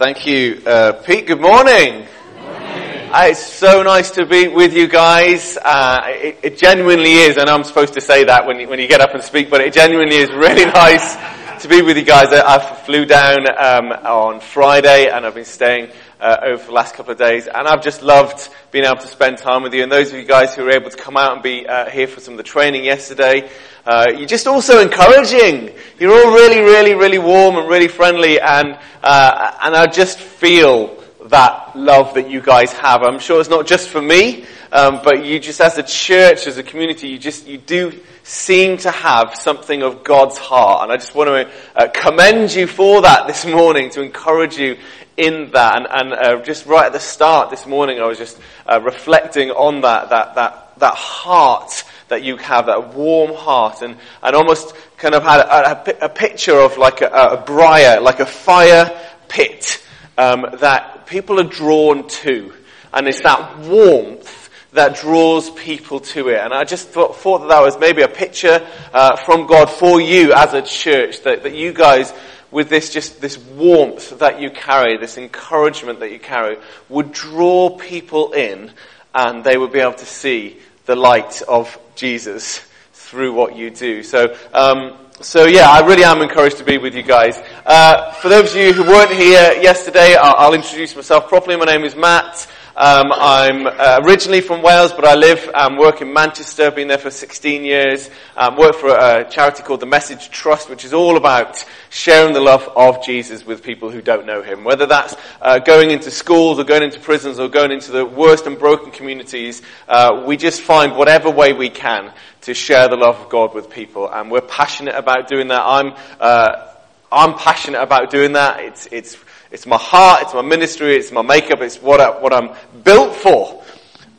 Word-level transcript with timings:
Thank 0.00 0.26
you, 0.26 0.62
uh, 0.64 0.92
Pete. 0.92 1.26
Good 1.26 1.42
morning. 1.42 2.06
Uh, 2.38 3.26
it's 3.28 3.44
so 3.44 3.82
nice 3.82 4.10
to 4.12 4.24
be 4.24 4.48
with 4.48 4.72
you 4.72 4.88
guys. 4.88 5.58
Uh, 5.62 6.00
it, 6.06 6.38
it, 6.42 6.56
genuinely 6.56 7.16
is, 7.16 7.36
and 7.36 7.50
I'm 7.50 7.64
supposed 7.64 7.92
to 7.92 8.00
say 8.00 8.24
that 8.24 8.46
when 8.46 8.58
you, 8.60 8.66
when 8.66 8.78
you 8.78 8.88
get 8.88 9.02
up 9.02 9.12
and 9.12 9.22
speak, 9.22 9.50
but 9.50 9.60
it 9.60 9.74
genuinely 9.74 10.16
is 10.16 10.30
really 10.30 10.64
nice 10.72 11.16
to 11.60 11.68
be 11.68 11.82
with 11.82 11.98
you 11.98 12.04
guys. 12.04 12.32
I, 12.32 12.56
I 12.56 12.58
flew 12.58 13.04
down 13.04 13.40
um, 13.58 13.92
on 13.92 14.40
Friday, 14.40 15.10
and 15.10 15.26
I've 15.26 15.34
been 15.34 15.44
staying 15.44 15.90
uh, 16.18 16.38
over 16.42 16.64
the 16.64 16.72
last 16.72 16.94
couple 16.94 17.12
of 17.12 17.18
days, 17.18 17.48
and 17.48 17.68
I've 17.68 17.82
just 17.82 18.00
loved 18.00 18.48
being 18.70 18.86
able 18.86 18.96
to 18.96 19.06
spend 19.06 19.36
time 19.36 19.62
with 19.62 19.74
you. 19.74 19.82
And 19.82 19.92
those 19.92 20.10
of 20.10 20.18
you 20.18 20.24
guys 20.24 20.54
who 20.54 20.64
were 20.64 20.70
able 20.70 20.88
to 20.88 20.96
come 20.96 21.18
out 21.18 21.34
and 21.34 21.42
be 21.42 21.66
uh, 21.66 21.90
here 21.90 22.06
for 22.06 22.20
some 22.20 22.32
of 22.32 22.38
the 22.38 22.44
training 22.44 22.86
yesterday, 22.86 23.50
uh, 23.84 24.06
you're 24.16 24.26
just 24.26 24.46
also 24.46 24.80
encouraging. 24.80 25.74
You're 25.98 26.14
all 26.14 26.32
really, 26.32 26.60
really, 26.60 26.94
really 26.94 27.18
warm 27.18 27.56
and 27.56 27.68
really 27.68 27.88
friendly, 27.88 28.40
and 28.40 28.78
uh, 29.02 29.58
and 29.62 29.76
I 29.76 29.86
just 29.86 30.18
feel 30.18 30.96
that 31.26 31.76
love 31.76 32.14
that 32.14 32.30
you 32.30 32.40
guys 32.40 32.72
have. 32.72 33.02
I'm 33.02 33.18
sure 33.18 33.38
it's 33.38 33.50
not 33.50 33.66
just 33.66 33.90
for 33.90 34.00
me, 34.00 34.46
um, 34.72 35.00
but 35.02 35.24
you 35.24 35.40
just 35.40 35.60
as 35.60 35.78
a 35.78 35.82
church, 35.82 36.46
as 36.46 36.58
a 36.58 36.62
community, 36.62 37.08
you 37.08 37.18
just 37.18 37.46
you 37.46 37.58
do 37.58 37.92
seem 38.22 38.76
to 38.78 38.90
have 38.90 39.34
something 39.34 39.82
of 39.82 40.04
God's 40.04 40.38
heart, 40.38 40.84
and 40.84 40.92
I 40.92 40.96
just 40.96 41.14
want 41.14 41.28
to 41.28 41.50
uh, 41.74 41.88
commend 41.88 42.54
you 42.54 42.66
for 42.66 43.02
that 43.02 43.26
this 43.26 43.44
morning 43.44 43.90
to 43.90 44.02
encourage 44.02 44.56
you 44.56 44.76
in 45.16 45.50
that. 45.52 45.76
And, 45.76 45.86
and 45.86 46.12
uh, 46.12 46.42
just 46.42 46.66
right 46.66 46.86
at 46.86 46.92
the 46.92 47.00
start 47.00 47.50
this 47.50 47.66
morning, 47.66 48.00
I 48.00 48.06
was 48.06 48.18
just 48.18 48.38
uh, 48.66 48.80
reflecting 48.80 49.50
on 49.50 49.80
that 49.80 50.10
that 50.10 50.34
that 50.36 50.78
that 50.78 50.94
heart 50.94 51.84
that 52.08 52.22
you 52.22 52.36
have, 52.36 52.66
that 52.66 52.94
warm 52.94 53.34
heart, 53.34 53.82
and, 53.82 53.96
and 54.22 54.36
almost 54.36 54.74
kind 54.96 55.14
of 55.14 55.22
had 55.22 55.40
a, 55.40 56.02
a, 56.02 56.06
a 56.06 56.08
picture 56.08 56.58
of 56.58 56.76
like 56.76 57.00
a, 57.00 57.08
a, 57.08 57.42
briar, 57.46 58.00
like 58.00 58.20
a 58.20 58.26
fire 58.26 58.90
pit 59.28 59.82
um, 60.18 60.44
that 60.58 61.06
people 61.06 61.40
are 61.40 61.48
drawn 61.48 62.06
to. 62.08 62.52
And 62.92 63.06
it's 63.06 63.22
that 63.22 63.58
warmth 63.60 64.39
that 64.72 64.96
draws 64.96 65.50
people 65.50 66.00
to 66.00 66.28
it. 66.28 66.38
And 66.38 66.54
I 66.54 66.64
just 66.64 66.88
thought, 66.88 67.16
thought 67.16 67.40
that 67.40 67.48
that 67.48 67.60
was 67.60 67.78
maybe 67.78 68.02
a 68.02 68.08
picture 68.08 68.66
uh, 68.92 69.16
from 69.16 69.46
God 69.46 69.68
for 69.68 70.00
you 70.00 70.32
as 70.32 70.54
a 70.54 70.62
church, 70.62 71.22
that, 71.22 71.42
that 71.42 71.54
you 71.54 71.72
guys 71.72 72.12
with 72.50 72.68
this 72.68 72.92
just 72.92 73.20
this 73.20 73.38
warmth 73.38 74.18
that 74.18 74.40
you 74.40 74.50
carry, 74.50 74.96
this 74.96 75.18
encouragement 75.18 76.00
that 76.00 76.10
you 76.10 76.18
carry, 76.18 76.58
would 76.88 77.12
draw 77.12 77.70
people 77.70 78.32
in 78.32 78.72
and 79.14 79.44
they 79.44 79.56
would 79.56 79.72
be 79.72 79.80
able 79.80 79.92
to 79.94 80.06
see 80.06 80.58
the 80.86 80.96
light 80.96 81.42
of 81.42 81.78
Jesus 81.94 82.58
through 82.92 83.32
what 83.32 83.56
you 83.56 83.70
do. 83.70 84.02
So, 84.02 84.36
um, 84.52 84.96
so 85.20 85.46
yeah, 85.46 85.68
I 85.68 85.86
really 85.86 86.04
am 86.04 86.22
encouraged 86.22 86.58
to 86.58 86.64
be 86.64 86.78
with 86.78 86.94
you 86.94 87.02
guys. 87.02 87.40
Uh, 87.66 88.12
for 88.12 88.28
those 88.28 88.50
of 88.50 88.60
you 88.60 88.72
who 88.72 88.84
weren't 88.84 89.12
here 89.12 89.52
yesterday, 89.60 90.16
I'll, 90.16 90.34
I'll 90.36 90.54
introduce 90.54 90.94
myself 90.94 91.28
properly. 91.28 91.56
My 91.56 91.66
name 91.66 91.84
is 91.84 91.94
Matt. 91.94 92.48
Um, 92.76 93.12
I'm 93.12 93.66
uh, 93.66 94.00
originally 94.04 94.40
from 94.40 94.62
Wales, 94.62 94.92
but 94.92 95.04
I 95.04 95.16
live 95.16 95.50
and 95.52 95.76
work 95.76 96.02
in 96.02 96.12
Manchester. 96.12 96.70
Been 96.70 96.86
there 96.86 96.98
for 96.98 97.10
16 97.10 97.64
years. 97.64 98.08
Um, 98.36 98.56
work 98.56 98.76
for 98.76 98.90
a 98.90 99.28
charity 99.28 99.64
called 99.64 99.80
the 99.80 99.86
Message 99.86 100.30
Trust, 100.30 100.70
which 100.70 100.84
is 100.84 100.94
all 100.94 101.16
about 101.16 101.64
sharing 101.88 102.32
the 102.32 102.40
love 102.40 102.68
of 102.76 103.04
Jesus 103.04 103.44
with 103.44 103.64
people 103.64 103.90
who 103.90 104.00
don't 104.00 104.24
know 104.24 104.42
Him. 104.42 104.62
Whether 104.62 104.86
that's 104.86 105.16
uh, 105.42 105.58
going 105.58 105.90
into 105.90 106.12
schools 106.12 106.60
or 106.60 106.64
going 106.64 106.84
into 106.84 107.00
prisons 107.00 107.40
or 107.40 107.48
going 107.48 107.72
into 107.72 107.90
the 107.90 108.06
worst 108.06 108.46
and 108.46 108.56
broken 108.56 108.92
communities, 108.92 109.62
uh, 109.88 110.22
we 110.24 110.36
just 110.36 110.60
find 110.60 110.96
whatever 110.96 111.28
way 111.28 111.52
we 111.52 111.70
can 111.70 112.12
to 112.42 112.54
share 112.54 112.88
the 112.88 112.96
love 112.96 113.16
of 113.20 113.28
God 113.28 113.52
with 113.52 113.68
people, 113.68 114.08
and 114.08 114.30
we're 114.30 114.40
passionate 114.40 114.94
about 114.94 115.28
doing 115.28 115.48
that. 115.48 115.62
I'm 115.64 115.94
uh, 116.20 116.68
I'm 117.10 117.34
passionate 117.34 117.82
about 117.82 118.10
doing 118.10 118.34
that. 118.34 118.60
It's 118.60 118.86
it's 118.92 119.16
it's 119.50 119.66
my 119.66 119.76
heart, 119.76 120.22
it's 120.22 120.34
my 120.34 120.42
ministry, 120.42 120.96
it's 120.96 121.12
my 121.12 121.22
makeup, 121.22 121.60
it's 121.60 121.82
what, 121.82 122.00
I, 122.00 122.10
what 122.20 122.32
I'm 122.32 122.50
built 122.84 123.16
for. 123.16 123.62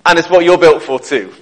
And 0.06 0.20
it's 0.20 0.30
what 0.30 0.44
you're 0.44 0.58
built 0.58 0.82
for 0.82 1.00
too. 1.00 1.34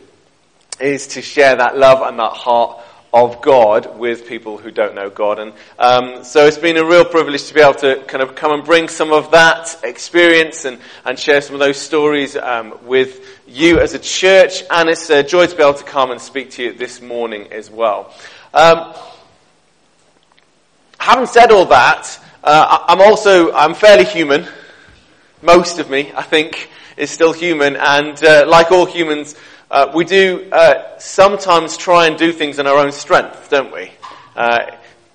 Is 0.79 1.07
to 1.07 1.21
share 1.21 1.55
that 1.55 1.77
love 1.77 2.01
and 2.07 2.19
that 2.19 2.33
heart 2.33 2.79
of 3.11 3.41
God 3.41 3.97
with 3.97 4.27
people 4.27 4.57
who 4.57 4.69
don't 4.69 4.93
know 4.93 5.09
God. 5.09 5.39
And 5.39 5.53
um, 5.79 6.23
so 6.23 6.45
it's 6.45 6.57
been 6.57 6.77
a 6.77 6.85
real 6.85 7.05
privilege 7.05 7.47
to 7.47 7.53
be 7.53 7.61
able 7.61 7.73
to 7.75 8.03
kind 8.07 8.21
of 8.21 8.35
come 8.35 8.51
and 8.51 8.63
bring 8.63 8.87
some 8.87 9.11
of 9.11 9.31
that 9.31 9.79
experience 9.83 10.65
and, 10.65 10.79
and 11.05 11.17
share 11.17 11.41
some 11.41 11.55
of 11.55 11.59
those 11.59 11.77
stories 11.77 12.35
um, 12.35 12.77
with 12.83 13.41
you 13.47 13.79
as 13.79 13.93
a 13.93 13.99
church. 13.99 14.63
And 14.69 14.89
it's 14.89 15.09
a 15.09 15.23
joy 15.23 15.47
to 15.47 15.55
be 15.55 15.63
able 15.63 15.73
to 15.73 15.83
come 15.83 16.11
and 16.11 16.21
speak 16.21 16.51
to 16.51 16.63
you 16.63 16.73
this 16.73 17.01
morning 17.01 17.51
as 17.51 17.71
well. 17.71 18.13
Um, 18.53 18.93
having 20.99 21.25
said 21.25 21.51
all 21.51 21.65
that, 21.65 22.19
uh, 22.51 22.83
I'm 22.87 22.99
also, 22.99 23.53
I'm 23.53 23.75
fairly 23.75 24.05
human. 24.05 24.47
Most 25.43 25.77
of 25.77 25.87
me, 25.87 26.11
I 26.15 26.23
think, 26.23 26.71
is 26.97 27.11
still 27.11 27.31
human. 27.31 27.75
And 27.75 28.23
uh, 28.23 28.45
like 28.47 28.71
all 28.71 28.87
humans, 28.87 29.35
uh, 29.69 29.91
we 29.93 30.03
do 30.03 30.49
uh, 30.51 30.97
sometimes 30.97 31.77
try 31.77 32.07
and 32.07 32.17
do 32.17 32.31
things 32.31 32.57
in 32.57 32.65
our 32.65 32.77
own 32.79 32.91
strength, 32.91 33.51
don't 33.51 33.71
we? 33.71 33.91
Uh, 34.35 34.65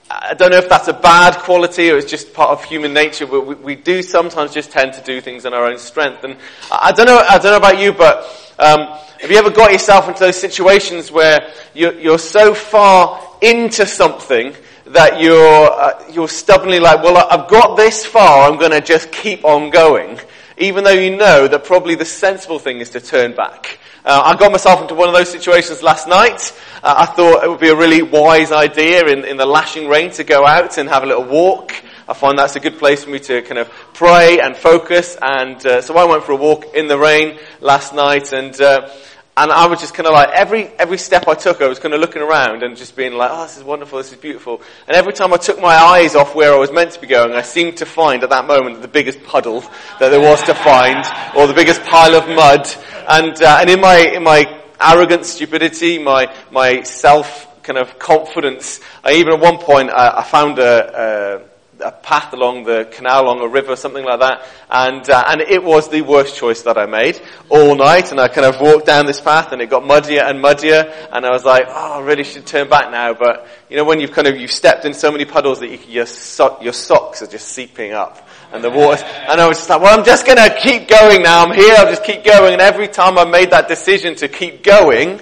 I 0.08 0.34
don't 0.34 0.52
know 0.52 0.58
if 0.58 0.68
that's 0.68 0.86
a 0.86 0.92
bad 0.92 1.40
quality 1.40 1.90
or 1.90 1.98
it's 1.98 2.08
just 2.08 2.32
part 2.34 2.50
of 2.50 2.62
human 2.62 2.92
nature, 2.92 3.26
but 3.26 3.44
we, 3.44 3.54
we, 3.56 3.74
do 3.74 4.00
sometimes 4.00 4.54
just 4.54 4.70
tend 4.70 4.92
to 4.92 5.00
do 5.00 5.20
things 5.20 5.44
in 5.44 5.52
our 5.52 5.66
own 5.66 5.78
strength. 5.78 6.22
And 6.22 6.36
I 6.70 6.92
don't 6.92 7.06
know, 7.06 7.18
I 7.18 7.38
don't 7.38 7.50
know 7.50 7.56
about 7.56 7.80
you, 7.80 7.92
but 7.92 8.18
um, 8.60 8.96
have 9.20 9.28
you 9.28 9.38
ever 9.38 9.50
got 9.50 9.72
yourself 9.72 10.06
into 10.06 10.20
those 10.20 10.38
situations 10.38 11.10
where 11.10 11.52
you're, 11.74 11.94
you're 11.94 12.18
so 12.20 12.54
far 12.54 13.20
into 13.42 13.86
something 13.86 14.54
that 14.86 15.20
you're, 15.20 15.70
uh, 15.70 16.04
you're 16.10 16.28
stubbornly 16.28 16.80
like, 16.80 17.02
well, 17.02 17.16
I've 17.30 17.48
got 17.48 17.76
this 17.76 18.04
far, 18.04 18.50
I'm 18.50 18.58
going 18.58 18.72
to 18.72 18.80
just 18.80 19.10
keep 19.10 19.44
on 19.44 19.70
going, 19.70 20.18
even 20.58 20.84
though 20.84 20.90
you 20.90 21.16
know 21.16 21.48
that 21.48 21.64
probably 21.64 21.94
the 21.94 22.04
sensible 22.04 22.58
thing 22.58 22.80
is 22.80 22.90
to 22.90 23.00
turn 23.00 23.34
back. 23.34 23.78
Uh, 24.04 24.20
I 24.22 24.36
got 24.36 24.52
myself 24.52 24.82
into 24.82 24.94
one 24.94 25.08
of 25.08 25.14
those 25.14 25.30
situations 25.30 25.82
last 25.82 26.06
night. 26.06 26.52
Uh, 26.82 26.94
I 26.98 27.06
thought 27.06 27.42
it 27.42 27.48
would 27.48 27.60
be 27.60 27.70
a 27.70 27.76
really 27.76 28.02
wise 28.02 28.52
idea 28.52 29.06
in, 29.06 29.24
in 29.24 29.38
the 29.38 29.46
lashing 29.46 29.88
rain 29.88 30.10
to 30.12 30.24
go 30.24 30.46
out 30.46 30.76
and 30.76 30.90
have 30.90 31.02
a 31.02 31.06
little 31.06 31.24
walk. 31.24 31.72
I 32.06 32.12
find 32.12 32.38
that's 32.38 32.54
a 32.54 32.60
good 32.60 32.78
place 32.78 33.04
for 33.04 33.08
me 33.08 33.18
to 33.20 33.40
kind 33.40 33.56
of 33.56 33.70
pray 33.94 34.38
and 34.40 34.54
focus. 34.54 35.16
And 35.22 35.64
uh, 35.64 35.80
so 35.80 35.96
I 35.96 36.04
went 36.04 36.24
for 36.24 36.32
a 36.32 36.36
walk 36.36 36.74
in 36.74 36.86
the 36.86 36.98
rain 36.98 37.38
last 37.62 37.94
night, 37.94 38.34
and 38.34 38.60
uh, 38.60 38.90
and 39.36 39.50
I 39.50 39.66
was 39.66 39.80
just 39.80 39.94
kind 39.94 40.06
of 40.06 40.12
like, 40.12 40.30
every, 40.30 40.68
every 40.78 40.96
step 40.96 41.26
I 41.26 41.34
took, 41.34 41.60
I 41.60 41.66
was 41.66 41.80
kind 41.80 41.92
of 41.92 42.00
looking 42.00 42.22
around 42.22 42.62
and 42.62 42.76
just 42.76 42.94
being 42.94 43.14
like, 43.14 43.32
oh, 43.32 43.42
this 43.42 43.56
is 43.56 43.64
wonderful, 43.64 43.98
this 43.98 44.12
is 44.12 44.18
beautiful. 44.18 44.62
And 44.86 44.96
every 44.96 45.12
time 45.12 45.32
I 45.32 45.38
took 45.38 45.60
my 45.60 45.74
eyes 45.74 46.14
off 46.14 46.36
where 46.36 46.54
I 46.54 46.56
was 46.56 46.70
meant 46.70 46.92
to 46.92 47.00
be 47.00 47.08
going, 47.08 47.32
I 47.32 47.42
seemed 47.42 47.78
to 47.78 47.86
find 47.86 48.22
at 48.22 48.30
that 48.30 48.46
moment 48.46 48.80
the 48.80 48.86
biggest 48.86 49.24
puddle 49.24 49.62
that 49.98 50.10
there 50.10 50.20
was 50.20 50.40
to 50.44 50.54
find, 50.54 51.04
or 51.36 51.48
the 51.48 51.54
biggest 51.54 51.82
pile 51.82 52.14
of 52.14 52.28
mud. 52.28 52.68
And, 53.08 53.42
uh, 53.42 53.58
and 53.60 53.70
in 53.70 53.80
my, 53.80 53.96
in 53.96 54.22
my 54.22 54.60
arrogant 54.80 55.26
stupidity, 55.26 55.98
my, 55.98 56.32
my 56.52 56.82
self 56.82 57.48
kind 57.64 57.78
of 57.78 57.98
confidence, 57.98 58.80
I 59.02 59.14
even 59.14 59.32
at 59.32 59.40
one 59.40 59.58
point, 59.58 59.90
I, 59.90 60.18
I 60.18 60.22
found 60.22 60.60
a, 60.60 61.40
a 61.40 61.53
a 61.84 61.92
path 61.92 62.32
along 62.32 62.64
the 62.64 62.88
canal, 62.90 63.24
along 63.24 63.40
a 63.40 63.48
river, 63.48 63.76
something 63.76 64.04
like 64.04 64.20
that. 64.20 64.46
And, 64.70 65.08
uh, 65.08 65.24
and 65.28 65.40
it 65.42 65.62
was 65.62 65.88
the 65.88 66.02
worst 66.02 66.36
choice 66.36 66.62
that 66.62 66.78
I 66.78 66.86
made 66.86 67.20
all 67.48 67.76
night. 67.76 68.10
And 68.10 68.20
I 68.20 68.28
kind 68.28 68.46
of 68.46 68.60
walked 68.60 68.86
down 68.86 69.06
this 69.06 69.20
path 69.20 69.52
and 69.52 69.60
it 69.60 69.70
got 69.70 69.86
muddier 69.86 70.22
and 70.22 70.40
muddier. 70.40 70.92
And 71.12 71.24
I 71.26 71.30
was 71.30 71.44
like, 71.44 71.64
oh, 71.68 72.00
I 72.00 72.00
really 72.00 72.24
should 72.24 72.46
turn 72.46 72.68
back 72.68 72.90
now. 72.90 73.14
But, 73.14 73.46
you 73.68 73.76
know, 73.76 73.84
when 73.84 74.00
you've 74.00 74.12
kind 74.12 74.26
of, 74.26 74.36
you've 74.36 74.52
stepped 74.52 74.84
in 74.84 74.94
so 74.94 75.12
many 75.12 75.24
puddles 75.24 75.60
that 75.60 75.68
you, 75.68 75.78
your, 75.88 76.06
so, 76.06 76.60
your 76.62 76.72
socks 76.72 77.22
are 77.22 77.26
just 77.26 77.48
seeping 77.48 77.92
up 77.92 78.26
and 78.52 78.62
the 78.64 78.70
water. 78.70 79.04
And 79.04 79.40
I 79.40 79.46
was 79.46 79.58
just 79.58 79.68
like, 79.68 79.82
well, 79.82 79.98
I'm 79.98 80.04
just 80.04 80.24
going 80.24 80.38
to 80.38 80.56
keep 80.60 80.88
going 80.88 81.22
now. 81.22 81.44
I'm 81.44 81.54
here. 81.54 81.74
I'll 81.76 81.90
just 81.90 82.04
keep 82.04 82.24
going. 82.24 82.54
And 82.54 82.62
every 82.62 82.88
time 82.88 83.18
I 83.18 83.24
made 83.24 83.50
that 83.50 83.68
decision 83.68 84.14
to 84.16 84.28
keep 84.28 84.62
going, 84.62 85.20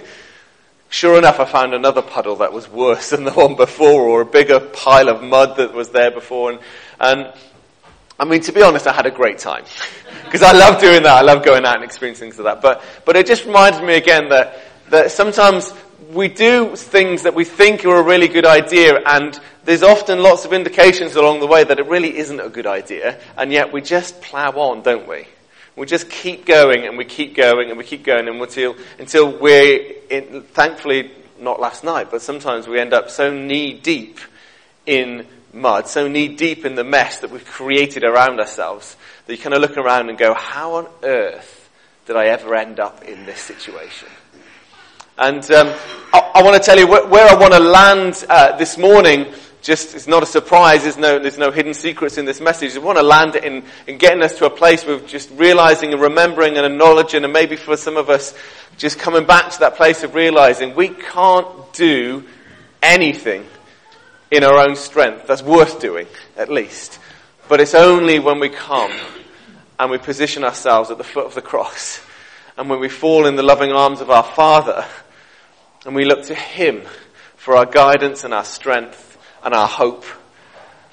Sure 0.93 1.17
enough, 1.17 1.41
I 1.41 1.47
found 1.47 1.73
another 1.73 2.03
puddle 2.03 2.37
that 2.37 2.53
was 2.53 2.69
worse 2.69 3.11
than 3.11 3.25
the 3.25 3.33
one 3.33 3.57
before, 3.57 4.03
or 4.03 4.21
a 4.21 4.27
bigger 4.27 4.61
pile 4.61 5.09
of 5.09 5.23
mud 5.23 5.57
that 5.57 5.73
was 5.73 5.89
there 5.89 6.11
before. 6.11 6.51
And, 6.51 6.61
and 7.01 7.33
I 8.21 8.27
mean, 8.27 8.43
to 8.43 8.53
be 8.53 8.61
honest, 8.61 8.87
I 8.87 8.93
had 8.93 9.07
a 9.07 9.11
great 9.11 9.39
time. 9.39 9.65
Because 10.25 10.43
I 10.43 10.53
love 10.53 10.81
doing 10.81 11.03
that. 11.03 11.13
I 11.13 11.21
love 11.21 11.45
going 11.45 11.67
out 11.67 11.75
and 11.75 11.85
experiencing 11.85 12.31
things 12.31 12.39
of 12.39 12.47
that. 12.47 12.63
But, 12.63 12.83
but 13.05 13.17
it 13.17 13.27
just 13.27 13.45
reminded 13.45 13.85
me 13.85 13.97
again 13.97 14.31
that, 14.31 14.63
that 14.89 15.11
sometimes 15.11 15.75
we 16.11 16.29
do 16.29 16.75
things 16.75 17.25
that 17.25 17.35
we 17.35 17.45
think 17.45 17.85
are 17.85 17.97
a 17.97 18.03
really 18.03 18.29
good 18.29 18.47
idea, 18.47 18.99
and 19.05 19.39
there's 19.65 19.83
often 19.83 20.23
lots 20.23 20.47
of 20.47 20.55
indications 20.55 21.17
along 21.17 21.41
the 21.41 21.47
way 21.47 21.65
that 21.65 21.79
it 21.79 21.87
really 21.87 22.17
isn't 22.17 22.41
a 22.41 22.49
good 22.49 22.67
idea, 22.67 23.19
and 23.37 23.53
yet 23.53 23.73
we 23.73 23.83
just 23.83 24.23
plow 24.23 24.53
on, 24.53 24.83
don't 24.83 25.07
we? 25.07 25.27
We 25.77 25.87
just 25.87 26.11
keep 26.11 26.45
going 26.45 26.85
and 26.85 26.99
we 26.99 27.05
keep 27.05 27.35
going 27.35 27.71
and 27.71 27.79
we 27.79 27.85
keep 27.85 28.05
going 28.05 28.29
until, 28.29 28.77
until 28.99 29.39
we're, 29.39 29.95
in, 30.11 30.43
thankfully, 30.43 31.11
not 31.41 31.61
last 31.61 31.83
night, 31.83 32.11
but 32.11 32.23
sometimes 32.23 32.69
we 32.69 32.79
end 32.79 32.93
up 32.93 33.11
so 33.11 33.33
knee 33.33 33.73
deep 33.73 34.21
in 34.87 35.27
mud, 35.53 35.89
so 35.89 36.09
knee 36.09 36.29
deep 36.29 36.65
in 36.65 36.75
the 36.75 36.85
mess 36.85 37.21
that 37.21 37.31
we've 37.31 37.45
created 37.45 38.05
around 38.05 38.39
ourselves 38.39 38.97
that 39.27 39.35
you 39.35 39.43
kind 39.43 39.55
of 39.55 39.61
look 39.61 39.77
around 39.77 40.09
and 40.09 40.19
go, 40.19 40.35
how 40.35 40.75
on 40.75 40.89
earth 41.03 41.71
did 42.07 42.17
I 42.17 42.27
ever 42.27 42.55
end 42.55 42.81
up 42.81 43.03
in 43.05 43.25
this 43.27 43.41
situation? 43.41 44.09
And 45.19 45.49
um, 45.53 45.69
I, 46.13 46.33
I, 46.37 46.43
want 46.43 46.57
to 46.57 46.67
tell 46.67 46.79
you 46.79 46.87
where, 46.87 47.07
where 47.07 47.29
I 47.29 47.35
want 47.35 47.53
to 47.53 47.61
land 47.61 48.25
uh, 48.29 48.57
this 48.57 48.79
morning 48.79 49.33
just, 49.63 49.95
it's 49.95 50.09
not 50.09 50.25
a 50.25 50.27
surprise. 50.27 50.83
There's 50.83 50.99
no, 50.99 51.21
there's 51.21 51.39
no 51.39 51.53
hidden 51.53 51.73
secrets 51.73 52.19
in 52.19 52.25
this 52.25 52.41
message. 52.41 52.75
We 52.75 52.81
want 52.81 52.99
to 52.99 53.05
land 53.05 53.37
it 53.37 53.45
in, 53.45 53.63
in 53.87 53.97
getting 53.97 54.23
us 54.23 54.37
to 54.39 54.47
a 54.47 54.51
place 54.51 54.85
of 54.85 55.07
just 55.07 55.31
realizing 55.31 55.93
and 55.93 56.03
remembering 56.03 56.57
and 56.57 56.67
acknowledging 56.67 57.23
and 57.23 57.33
maybe 57.33 57.55
for 57.55 57.77
some 57.77 57.97
of 57.97 58.11
us 58.11 58.35
just 58.77 58.99
coming 58.99 59.25
back 59.25 59.53
to 59.53 59.61
that 59.61 59.77
place 59.77 60.03
of 60.03 60.15
realizing 60.15 60.75
we 60.75 60.89
can't 60.89 61.73
do 61.73 62.25
anything 62.83 63.47
in 64.33 64.43
our 64.43 64.59
own 64.59 64.75
strength. 64.75 65.29
That's 65.29 65.43
worth 65.43 65.81
doing, 65.81 66.09
at 66.37 66.51
least. 66.51 66.99
But 67.49 67.61
it's 67.61 67.75
only 67.75 68.19
when 68.19 68.41
we 68.41 68.49
come 68.49 68.93
and 69.79 69.91
we 69.91 69.99
position 69.99 70.43
ourselves 70.43 70.91
at 70.91 70.99
the 70.99 71.05
foot 71.05 71.27
of 71.27 71.35
the 71.35 71.43
cross 71.43 72.01
and 72.57 72.69
when 72.69 72.81
we 72.81 72.89
fall 72.89 73.27
in 73.27 73.37
the 73.37 73.43
loving 73.43 73.71
arms 73.71 74.01
of 74.01 74.11
our 74.11 74.25
Father 74.25 74.85
and 75.87 75.95
we 75.95 76.05
look 76.05 76.25
to 76.25 76.35
Him 76.35 76.83
for 77.37 77.57
our 77.57 77.67
guidance 77.67 78.25
and 78.25 78.35
our 78.35 78.45
strength 78.45 79.12
and 79.45 79.55
our 79.55 79.69
hope, 79.69 80.05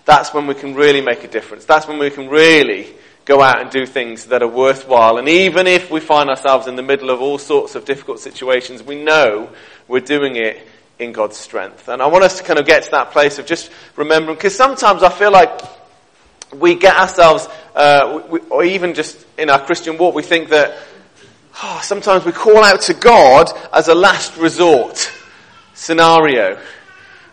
that's 0.06 0.34
when 0.34 0.48
we 0.48 0.56
can 0.56 0.76
really 0.76 1.02
make 1.02 1.24
a 1.24 1.28
difference. 1.28 1.66
That's 1.66 1.88
when 1.88 2.00
we 2.00 2.10
can 2.10 2.30
really 2.30 2.88
go 3.26 3.42
out 3.42 3.62
and 3.62 3.70
do 3.70 3.86
things 3.86 4.26
that 4.26 4.42
are 4.42 4.48
worthwhile. 4.48 5.18
And 5.18 5.30
even 5.30 5.68
if 5.68 5.92
we 5.92 6.00
find 6.00 6.30
ourselves 6.30 6.66
in 6.68 6.76
the 6.76 6.82
middle 6.82 7.12
of 7.12 7.22
all 7.22 7.38
sorts 7.38 7.76
of 7.76 7.86
difficult 7.86 8.20
situations, 8.20 8.82
we 8.82 9.02
know 9.04 9.50
we're 9.88 10.00
doing 10.00 10.36
it 10.36 10.66
in 10.98 11.12
God's 11.12 11.38
strength. 11.38 11.88
And 11.88 12.02
I 12.02 12.08
want 12.08 12.24
us 12.24 12.40
to 12.40 12.44
kind 12.44 12.60
of 12.60 12.66
get 12.66 12.84
to 12.84 12.92
that 12.92 13.12
place 13.12 13.38
of 13.38 13.46
just 13.46 13.72
remembering, 13.96 14.36
because 14.36 14.56
sometimes 14.56 15.04
I 15.04 15.10
feel 15.10 15.32
like 15.32 15.62
we 16.56 16.76
get 16.76 16.96
ourselves, 16.98 17.48
uh, 17.76 18.24
we, 18.30 18.40
or 18.50 18.64
even 18.64 18.96
just 18.96 19.26
in 19.38 19.50
our 19.50 19.64
Christian 19.64 19.98
walk, 19.98 20.16
we 20.16 20.24
think 20.24 20.50
that 20.50 20.78
oh, 21.62 21.80
sometimes 21.84 22.26
we 22.26 22.32
call 22.32 22.64
out 22.64 22.82
to 22.82 22.94
God 22.94 23.52
as 23.72 23.88
a 23.88 23.96
last 23.96 24.38
resort 24.38 25.12
scenario. 25.74 26.60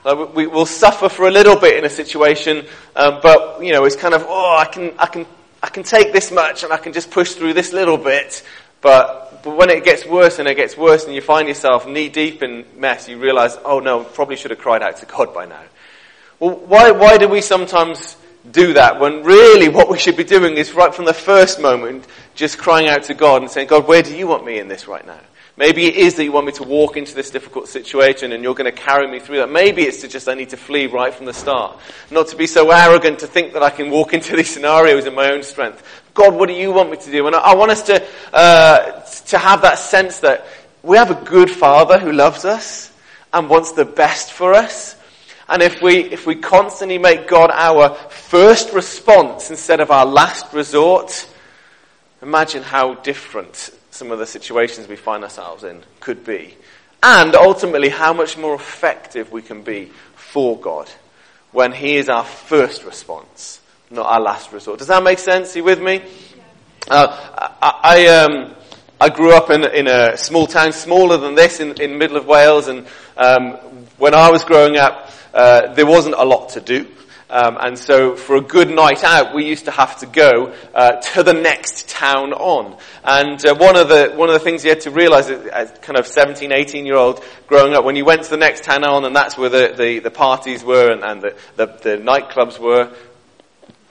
Like 0.06 0.36
we 0.36 0.46
will 0.46 0.66
suffer 0.66 1.08
for 1.08 1.26
a 1.26 1.32
little 1.32 1.56
bit 1.56 1.76
in 1.76 1.84
a 1.84 1.90
situation, 1.90 2.64
um, 2.94 3.18
but 3.20 3.60
you 3.60 3.72
know 3.72 3.84
it's 3.86 3.96
kind 3.96 4.14
of 4.14 4.24
oh 4.28 4.56
I 4.56 4.66
can 4.66 4.94
I 5.00 5.06
can 5.06 5.26
I 5.64 5.68
can 5.68 5.82
take 5.82 6.12
this 6.12 6.30
much 6.30 6.62
and 6.62 6.72
I 6.72 6.76
can 6.76 6.92
just 6.92 7.10
push 7.10 7.32
through 7.32 7.54
this 7.54 7.72
little 7.72 7.96
bit, 7.98 8.44
but 8.80 9.42
but 9.42 9.56
when 9.56 9.68
it 9.68 9.82
gets 9.82 10.06
worse 10.06 10.38
and 10.38 10.46
it 10.46 10.54
gets 10.54 10.76
worse 10.76 11.06
and 11.06 11.14
you 11.14 11.20
find 11.20 11.48
yourself 11.48 11.88
knee 11.88 12.08
deep 12.08 12.44
in 12.44 12.64
mess, 12.76 13.08
you 13.08 13.18
realize 13.18 13.58
oh 13.64 13.80
no, 13.80 14.04
probably 14.04 14.36
should 14.36 14.52
have 14.52 14.60
cried 14.60 14.80
out 14.80 14.98
to 14.98 15.06
God 15.06 15.34
by 15.34 15.44
now. 15.44 15.64
Well, 16.38 16.54
why 16.54 16.92
why 16.92 17.18
do 17.18 17.26
we 17.26 17.40
sometimes 17.40 18.16
do 18.48 18.74
that 18.74 19.00
when 19.00 19.24
really 19.24 19.68
what 19.68 19.90
we 19.90 19.98
should 19.98 20.16
be 20.16 20.22
doing 20.22 20.56
is 20.56 20.72
right 20.72 20.94
from 20.94 21.06
the 21.06 21.14
first 21.14 21.60
moment 21.60 22.06
just 22.36 22.58
crying 22.58 22.86
out 22.86 23.02
to 23.04 23.14
God 23.14 23.42
and 23.42 23.50
saying, 23.50 23.66
God, 23.66 23.88
where 23.88 24.02
do 24.02 24.16
you 24.16 24.28
want 24.28 24.44
me 24.46 24.60
in 24.60 24.68
this 24.68 24.86
right 24.86 25.04
now? 25.04 25.18
Maybe 25.58 25.86
it 25.86 25.94
is 25.94 26.16
that 26.16 26.24
you 26.24 26.32
want 26.32 26.46
me 26.46 26.52
to 26.52 26.64
walk 26.64 26.98
into 26.98 27.14
this 27.14 27.30
difficult 27.30 27.68
situation 27.68 28.32
and 28.32 28.42
you're 28.42 28.54
going 28.54 28.70
to 28.70 28.78
carry 28.78 29.10
me 29.10 29.20
through 29.20 29.38
that. 29.38 29.50
Maybe 29.50 29.82
it's 29.82 30.02
to 30.02 30.08
just 30.08 30.28
I 30.28 30.34
need 30.34 30.50
to 30.50 30.56
flee 30.58 30.86
right 30.86 31.14
from 31.14 31.24
the 31.24 31.32
start. 31.32 31.78
Not 32.10 32.28
to 32.28 32.36
be 32.36 32.46
so 32.46 32.70
arrogant 32.70 33.20
to 33.20 33.26
think 33.26 33.54
that 33.54 33.62
I 33.62 33.70
can 33.70 33.90
walk 33.90 34.12
into 34.12 34.36
these 34.36 34.52
scenarios 34.52 35.06
in 35.06 35.14
my 35.14 35.30
own 35.30 35.42
strength. 35.42 35.82
God, 36.12 36.34
what 36.34 36.48
do 36.48 36.54
you 36.54 36.72
want 36.72 36.90
me 36.90 36.98
to 36.98 37.10
do? 37.10 37.26
And 37.26 37.34
I, 37.34 37.38
I 37.38 37.54
want 37.54 37.70
us 37.70 37.82
to, 37.84 38.06
uh, 38.34 39.00
to 39.28 39.38
have 39.38 39.62
that 39.62 39.78
sense 39.78 40.18
that 40.20 40.46
we 40.82 40.98
have 40.98 41.10
a 41.10 41.24
good 41.24 41.50
father 41.50 41.98
who 41.98 42.12
loves 42.12 42.44
us 42.44 42.92
and 43.32 43.48
wants 43.48 43.72
the 43.72 43.86
best 43.86 44.32
for 44.32 44.52
us. 44.52 44.94
And 45.48 45.62
if 45.62 45.80
we, 45.80 46.00
if 46.00 46.26
we 46.26 46.34
constantly 46.34 46.98
make 46.98 47.28
God 47.28 47.50
our 47.50 47.94
first 48.10 48.74
response 48.74 49.50
instead 49.50 49.80
of 49.80 49.90
our 49.90 50.04
last 50.04 50.52
resort, 50.52 51.26
imagine 52.20 52.62
how 52.62 52.94
different 52.94 53.70
some 53.96 54.10
of 54.10 54.18
the 54.18 54.26
situations 54.26 54.86
we 54.86 54.96
find 54.96 55.24
ourselves 55.24 55.64
in 55.64 55.82
could 56.00 56.24
be. 56.24 56.54
And 57.02 57.34
ultimately, 57.34 57.88
how 57.88 58.12
much 58.12 58.36
more 58.36 58.54
effective 58.54 59.32
we 59.32 59.42
can 59.42 59.62
be 59.62 59.90
for 60.14 60.58
God 60.58 60.88
when 61.52 61.72
He 61.72 61.96
is 61.96 62.08
our 62.08 62.24
first 62.24 62.84
response, 62.84 63.60
not 63.90 64.06
our 64.06 64.20
last 64.20 64.52
resort. 64.52 64.78
Does 64.78 64.88
that 64.88 65.02
make 65.02 65.18
sense? 65.18 65.54
Are 65.54 65.58
you 65.58 65.64
with 65.64 65.80
me? 65.80 66.02
Uh, 66.88 67.54
I, 67.62 67.80
I, 67.82 68.06
um, 68.08 68.54
I, 69.00 69.08
grew 69.08 69.34
up 69.34 69.50
in, 69.50 69.64
in, 69.64 69.86
a 69.88 70.16
small 70.16 70.46
town, 70.46 70.72
smaller 70.72 71.16
than 71.16 71.34
this, 71.34 71.60
in, 71.60 71.80
in 71.80 71.98
middle 71.98 72.16
of 72.16 72.26
Wales, 72.26 72.68
and 72.68 72.86
um, 73.16 73.52
when 73.98 74.14
I 74.14 74.30
was 74.30 74.44
growing 74.44 74.76
up, 74.76 75.10
uh, 75.34 75.72
there 75.74 75.86
wasn't 75.86 76.14
a 76.16 76.24
lot 76.24 76.50
to 76.50 76.60
do. 76.60 76.86
Um, 77.28 77.58
and 77.60 77.76
so 77.76 78.14
for 78.14 78.36
a 78.36 78.40
good 78.40 78.70
night 78.70 79.02
out, 79.02 79.34
we 79.34 79.44
used 79.44 79.64
to 79.64 79.72
have 79.72 79.98
to 79.98 80.06
go 80.06 80.54
uh, 80.74 80.92
to 80.92 81.24
the 81.24 81.32
next 81.32 81.88
town 81.88 82.32
on. 82.32 82.78
And 83.02 83.44
uh, 83.44 83.56
one 83.56 83.76
of 83.76 83.88
the 83.88 84.12
one 84.14 84.28
of 84.28 84.34
the 84.34 84.40
things 84.40 84.64
you 84.64 84.70
had 84.70 84.82
to 84.82 84.92
realise 84.92 85.28
as 85.28 85.72
kind 85.82 85.98
of 85.98 86.06
17, 86.06 86.52
18 86.52 86.86
year 86.86 86.94
old 86.94 87.24
growing 87.48 87.74
up, 87.74 87.84
when 87.84 87.96
you 87.96 88.04
went 88.04 88.22
to 88.24 88.30
the 88.30 88.36
next 88.36 88.62
town 88.62 88.84
on, 88.84 89.04
and 89.04 89.14
that's 89.14 89.36
where 89.36 89.48
the, 89.48 89.74
the, 89.76 89.98
the 89.98 90.10
parties 90.10 90.62
were 90.62 90.92
and, 90.92 91.02
and 91.02 91.22
the, 91.22 91.36
the, 91.56 91.66
the 91.66 91.96
nightclubs 91.98 92.58
were. 92.60 92.92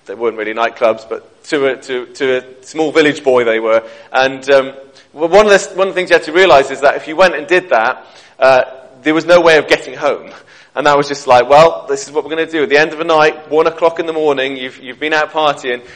They 0.06 0.14
weren't 0.14 0.38
really 0.38 0.54
nightclubs, 0.54 1.10
but 1.10 1.44
to 1.46 1.66
a, 1.66 1.76
to, 1.78 2.06
to 2.06 2.38
a 2.38 2.64
small 2.64 2.92
village 2.92 3.24
boy 3.24 3.44
they 3.44 3.60
were. 3.60 3.90
And 4.12 4.50
um, 4.50 4.74
one, 5.12 5.46
of 5.46 5.52
the, 5.52 5.72
one 5.76 5.88
of 5.88 5.94
the 5.94 6.00
things 6.00 6.10
you 6.10 6.16
had 6.16 6.24
to 6.24 6.32
realise 6.32 6.72
is 6.72 6.82
that 6.82 6.96
if 6.96 7.08
you 7.08 7.16
went 7.16 7.36
and 7.36 7.48
did 7.48 7.70
that, 7.70 8.06
uh, 8.40 8.64
there 9.02 9.14
was 9.14 9.26
no 9.26 9.42
way 9.42 9.58
of 9.58 9.68
getting 9.68 9.96
home. 9.96 10.32
And 10.76 10.88
I 10.88 10.96
was 10.96 11.08
just 11.08 11.26
like, 11.26 11.50
well, 11.50 11.86
this 11.88 12.06
is 12.06 12.12
what 12.12 12.26
we're 12.26 12.36
going 12.36 12.46
to 12.46 12.52
do. 12.52 12.64
At 12.64 12.70
the 12.70 12.78
end 12.78 12.92
of 12.92 13.00
the 13.00 13.06
night, 13.06 13.50
one 13.50 13.66
o'clock 13.66 14.00
in 14.00 14.06
the 14.06 14.14
morning, 14.14 14.58
you've, 14.58 14.80
you've 14.80 15.00
been 15.00 15.14
out 15.14 15.32
partying, 15.32 15.88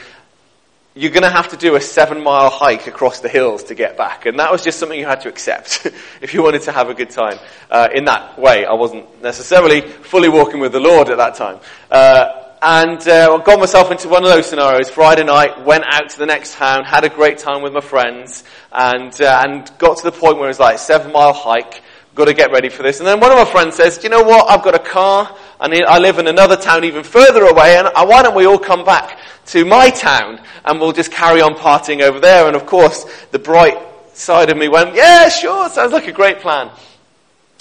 you're 0.94 1.10
going 1.10 1.22
to 1.22 1.30
have 1.30 1.48
to 1.48 1.56
do 1.56 1.76
a 1.76 1.80
seven 1.80 2.22
mile 2.22 2.48
hike 2.48 2.86
across 2.86 3.20
the 3.20 3.28
hills 3.28 3.64
to 3.64 3.74
get 3.74 3.98
back. 3.98 4.24
And 4.24 4.38
that 4.38 4.50
was 4.50 4.64
just 4.64 4.78
something 4.78 4.98
you 4.98 5.06
had 5.06 5.20
to 5.20 5.28
accept 5.28 5.86
if 6.22 6.32
you 6.32 6.42
wanted 6.42 6.62
to 6.62 6.72
have 6.72 6.88
a 6.88 6.94
good 6.94 7.10
time. 7.10 7.38
Uh, 7.70 7.88
in 7.94 8.06
that 8.06 8.38
way, 8.38 8.64
I 8.64 8.72
wasn't 8.72 9.22
necessarily 9.22 9.82
fully 9.82 10.30
walking 10.30 10.60
with 10.60 10.72
the 10.72 10.80
Lord 10.80 11.10
at 11.10 11.18
that 11.18 11.34
time. 11.34 11.60
Uh, 11.90 12.40
and 12.62 13.06
uh, 13.06 13.38
I 13.38 13.44
got 13.44 13.58
myself 13.58 13.90
into 13.90 14.08
one 14.08 14.22
of 14.22 14.30
those 14.30 14.46
scenarios. 14.46 14.90
Friday 14.90 15.24
night, 15.24 15.64
went 15.64 15.84
out 15.86 16.10
to 16.10 16.18
the 16.18 16.26
next 16.26 16.54
town, 16.54 16.84
had 16.84 17.04
a 17.04 17.08
great 17.08 17.38
time 17.38 17.62
with 17.62 17.72
my 17.72 17.80
friends, 17.80 18.44
and 18.70 19.18
uh, 19.18 19.42
and 19.46 19.70
got 19.78 19.96
to 19.98 20.02
the 20.02 20.12
point 20.12 20.36
where 20.36 20.44
it 20.44 20.48
was 20.48 20.60
like 20.60 20.78
seven 20.78 21.10
mile 21.10 21.32
hike 21.32 21.82
got 22.14 22.26
to 22.26 22.34
get 22.34 22.50
ready 22.50 22.68
for 22.68 22.82
this. 22.82 22.98
And 22.98 23.06
then 23.06 23.20
one 23.20 23.30
of 23.30 23.38
my 23.38 23.44
friends 23.44 23.76
says, 23.76 23.98
do 23.98 24.04
you 24.04 24.10
know 24.10 24.22
what? 24.22 24.50
I've 24.50 24.62
got 24.62 24.74
a 24.74 24.80
car 24.80 25.36
and 25.60 25.72
I 25.74 25.98
live 25.98 26.18
in 26.18 26.26
another 26.26 26.56
town 26.56 26.84
even 26.84 27.04
further 27.04 27.44
away 27.44 27.76
and 27.76 27.88
why 27.94 28.22
don't 28.22 28.34
we 28.34 28.46
all 28.46 28.58
come 28.58 28.84
back 28.84 29.18
to 29.46 29.64
my 29.64 29.90
town 29.90 30.40
and 30.64 30.80
we'll 30.80 30.92
just 30.92 31.12
carry 31.12 31.40
on 31.40 31.54
partying 31.54 32.02
over 32.02 32.20
there. 32.20 32.46
And 32.46 32.56
of 32.56 32.66
course, 32.66 33.06
the 33.30 33.38
bright 33.38 33.78
side 34.12 34.50
of 34.50 34.58
me 34.58 34.68
went, 34.68 34.94
yeah, 34.94 35.28
sure, 35.28 35.68
sounds 35.68 35.92
like 35.92 36.08
a 36.08 36.12
great 36.12 36.40
plan. 36.40 36.70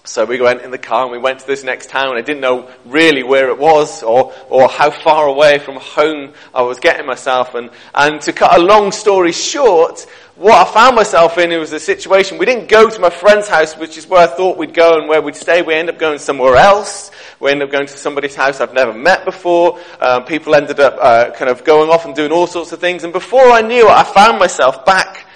So 0.09 0.25
we 0.25 0.41
went 0.41 0.63
in 0.63 0.71
the 0.71 0.79
car 0.79 1.03
and 1.03 1.11
we 1.11 1.19
went 1.19 1.41
to 1.41 1.45
this 1.45 1.63
next 1.63 1.89
town. 1.89 2.17
I 2.17 2.21
didn't 2.21 2.41
know 2.41 2.67
really 2.83 3.21
where 3.21 3.50
it 3.50 3.59
was 3.59 4.01
or, 4.01 4.33
or 4.50 4.67
how 4.67 4.89
far 4.89 5.27
away 5.27 5.59
from 5.59 5.75
home 5.75 6.33
I 6.51 6.63
was 6.63 6.79
getting 6.79 7.06
myself. 7.06 7.53
And, 7.53 7.69
and 7.94 8.19
to 8.21 8.33
cut 8.33 8.57
a 8.57 8.59
long 8.59 8.91
story 8.91 9.31
short, 9.31 10.07
what 10.36 10.67
I 10.67 10.74
found 10.74 10.95
myself 10.95 11.38
in, 11.38 11.51
was 11.60 11.74
a 11.74 11.79
situation, 11.79 12.39
we 12.39 12.48
didn't 12.48 12.69
go 12.69 12.89
to 12.89 13.00
my 13.00 13.12
friend's 13.12 13.48
house, 13.48 13.77
which 13.77 14.00
is 14.00 14.07
where 14.07 14.22
I 14.22 14.25
thought 14.36 14.57
we'd 14.57 14.74
go 14.74 14.98
and 14.98 15.07
where 15.07 15.22
we'd 15.22 15.36
stay. 15.36 15.62
We 15.62 15.75
ended 15.75 15.93
up 15.93 16.01
going 16.01 16.17
somewhere 16.17 16.55
else. 16.55 17.12
We 17.39 17.51
ended 17.51 17.67
up 17.67 17.72
going 17.72 17.86
to 17.86 17.93
somebody's 17.93 18.36
house 18.36 18.62
I've 18.62 18.74
never 18.74 18.95
met 18.95 19.25
before. 19.25 19.79
Um, 20.01 20.25
people 20.25 20.55
ended 20.55 20.79
up 20.79 20.98
uh, 21.00 21.29
kind 21.38 21.51
of 21.51 21.63
going 21.63 21.91
off 21.91 22.05
and 22.05 22.15
doing 22.15 22.31
all 22.31 22.48
sorts 22.48 22.72
of 22.72 22.79
things. 22.79 23.03
And 23.03 23.13
before 23.13 23.51
I 23.51 23.62
knew 23.62 23.88
it, 23.88 23.91
I 23.91 24.03
found 24.03 24.39
myself 24.39 24.88
back 24.88 25.27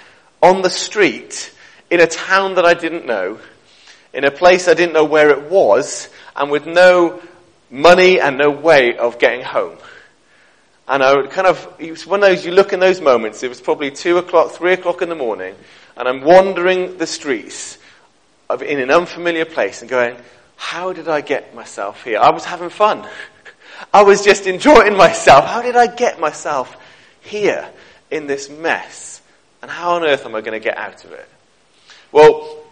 on 0.42 0.62
the 0.62 0.70
street 0.70 1.54
in 1.90 2.00
a 2.00 2.08
town 2.08 2.56
that 2.56 2.64
I 2.64 2.74
didn't 2.74 3.06
know, 3.06 3.38
in 4.14 4.24
a 4.24 4.30
place 4.30 4.68
I 4.68 4.74
didn't 4.74 4.92
know 4.92 5.04
where 5.04 5.30
it 5.30 5.50
was, 5.50 6.08
and 6.36 6.50
with 6.50 6.66
no 6.66 7.20
money 7.70 8.20
and 8.20 8.38
no 8.38 8.50
way 8.50 8.96
of 8.96 9.18
getting 9.18 9.42
home. 9.42 9.76
And 10.86 11.02
I 11.02 11.14
would 11.14 11.30
kind 11.30 11.46
of, 11.46 11.74
it 11.78 11.90
was 11.90 12.06
one 12.06 12.22
of 12.22 12.28
those, 12.28 12.44
you 12.44 12.52
look 12.52 12.72
in 12.72 12.80
those 12.80 13.00
moments, 13.00 13.42
it 13.42 13.48
was 13.48 13.60
probably 13.60 13.90
two 13.90 14.18
o'clock, 14.18 14.52
three 14.52 14.72
o'clock 14.72 15.02
in 15.02 15.08
the 15.08 15.14
morning, 15.14 15.54
and 15.96 16.08
I'm 16.08 16.22
wandering 16.22 16.98
the 16.98 17.06
streets 17.06 17.78
of, 18.48 18.62
in 18.62 18.78
an 18.78 18.90
unfamiliar 18.90 19.44
place 19.44 19.80
and 19.80 19.90
going, 19.90 20.16
how 20.56 20.92
did 20.92 21.08
I 21.08 21.20
get 21.20 21.54
myself 21.54 22.04
here? 22.04 22.18
I 22.18 22.30
was 22.30 22.44
having 22.44 22.70
fun. 22.70 23.08
I 23.92 24.02
was 24.02 24.22
just 24.22 24.46
enjoying 24.46 24.96
myself. 24.96 25.44
How 25.44 25.62
did 25.62 25.76
I 25.76 25.86
get 25.86 26.20
myself 26.20 26.76
here 27.22 27.68
in 28.10 28.26
this 28.26 28.48
mess? 28.48 29.20
And 29.62 29.70
how 29.70 29.94
on 29.94 30.04
earth 30.04 30.26
am 30.26 30.34
I 30.34 30.40
going 30.42 30.60
to 30.60 30.64
get 30.64 30.76
out 30.76 31.04
of 31.04 31.12
it? 31.12 31.28
Well, 32.12 32.63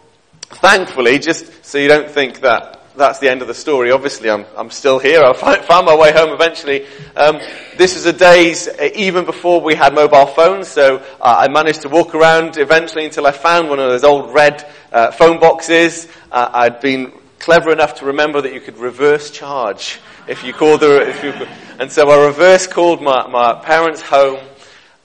thankfully, 0.55 1.19
just 1.19 1.65
so 1.65 1.77
you 1.77 1.87
don't 1.87 2.09
think 2.09 2.41
that 2.41 2.79
that's 2.95 3.19
the 3.19 3.29
end 3.29 3.41
of 3.41 3.47
the 3.47 3.53
story. 3.53 3.91
Obviously, 3.91 4.29
I'm, 4.29 4.45
I'm 4.55 4.69
still 4.69 4.99
here. 4.99 5.21
I 5.23 5.33
found 5.33 5.85
my 5.85 5.95
way 5.95 6.11
home 6.11 6.31
eventually. 6.31 6.85
Um, 7.15 7.39
this 7.77 7.95
was 7.95 8.05
a 8.05 8.13
days 8.13 8.67
uh, 8.67 8.89
even 8.95 9.25
before 9.25 9.61
we 9.61 9.75
had 9.75 9.93
mobile 9.93 10.27
phones, 10.27 10.67
so 10.67 10.97
uh, 10.97 11.01
I 11.21 11.47
managed 11.47 11.81
to 11.81 11.89
walk 11.89 12.13
around 12.15 12.57
eventually 12.57 13.05
until 13.05 13.25
I 13.25 13.31
found 13.31 13.69
one 13.69 13.79
of 13.79 13.89
those 13.89 14.03
old 14.03 14.33
red 14.33 14.69
uh, 14.91 15.11
phone 15.11 15.39
boxes. 15.39 16.07
Uh, 16.31 16.49
I'd 16.53 16.79
been 16.81 17.11
clever 17.39 17.71
enough 17.71 17.95
to 17.95 18.05
remember 18.05 18.41
that 18.41 18.53
you 18.53 18.61
could 18.61 18.77
reverse 18.77 19.31
charge 19.31 19.99
if 20.27 20.43
you 20.43 20.53
called 20.53 20.81
the. 20.81 21.09
If 21.09 21.23
you, 21.23 21.33
and 21.79 21.91
so 21.91 22.09
I 22.09 22.25
reverse 22.27 22.67
called 22.67 23.01
my, 23.01 23.27
my 23.27 23.55
parents 23.55 24.01
home. 24.01 24.39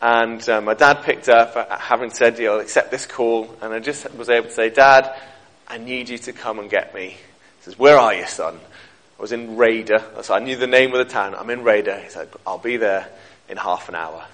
And 0.00 0.48
uh, 0.48 0.60
my 0.60 0.74
dad 0.74 1.02
picked 1.02 1.28
up, 1.28 1.56
uh, 1.56 1.76
having 1.76 2.10
said, 2.10 2.38
"You'll 2.38 2.60
accept 2.60 2.92
this 2.92 3.04
call," 3.04 3.52
and 3.60 3.74
I 3.74 3.80
just 3.80 4.08
was 4.14 4.28
able 4.28 4.46
to 4.46 4.52
say, 4.52 4.70
"Dad, 4.70 5.12
I 5.68 5.78
need 5.78 6.08
you 6.08 6.18
to 6.18 6.32
come 6.32 6.58
and 6.58 6.68
get 6.68 6.94
me." 6.94 7.16
He 7.58 7.64
says, 7.64 7.78
Where 7.78 7.98
are 7.98 8.14
you, 8.14 8.26
son? 8.26 8.58
I 9.18 9.22
was 9.22 9.32
in 9.32 9.56
Rhayader. 9.56 10.22
So 10.22 10.34
I 10.34 10.38
knew 10.38 10.56
the 10.56 10.66
name 10.66 10.92
of 10.92 10.98
the 10.98 11.12
town. 11.12 11.34
I'm 11.34 11.50
in 11.50 11.60
Rhayader. 11.60 12.02
He 12.02 12.08
said, 12.08 12.28
I'll 12.46 12.58
be 12.58 12.76
there 12.76 13.08
in 13.48 13.56
half 13.56 13.88
an 13.88 13.96
hour. 13.96 14.24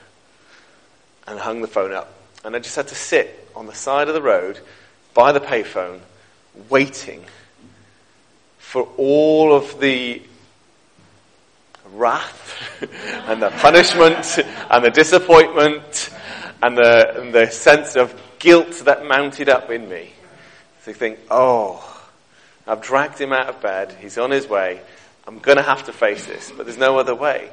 And 1.27 1.39
I 1.39 1.43
hung 1.43 1.63
the 1.63 1.69
phone 1.69 1.93
up. 1.93 2.13
And 2.45 2.55
I 2.55 2.59
just 2.59 2.77
had 2.77 2.89
to 2.89 2.95
sit 2.95 3.49
on 3.57 3.67
the 3.67 3.75
side 3.75 4.09
of 4.09 4.15
the 4.15 4.21
road 4.21 4.61
by 5.15 5.33
the 5.33 5.41
payphone 5.41 6.01
waiting 6.69 7.25
for 8.59 8.83
all 8.99 9.55
of 9.55 9.81
the 9.81 10.21
wrath 11.93 12.83
and 13.29 13.41
the 13.41 13.51
punishment 13.51 14.39
and 14.71 14.85
the 14.85 14.91
disappointment 14.91 16.11
and 16.63 16.77
the, 16.77 17.21
and 17.21 17.33
the 17.33 17.47
sense 17.51 17.97
of 17.97 18.15
guilt 18.39 18.83
that 18.85 19.07
mounted 19.07 19.49
up 19.49 19.71
in 19.71 19.89
me. 19.89 20.11
To 20.85 20.93
think, 20.93 21.19
oh, 21.31 21.83
I've 22.67 22.83
dragged 22.83 23.19
him 23.19 23.33
out 23.33 23.49
of 23.49 23.63
bed. 23.63 23.97
He's 24.01 24.19
on 24.19 24.31
his 24.31 24.47
way. 24.47 24.81
I'm 25.27 25.39
going 25.39 25.57
to 25.57 25.63
have 25.63 25.85
to 25.85 25.93
face 25.95 26.27
this, 26.27 26.53
but 26.55 26.67
there's 26.67 26.79
no 26.79 26.99
other 26.99 27.15
way. 27.15 27.51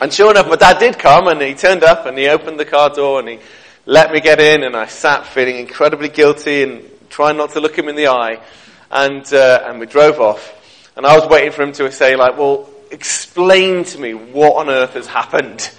And 0.00 0.10
sure 0.10 0.30
enough, 0.30 0.48
my 0.48 0.56
dad 0.56 0.78
did 0.78 0.98
come 0.98 1.28
and 1.28 1.40
he 1.42 1.54
turned 1.54 1.84
up 1.84 2.06
and 2.06 2.16
he 2.16 2.28
opened 2.28 2.58
the 2.58 2.64
car 2.64 2.88
door 2.88 3.20
and 3.20 3.28
he 3.28 3.38
let 3.84 4.12
me 4.12 4.20
get 4.20 4.40
in 4.40 4.64
and 4.64 4.74
I 4.74 4.86
sat 4.86 5.26
feeling 5.26 5.56
incredibly 5.56 6.08
guilty 6.08 6.62
and 6.62 6.88
trying 7.10 7.36
not 7.36 7.50
to 7.50 7.60
look 7.60 7.76
him 7.76 7.88
in 7.88 7.96
the 7.96 8.08
eye. 8.08 8.40
And, 8.90 9.30
uh, 9.32 9.64
and 9.66 9.78
we 9.78 9.84
drove 9.84 10.18
off. 10.18 10.90
And 10.96 11.04
I 11.04 11.18
was 11.18 11.28
waiting 11.28 11.52
for 11.52 11.62
him 11.62 11.72
to 11.72 11.92
say 11.92 12.16
like, 12.16 12.38
well, 12.38 12.68
explain 12.90 13.84
to 13.84 13.98
me 13.98 14.14
what 14.14 14.56
on 14.56 14.70
earth 14.70 14.94
has 14.94 15.06
happened. 15.06 15.70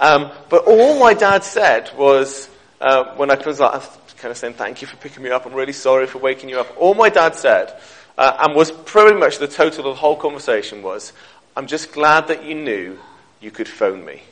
Um, 0.00 0.32
but 0.48 0.64
all 0.64 0.98
my 0.98 1.14
dad 1.14 1.44
said 1.44 1.90
was, 1.96 2.48
uh, 2.80 3.14
when 3.16 3.30
I 3.30 3.36
was 3.46 3.60
like, 3.60 3.82
kind 4.18 4.30
of 4.30 4.36
saying, 4.36 4.54
thank 4.54 4.82
you 4.82 4.88
for 4.88 4.96
picking 4.96 5.22
me 5.22 5.30
up, 5.30 5.46
I'm 5.46 5.54
really 5.54 5.72
sorry 5.72 6.06
for 6.06 6.18
waking 6.18 6.48
you 6.48 6.60
up. 6.60 6.76
All 6.76 6.94
my 6.94 7.08
dad 7.08 7.34
said, 7.34 7.74
uh, 8.16 8.36
and 8.40 8.54
was 8.54 8.70
pretty 8.70 9.16
much 9.16 9.38
the 9.38 9.46
total 9.46 9.88
of 9.88 9.96
the 9.96 10.00
whole 10.00 10.16
conversation 10.16 10.82
was, 10.82 11.12
I'm 11.56 11.66
just 11.66 11.92
glad 11.92 12.28
that 12.28 12.44
you 12.44 12.54
knew 12.54 12.98
you 13.40 13.50
could 13.50 13.68
phone 13.68 14.04
me. 14.04 14.22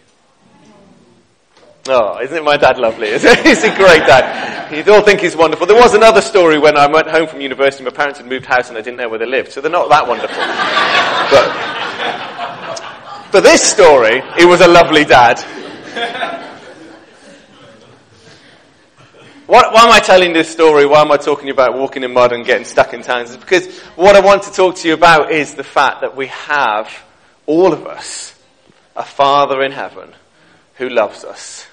Oh, 1.89 2.21
isn't 2.21 2.37
it 2.37 2.43
my 2.43 2.57
dad 2.57 2.79
lovely? 2.79 3.11
he's 3.13 3.63
a 3.63 3.75
great 3.77 4.05
dad. 4.07 4.75
You 4.75 4.93
all 4.93 5.03
think 5.03 5.21
he's 5.21 5.37
wonderful. 5.37 5.67
There 5.67 5.81
was 5.81 5.95
another 5.95 6.21
story 6.21 6.59
when 6.59 6.77
I 6.77 6.89
went 6.89 7.09
home 7.09 7.29
from 7.29 7.41
university, 7.41 7.85
my 7.85 7.91
parents 7.91 8.19
had 8.19 8.29
moved 8.29 8.45
house 8.45 8.69
and 8.69 8.77
I 8.77 8.81
didn't 8.81 8.97
know 8.97 9.09
where 9.09 9.21
they 9.21 9.27
lived, 9.27 9.53
so 9.53 9.61
they're 9.61 9.71
not 9.71 9.89
that 9.89 10.09
wonderful. 10.09 10.37
but, 11.31 13.31
for 13.31 13.41
this 13.41 13.63
story, 13.63 14.23
he 14.37 14.45
was 14.45 14.61
a 14.61 14.69
lovely 14.69 15.05
dad. 15.05 15.41
Why, 19.47 19.63
why, 19.73 19.85
am 19.85 19.93
I 19.93 20.01
telling 20.01 20.33
this 20.33 20.51
story? 20.51 20.87
Why 20.87 21.03
am 21.03 21.13
I 21.13 21.19
talking 21.19 21.51
about 21.51 21.79
walking 21.79 22.03
in 22.03 22.13
mud 22.13 22.33
and 22.33 22.45
getting 22.45 22.65
stuck 22.65 22.93
in 22.93 23.03
towns? 23.03 23.31
It's 23.31 23.41
because 23.41 23.69
what 23.95 24.17
I 24.17 24.21
want 24.21 24.43
to 24.43 24.53
talk 24.53 24.75
to 24.77 24.89
you 24.89 24.95
about 24.95 25.31
is 25.31 25.55
the 25.55 25.63
fact 25.63 26.01
that 26.01 26.17
we 26.17 26.27
have, 26.27 26.91
all 27.47 27.73
of 27.73 27.87
us, 27.87 28.35
a 28.97 29.05
Father 29.05 29.63
in 29.63 29.71
heaven 29.71 30.13
who 30.75 30.89
loves 30.89 31.23
us, 31.23 31.65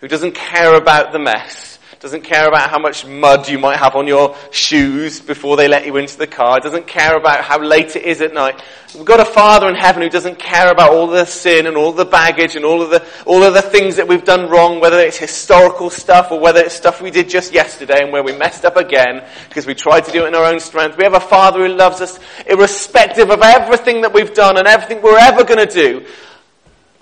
who 0.00 0.08
doesn't 0.08 0.34
care 0.34 0.74
about 0.74 1.12
the 1.12 1.18
mess, 1.18 1.77
doesn't 2.00 2.22
care 2.22 2.46
about 2.46 2.70
how 2.70 2.78
much 2.78 3.04
mud 3.04 3.48
you 3.48 3.58
might 3.58 3.76
have 3.76 3.96
on 3.96 4.06
your 4.06 4.36
shoes 4.52 5.20
before 5.20 5.56
they 5.56 5.66
let 5.66 5.84
you 5.84 5.96
into 5.96 6.16
the 6.16 6.28
car, 6.28 6.60
doesn't 6.60 6.86
care 6.86 7.16
about 7.16 7.42
how 7.42 7.60
late 7.60 7.96
it 7.96 8.04
is 8.04 8.20
at 8.20 8.32
night. 8.32 8.62
We've 8.94 9.04
got 9.04 9.18
a 9.18 9.24
Father 9.24 9.68
in 9.68 9.74
heaven 9.74 10.02
who 10.02 10.08
doesn't 10.08 10.38
care 10.38 10.70
about 10.70 10.92
all 10.92 11.08
the 11.08 11.24
sin 11.24 11.66
and 11.66 11.76
all 11.76 11.92
the 11.92 12.04
baggage 12.04 12.54
and 12.54 12.64
all 12.64 12.82
of 12.82 12.90
the, 12.90 13.04
all 13.26 13.42
of 13.42 13.52
the 13.52 13.62
things 13.62 13.96
that 13.96 14.06
we've 14.06 14.24
done 14.24 14.48
wrong, 14.48 14.80
whether 14.80 15.00
it's 15.00 15.16
historical 15.16 15.90
stuff 15.90 16.30
or 16.30 16.38
whether 16.38 16.60
it's 16.60 16.74
stuff 16.74 17.02
we 17.02 17.10
did 17.10 17.28
just 17.28 17.52
yesterday 17.52 18.02
and 18.02 18.12
where 18.12 18.22
we 18.22 18.32
messed 18.32 18.64
up 18.64 18.76
again 18.76 19.24
because 19.48 19.66
we 19.66 19.74
tried 19.74 20.04
to 20.04 20.12
do 20.12 20.24
it 20.24 20.28
in 20.28 20.34
our 20.36 20.44
own 20.44 20.60
strength. 20.60 20.96
We 20.96 21.04
have 21.04 21.14
a 21.14 21.20
Father 21.20 21.66
who 21.66 21.74
loves 21.74 22.00
us 22.00 22.20
irrespective 22.46 23.30
of 23.30 23.40
everything 23.42 24.02
that 24.02 24.12
we've 24.12 24.32
done 24.32 24.56
and 24.56 24.68
everything 24.68 25.02
we're 25.02 25.18
ever 25.18 25.42
going 25.42 25.66
to 25.66 25.74
do. 25.74 26.06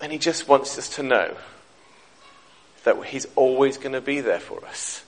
And 0.01 0.11
He 0.11 0.17
just 0.17 0.49
wants 0.49 0.79
us 0.79 0.89
to 0.97 1.03
know 1.03 1.37
that 2.87 3.05
He's 3.05 3.27
always 3.35 3.77
going 3.77 3.93
to 3.93 4.01
be 4.01 4.21
there 4.21 4.41
for 4.41 4.65
us. 4.65 5.05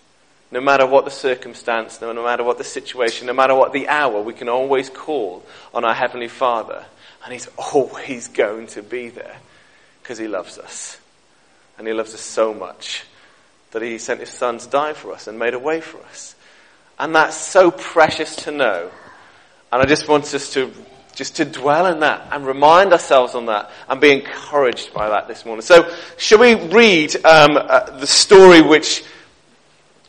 No 0.51 0.61
matter 0.61 0.85
what 0.85 1.05
the 1.05 1.11
circumstance, 1.11 2.01
no 2.01 2.13
matter 2.13 2.43
what 2.43 2.59
the 2.59 2.65
situation, 2.65 3.29
no 3.29 3.33
matter 3.33 3.55
what 3.55 3.73
the 3.73 3.89
hour, 3.89 4.21
we 4.21 4.35
can 4.35 4.49
always 4.49 4.91
call 4.91 5.45
on 5.73 5.85
our 5.85 5.95
Heavenly 5.95 6.29
Father. 6.29 6.85
And 7.25 7.33
He's 7.33 7.49
always 7.57 8.29
going 8.29 8.67
to 8.69 8.83
be 8.83 9.11
there 9.11 9.37
because 10.03 10.19
He 10.19 10.27
loves 10.27 10.59
us. 10.59 10.99
And 11.79 11.87
He 11.87 11.93
loves 11.93 12.15
us 12.15 12.21
so 12.21 12.53
much 12.53 13.05
that 13.71 13.81
He 13.81 13.99
sent 13.99 14.21
His 14.21 14.31
Son 14.31 14.59
to 14.59 14.69
die 14.69 14.95
for 14.95 15.13
us 15.13 15.29
and 15.29 15.39
made 15.39 15.55
a 15.55 15.59
way 15.59 15.81
for 15.81 16.03
us. 16.07 16.35
And 16.99 17.15
that's 17.15 17.37
so 17.37 17.71
precious 17.71 18.35
to 18.45 18.51
know. 18.51 18.91
And 19.71 19.83
I 19.83 19.87
just 19.87 20.09
want 20.09 20.35
us 20.35 20.53
to 20.55 20.73
just 21.19 21.35
to 21.35 21.45
dwell 21.45 21.87
in 21.87 21.99
that 21.99 22.29
and 22.31 22.47
remind 22.47 22.93
ourselves 22.93 23.35
on 23.35 23.47
that 23.47 23.69
and 23.89 24.01
be 24.01 24.13
encouraged 24.13 24.95
by 24.95 25.09
that 25.09 25.27
this 25.27 25.45
morning. 25.45 25.63
So, 25.63 25.93
shall 26.17 26.39
we 26.39 26.55
read 26.55 27.17
um, 27.25 27.57
uh, 27.57 27.99
the 27.99 28.07
story 28.07 28.63
which 28.63 29.03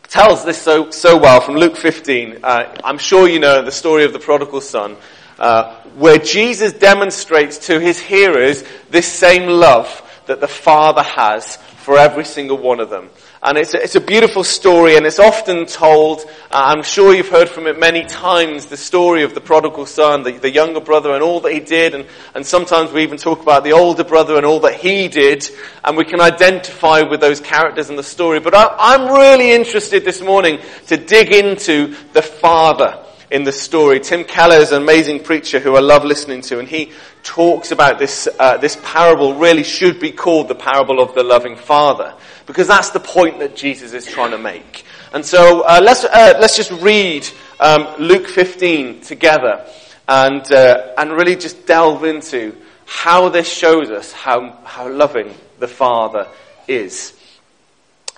tells 0.03 0.45
this 0.45 0.61
so, 0.61 0.91
so 0.91 1.17
well 1.17 1.41
from 1.41 1.55
Luke 1.55 1.75
15? 1.75 2.41
Uh, 2.43 2.75
I'm 2.83 2.99
sure 2.99 3.27
you 3.27 3.39
know 3.39 3.63
the 3.63 3.71
story 3.71 4.03
of 4.03 4.13
the 4.13 4.19
prodigal 4.19 4.61
son, 4.61 4.97
uh, 5.39 5.81
where 5.95 6.19
Jesus 6.19 6.73
demonstrates 6.73 7.57
to 7.69 7.79
his 7.79 7.99
hearers 7.99 8.63
this 8.91 9.11
same 9.11 9.49
love 9.49 10.03
that 10.27 10.39
the 10.39 10.47
Father 10.47 11.01
has 11.01 11.55
for 11.55 11.97
every 11.97 12.23
single 12.23 12.57
one 12.57 12.79
of 12.79 12.91
them. 12.91 13.09
And 13.41 13.57
it's 13.57 13.73
a, 13.73 13.81
it's 13.81 13.95
a 13.95 14.01
beautiful 14.01 14.43
story 14.43 14.97
and 14.97 15.05
it's 15.05 15.17
often 15.17 15.65
told, 15.65 16.19
uh, 16.51 16.73
I'm 16.75 16.83
sure 16.83 17.15
you've 17.15 17.29
heard 17.29 17.47
from 17.47 17.67
it 17.67 17.79
many 17.79 18.03
times, 18.03 18.65
the 18.65 18.75
story 18.75 19.23
of 19.23 19.33
the 19.33 19.39
prodigal 19.39 19.85
son, 19.85 20.23
the, 20.23 20.33
the 20.33 20.51
younger 20.51 20.81
brother 20.81 21.13
and 21.13 21.23
all 21.23 21.39
that 21.41 21.53
he 21.53 21.61
did. 21.61 21.95
And, 21.95 22.05
and 22.35 22.45
sometimes 22.45 22.91
we 22.91 23.03
even 23.03 23.17
talk 23.17 23.41
about 23.41 23.63
the 23.63 23.71
older 23.71 24.03
brother 24.03 24.35
and 24.35 24.45
all 24.45 24.59
that 24.61 24.73
he 24.75 25.07
did. 25.07 25.49
And 25.85 25.95
we 25.95 26.03
can 26.03 26.19
identify 26.19 27.03
with 27.03 27.21
those 27.21 27.39
characters 27.39 27.89
in 27.89 27.95
the 27.95 28.03
story. 28.03 28.41
But 28.41 28.55
I, 28.55 28.75
I'm 28.77 29.13
really 29.13 29.53
interested 29.53 30.03
this 30.03 30.21
morning 30.21 30.59
to 30.87 30.97
dig 30.97 31.31
into 31.31 31.95
the 32.11 32.21
father 32.21 33.05
in 33.31 33.43
the 33.43 33.51
story. 33.51 33.99
Tim 33.99 34.23
Keller 34.23 34.57
is 34.57 34.71
an 34.71 34.81
amazing 34.81 35.23
preacher 35.23 35.59
who 35.59 35.75
I 35.75 35.79
love 35.79 36.03
listening 36.03 36.41
to, 36.41 36.59
and 36.59 36.67
he 36.67 36.91
talks 37.23 37.71
about 37.71 37.99
this, 37.99 38.27
uh, 38.39 38.57
this 38.57 38.77
parable 38.83 39.35
really 39.35 39.63
should 39.63 39.99
be 39.99 40.11
called 40.11 40.47
the 40.47 40.55
parable 40.55 40.99
of 40.99 41.13
the 41.15 41.23
loving 41.23 41.55
father. 41.55 42.13
Because 42.45 42.67
that's 42.67 42.89
the 42.89 42.99
point 42.99 43.39
that 43.39 43.55
Jesus 43.55 43.93
is 43.93 44.05
trying 44.05 44.31
to 44.31 44.37
make. 44.37 44.85
And 45.13 45.25
so 45.25 45.61
uh, 45.61 45.79
let's, 45.83 46.03
uh, 46.03 46.37
let's 46.39 46.55
just 46.55 46.71
read 46.71 47.27
um, 47.59 47.87
Luke 47.99 48.27
15 48.27 49.01
together 49.01 49.65
and, 50.07 50.51
uh, 50.51 50.93
and 50.97 51.11
really 51.11 51.35
just 51.35 51.65
delve 51.65 52.03
into 52.03 52.55
how 52.85 53.29
this 53.29 53.51
shows 53.51 53.91
us 53.91 54.11
how, 54.11 54.57
how 54.63 54.89
loving 54.89 55.33
the 55.59 55.67
Father 55.67 56.27
is. 56.67 57.15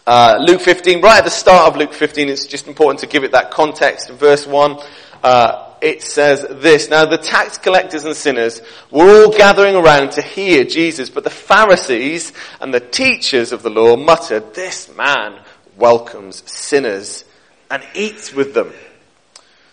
Uh, 0.07 0.37
Luke 0.39 0.61
15, 0.61 1.01
right 1.01 1.19
at 1.19 1.25
the 1.25 1.29
start 1.29 1.71
of 1.71 1.77
Luke 1.77 1.93
15, 1.93 2.29
it's 2.29 2.47
just 2.47 2.67
important 2.67 3.01
to 3.01 3.07
give 3.07 3.23
it 3.23 3.33
that 3.33 3.51
context. 3.51 4.09
Verse 4.09 4.47
1, 4.47 4.79
uh, 5.23 5.70
it 5.81 6.03
says 6.03 6.45
this, 6.61 6.89
Now 6.89 7.05
the 7.05 7.17
tax 7.17 7.57
collectors 7.57 8.05
and 8.05 8.15
sinners 8.15 8.61
were 8.91 9.25
all 9.25 9.31
gathering 9.31 9.75
around 9.75 10.11
to 10.11 10.21
hear 10.21 10.63
Jesus, 10.63 11.09
but 11.09 11.23
the 11.23 11.29
Pharisees 11.29 12.33
and 12.59 12.73
the 12.73 12.79
teachers 12.79 13.51
of 13.51 13.63
the 13.63 13.69
law 13.69 13.95
muttered, 13.95 14.53
This 14.53 14.95
man 14.95 15.39
welcomes 15.77 16.43
sinners 16.49 17.25
and 17.69 17.83
eats 17.95 18.33
with 18.33 18.53
them. 18.53 18.71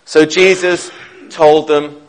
So 0.05 0.25
Jesus 0.25 0.91
told 1.29 1.69
them 1.69 2.01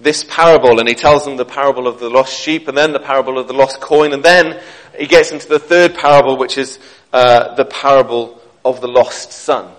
this 0.00 0.22
parable, 0.24 0.78
and 0.78 0.88
he 0.88 0.94
tells 0.94 1.24
them 1.24 1.36
the 1.36 1.44
parable 1.44 1.88
of 1.88 1.98
the 1.98 2.08
lost 2.08 2.38
sheep, 2.38 2.68
and 2.68 2.78
then 2.78 2.92
the 2.92 3.00
parable 3.00 3.38
of 3.38 3.48
the 3.48 3.54
lost 3.54 3.80
coin, 3.80 4.12
and 4.12 4.22
then 4.22 4.60
he 4.96 5.06
gets 5.06 5.32
into 5.32 5.48
the 5.48 5.58
third 5.58 5.94
parable, 5.94 6.36
which 6.36 6.56
is 6.56 6.78
uh, 7.12 7.54
the 7.56 7.64
parable 7.64 8.40
of 8.64 8.80
the 8.80 8.86
lost 8.86 9.32
son. 9.32 9.72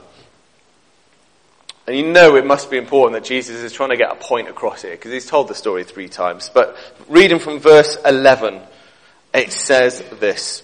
And 1.89 1.98
you 1.98 2.05
know 2.05 2.36
it 2.36 2.46
must 2.46 2.69
be 2.69 2.77
important 2.77 3.19
that 3.19 3.27
Jesus 3.27 3.63
is 3.63 3.74
trying 3.74 3.89
to 3.89 3.98
get 3.98 4.12
a 4.12 4.15
point 4.15 4.48
across 4.48 4.84
here 4.84 4.91
because 4.91 5.12
he's 5.12 5.25
told 5.25 5.48
the 5.48 5.55
story 5.55 5.84
three 5.84 6.08
times. 6.08 6.51
But 6.53 6.77
reading 7.08 7.39
from 7.39 7.58
verse 7.58 7.98
11, 8.05 8.62
it 9.34 9.51
says 9.51 10.03
this. 10.19 10.62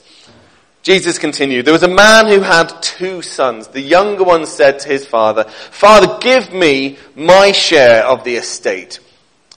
Jesus 0.83 1.17
continued, 1.17 1.65
there 1.65 1.73
was 1.73 1.81
a 1.81 1.87
man 1.87 2.27
who 2.27 2.41
had 2.41 2.67
two 2.83 3.23
sons. 3.23 3.69
The 3.69 3.81
younger 3.81 4.23
one 4.23 4.45
said 4.45 4.77
to 4.81 4.87
his 4.87 5.07
father, 5.07 5.45
Father, 5.45 6.19
give 6.21 6.53
me 6.53 6.99
my 7.15 7.53
share 7.53 8.05
of 8.05 8.23
the 8.23 8.35
estate. 8.35 8.99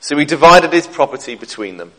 So 0.01 0.17
he 0.17 0.25
divided 0.25 0.73
his 0.73 0.87
property 0.87 1.35
between 1.35 1.77
them. 1.77 1.93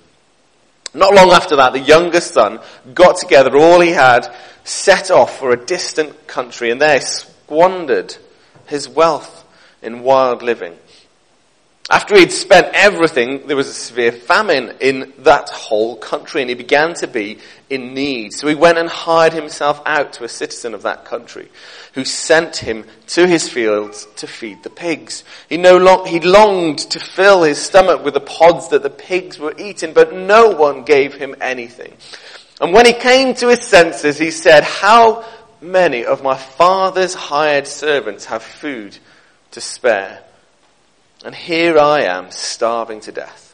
Not 0.96 1.14
long 1.14 1.30
after 1.30 1.58
that, 1.58 1.74
the 1.74 1.80
younger 1.80 2.22
son 2.22 2.60
got 2.96 3.18
together 3.18 3.56
all 3.56 3.82
he 3.82 3.92
had, 3.92 4.36
set 4.64 5.12
off 5.12 5.38
for 5.38 5.52
a 5.52 5.64
distant 5.64 6.26
country, 6.26 6.72
and 6.72 6.82
there 6.82 7.00
squandered 7.02 8.18
his 8.66 8.90
wealth 8.90 9.46
in 9.82 10.02
wild 10.02 10.42
living. 10.42 10.78
After 11.92 12.16
he'd 12.16 12.32
spent 12.32 12.68
everything, 12.76 13.48
there 13.48 13.56
was 13.56 13.68
a 13.68 13.74
severe 13.74 14.12
famine 14.12 14.76
in 14.80 15.12
that 15.20 15.50
whole 15.50 15.96
country 15.96 16.42
and 16.42 16.50
he 16.50 16.56
began 16.56 16.94
to 16.96 17.08
be 17.08 17.40
in 17.68 17.96
need. 17.96 18.32
So 18.34 18.48
he 18.48 18.54
went 18.54 18.78
and 18.78 18.88
hired 18.88 19.34
himself 19.34 19.82
out 19.88 20.14
to 20.14 20.24
a 20.24 20.30
citizen 20.30 20.76
of 20.76 20.84
that 20.84 21.06
country 21.06 21.50
who 21.94 22.06
sent 22.06 22.58
him 22.58 22.86
to 23.08 23.26
his 23.26 23.50
fields 23.50 24.08
to 24.18 24.28
feed 24.28 24.62
the 24.62 24.70
pigs. 24.70 25.24
He 25.50 25.58
no 25.58 25.78
long, 25.78 26.06
he 26.06 26.20
longed 26.20 26.78
to 26.92 27.00
fill 27.00 27.42
his 27.42 27.60
stomach 27.60 28.04
with 28.06 28.14
the 28.14 28.20
pods 28.20 28.70
that 28.70 28.84
the 28.84 28.92
pigs 28.92 29.40
were 29.40 29.56
eating, 29.58 29.94
but 29.94 30.14
no 30.14 30.52
one 30.52 30.84
gave 30.84 31.16
him 31.16 31.36
anything. 31.42 31.96
And 32.62 32.72
when 32.72 32.86
he 32.86 32.94
came 32.94 33.34
to 33.36 33.48
his 33.48 33.64
senses, 33.64 34.20
he 34.20 34.30
said, 34.30 34.64
how 34.64 35.26
many 35.60 36.06
of 36.06 36.22
my 36.22 36.38
father's 36.38 37.16
hired 37.16 37.66
servants 37.66 38.26
have 38.26 38.44
food 38.44 38.96
to 39.52 39.62
spare? 39.62 40.24
And 41.24 41.36
here 41.36 41.78
I 41.78 42.04
am 42.04 42.32
starving 42.32 43.02
to 43.02 43.12
death. 43.12 43.50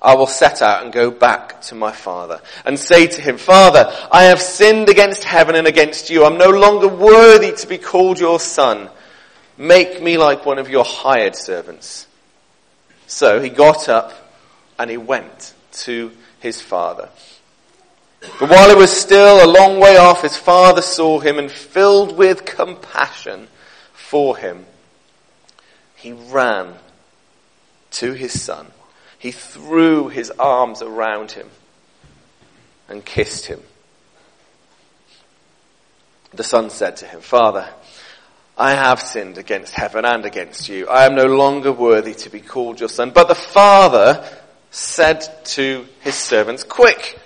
I 0.00 0.14
will 0.14 0.26
set 0.26 0.62
out 0.62 0.84
and 0.84 0.92
go 0.92 1.10
back 1.10 1.62
to 1.62 1.74
my 1.74 1.90
father 1.90 2.40
and 2.64 2.78
say 2.78 3.06
to 3.06 3.20
him, 3.20 3.38
Father, 3.38 3.90
I 4.12 4.24
have 4.24 4.40
sinned 4.40 4.88
against 4.88 5.24
heaven 5.24 5.56
and 5.56 5.66
against 5.66 6.10
you. 6.10 6.24
I'm 6.24 6.38
no 6.38 6.50
longer 6.50 6.86
worthy 6.86 7.52
to 7.52 7.66
be 7.66 7.78
called 7.78 8.20
your 8.20 8.38
son. 8.38 8.90
Make 9.56 10.02
me 10.02 10.18
like 10.18 10.44
one 10.44 10.58
of 10.58 10.68
your 10.68 10.84
hired 10.84 11.34
servants. 11.34 12.06
So 13.06 13.40
he 13.40 13.48
got 13.48 13.88
up 13.88 14.12
and 14.78 14.90
he 14.90 14.96
went 14.96 15.54
to 15.72 16.12
his 16.40 16.60
father. 16.60 17.08
But 18.38 18.50
while 18.50 18.68
he 18.68 18.76
was 18.76 18.90
still 18.90 19.44
a 19.44 19.50
long 19.50 19.80
way 19.80 19.96
off, 19.96 20.22
his 20.22 20.36
father 20.36 20.82
saw 20.82 21.20
him 21.20 21.38
and 21.38 21.50
filled 21.50 22.16
with 22.16 22.44
compassion 22.44 23.48
for 24.06 24.36
him 24.36 24.64
he 25.96 26.12
ran 26.12 26.74
to 27.90 28.12
his 28.12 28.40
son. 28.40 28.68
He 29.18 29.32
threw 29.32 30.08
his 30.08 30.30
arms 30.30 30.80
around 30.80 31.32
him 31.32 31.48
and 32.88 33.04
kissed 33.04 33.46
him. 33.46 33.60
The 36.32 36.44
son 36.44 36.70
said 36.70 36.98
to 36.98 37.06
him, 37.06 37.20
Father, 37.20 37.68
I 38.56 38.74
have 38.74 39.00
sinned 39.00 39.38
against 39.38 39.74
heaven 39.74 40.04
and 40.04 40.24
against 40.24 40.68
you. 40.68 40.86
I 40.86 41.06
am 41.06 41.16
no 41.16 41.26
longer 41.26 41.72
worthy 41.72 42.14
to 42.14 42.30
be 42.30 42.40
called 42.40 42.78
your 42.78 42.88
son. 42.88 43.10
But 43.10 43.26
the 43.26 43.34
father 43.34 44.24
said 44.70 45.26
to 45.46 45.84
his 46.00 46.14
servants, 46.14 46.62
quick, 46.62 47.18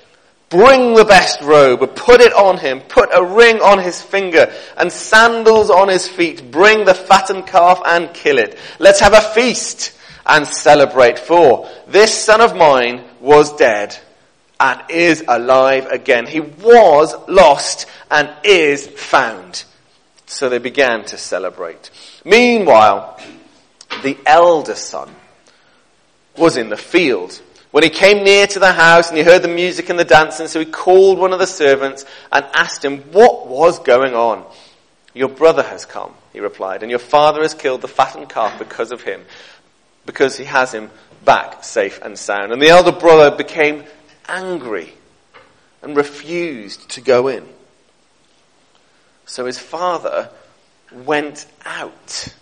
Bring 0.51 0.95
the 0.95 1.05
best 1.05 1.41
robe, 1.43 1.95
put 1.95 2.21
it 2.21 2.33
on 2.33 2.59
him, 2.59 2.81
put 2.81 3.09
a 3.15 3.25
ring 3.25 3.61
on 3.61 3.79
his 3.79 4.03
finger 4.03 4.53
and 4.77 4.93
sandals 4.93 5.71
on 5.71 5.89
his 5.89 6.09
feet. 6.09 6.51
Bring 6.51 6.85
the 6.85 6.95
fattened 6.95 7.47
calf 7.47 7.81
and 7.87 8.13
kill 8.13 8.37
it. 8.37 8.59
Let's 8.81 8.99
have 8.99 9.15
a 9.15 9.21
feast 9.21 9.97
and 10.27 10.45
celebrate 10.45 11.21
for 11.21 11.69
this 11.87 12.13
son 12.13 12.41
of 12.41 12.57
mine 12.57 13.05
was 13.21 13.55
dead 13.57 13.97
and 14.59 14.83
is 14.89 15.23
alive 15.29 15.87
again. 15.87 16.27
He 16.27 16.41
was 16.41 17.15
lost 17.29 17.87
and 18.11 18.29
is 18.43 18.89
found. 18.89 19.63
So 20.27 20.49
they 20.49 20.59
began 20.59 21.05
to 21.07 21.17
celebrate. 21.17 21.91
Meanwhile, 22.25 23.21
the 24.03 24.19
elder 24.27 24.75
son 24.75 25.15
was 26.37 26.57
in 26.57 26.71
the 26.71 26.77
field 26.77 27.41
when 27.71 27.85
he 27.85 27.91
came 27.91 28.25
near 28.25 28.47
to 28.49 28.59
the 28.59 28.73
house 28.73 29.09
and 29.09 29.17
he 29.17 29.23
heard 29.23 29.43
the 29.43 29.49
music 29.49 29.91
and 29.91 29.99
the 29.99 30.05
dancing, 30.05 30.49
so 30.49 30.59
he 30.59 30.67
called 30.67 31.19
one 31.19 31.33
of 31.33 31.39
the 31.39 31.47
servants 31.47 32.05
and 32.33 32.45
asked 32.53 32.85
him 32.85 32.99
what 33.13 33.47
was 33.47 33.79
going 33.79 34.15
on. 34.15 34.45
Your 35.15 35.29
brother 35.29 35.63
has 35.63 35.85
come, 35.85 36.15
he 36.33 36.41
replied, 36.41 36.83
and 36.83 36.91
your 36.91 36.99
father 36.99 37.43
has 37.43 37.55
killed 37.55 37.81
the 37.81 37.89
fattened 37.89 38.29
calf 38.29 38.59
because 38.59 38.91
of 38.93 39.03
him, 39.03 39.23
because 40.07 40.37
he 40.37 40.45
has 40.45 40.73
him 40.73 40.91
back 41.25 41.63
safe 41.63 42.01
and 42.03 42.19
sound. 42.19 42.53
And 42.53 42.61
the 42.61 42.69
elder 42.69 42.93
brother 42.93 43.37
became 43.37 43.85
angry 44.29 44.95
and 45.83 45.97
refused 45.97 46.89
to 46.91 47.01
go 47.01 47.29
in. 47.29 47.47
So 49.27 49.47
his 49.47 49.59
father 49.59 50.29
went 50.93 51.47
out 51.65 52.35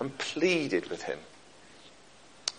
and 0.00 0.16
pleaded 0.16 0.88
with 0.88 1.02
him. 1.02 1.18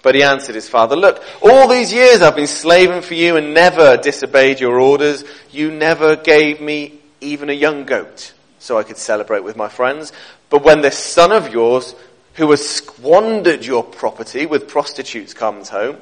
But 0.05 0.13
he 0.13 0.21
answered 0.21 0.53
his 0.53 0.69
father, 0.69 0.95
look, 0.95 1.23
all 1.41 1.67
these 1.67 1.91
years 1.91 2.21
I've 2.21 2.35
been 2.35 2.45
slaving 2.45 3.01
for 3.01 3.15
you 3.15 3.37
and 3.37 3.55
never 3.55 3.97
disobeyed 3.97 4.59
your 4.59 4.79
orders. 4.79 5.23
You 5.49 5.71
never 5.71 6.15
gave 6.15 6.61
me 6.61 6.99
even 7.21 7.49
a 7.49 7.53
young 7.53 7.85
goat 7.85 8.31
so 8.59 8.77
I 8.77 8.83
could 8.83 8.97
celebrate 8.97 9.43
with 9.43 9.55
my 9.55 9.67
friends. 9.67 10.13
But 10.51 10.63
when 10.63 10.81
this 10.81 10.95
son 10.95 11.31
of 11.31 11.51
yours, 11.51 11.95
who 12.35 12.51
has 12.51 12.69
squandered 12.69 13.65
your 13.65 13.83
property 13.83 14.45
with 14.45 14.67
prostitutes 14.67 15.33
comes 15.33 15.69
home, 15.69 15.97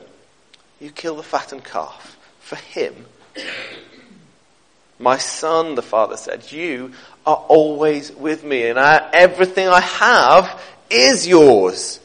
you 0.81 0.91
kill 0.91 1.15
the 1.15 1.23
fattened 1.23 1.63
calf 1.63 2.17
for 2.41 2.57
him. 2.57 3.05
My 4.99 5.17
son, 5.17 5.75
the 5.75 5.81
father 5.81 6.17
said, 6.17 6.51
you 6.51 6.91
are 7.25 7.37
always 7.47 8.11
with 8.11 8.43
me 8.43 8.67
and 8.67 8.77
I, 8.77 9.09
everything 9.13 9.69
I 9.69 9.79
have 9.79 10.61
is 10.89 11.25
yours. 11.25 12.01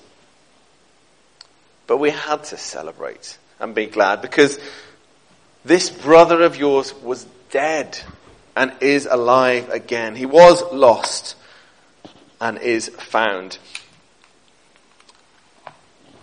But 1.88 1.96
we 1.96 2.10
had 2.10 2.44
to 2.44 2.58
celebrate 2.58 3.38
and 3.58 3.74
be 3.74 3.86
glad 3.86 4.22
because 4.22 4.60
this 5.64 5.90
brother 5.90 6.42
of 6.42 6.56
yours 6.56 6.94
was 6.94 7.26
dead 7.50 7.98
and 8.54 8.72
is 8.80 9.06
alive 9.06 9.70
again. 9.70 10.14
He 10.14 10.26
was 10.26 10.62
lost 10.70 11.34
and 12.40 12.58
is 12.58 12.90
found. 12.90 13.58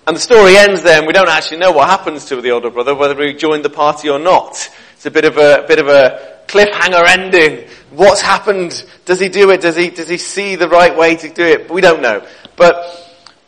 And 0.08 0.16
the 0.16 0.22
story 0.22 0.56
ends 0.56 0.84
there 0.84 1.04
we 1.06 1.14
don't 1.14 1.28
actually 1.28 1.58
know 1.58 1.72
what 1.72 1.90
happens 1.90 2.26
to 2.26 2.40
the 2.40 2.52
older 2.52 2.70
brother, 2.70 2.94
whether 2.94 3.26
he 3.26 3.34
joined 3.34 3.66
the 3.66 3.72
party 3.72 4.08
or 4.08 4.20
not. 4.20 4.70
It's 4.94 5.08
a 5.08 5.12
bit 5.12 5.26
of 5.26 5.38
a, 5.38 5.66
bit 5.68 5.80
of 5.80 5.88
a 5.88 6.42
cliffhanger 6.48 7.08
ending. 7.08 7.68
What's 7.90 8.22
happened? 8.22 8.86
Does 9.06 9.20
he 9.20 9.30
do 9.30 9.50
it? 9.50 9.62
Does 9.62 9.76
he, 9.76 9.90
does 9.90 10.08
he 10.08 10.18
see 10.18 10.58
the 10.58 10.70
right 10.70 10.96
way 10.96 11.16
to 11.16 11.28
do 11.28 11.44
it? 11.44 11.72
We 11.72 11.82
don't 11.82 12.04
know. 12.04 12.24
But 12.56 12.76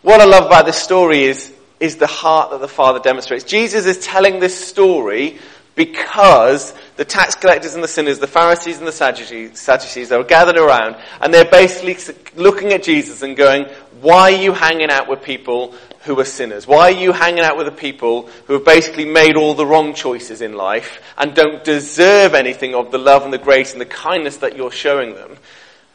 what 0.02 0.20
I 0.20 0.26
love 0.26 0.48
about 0.48 0.66
this 0.66 0.78
story 0.78 1.24
is 1.24 1.54
is 1.80 1.98
the 1.98 2.08
heart 2.08 2.52
that 2.52 2.62
the 2.62 2.68
Father 2.68 3.00
demonstrates. 3.00 3.44
Jesus 3.44 3.86
is 3.86 4.00
telling 4.00 4.40
this 4.40 4.68
story 4.68 5.40
because 5.76 6.74
the 6.96 7.06
tax 7.06 7.36
collectors 7.36 7.76
and 7.76 7.84
the 7.84 7.88
sinners, 7.88 8.18
the 8.18 8.26
Pharisees 8.26 8.80
and 8.80 8.88
the 8.88 8.92
Sadducees, 8.92 10.12
are 10.12 10.24
gathered 10.24 10.58
around 10.58 10.96
and 11.22 11.32
they're 11.32 11.46
basically 11.46 11.96
looking 12.36 12.74
at 12.74 12.82
Jesus 12.82 13.22
and 13.22 13.38
going, 13.38 13.66
why 14.02 14.34
are 14.34 14.42
you 14.42 14.54
hanging 14.54 14.90
out 14.90 15.08
with 15.08 15.22
people 15.22 15.76
who 16.02 16.20
are 16.20 16.26
sinners? 16.26 16.66
Why 16.66 16.92
are 16.92 17.00
you 17.00 17.12
hanging 17.12 17.44
out 17.44 17.58
with 17.58 17.68
the 17.68 17.72
people 17.72 18.28
who 18.46 18.54
have 18.54 18.66
basically 18.66 19.06
made 19.06 19.36
all 19.36 19.54
the 19.54 19.68
wrong 19.68 19.94
choices 19.94 20.42
in 20.42 20.54
life 20.54 21.00
and 21.16 21.36
don't 21.36 21.64
deserve 21.64 22.34
anything 22.34 22.74
of 22.74 22.92
the 22.92 22.98
love 22.98 23.24
and 23.24 23.32
the 23.32 23.38
grace 23.38 23.74
and 23.74 23.82
the 23.82 23.86
kindness 23.86 24.38
that 24.38 24.58
you're 24.58 24.72
showing 24.72 25.14
them? 25.14 25.38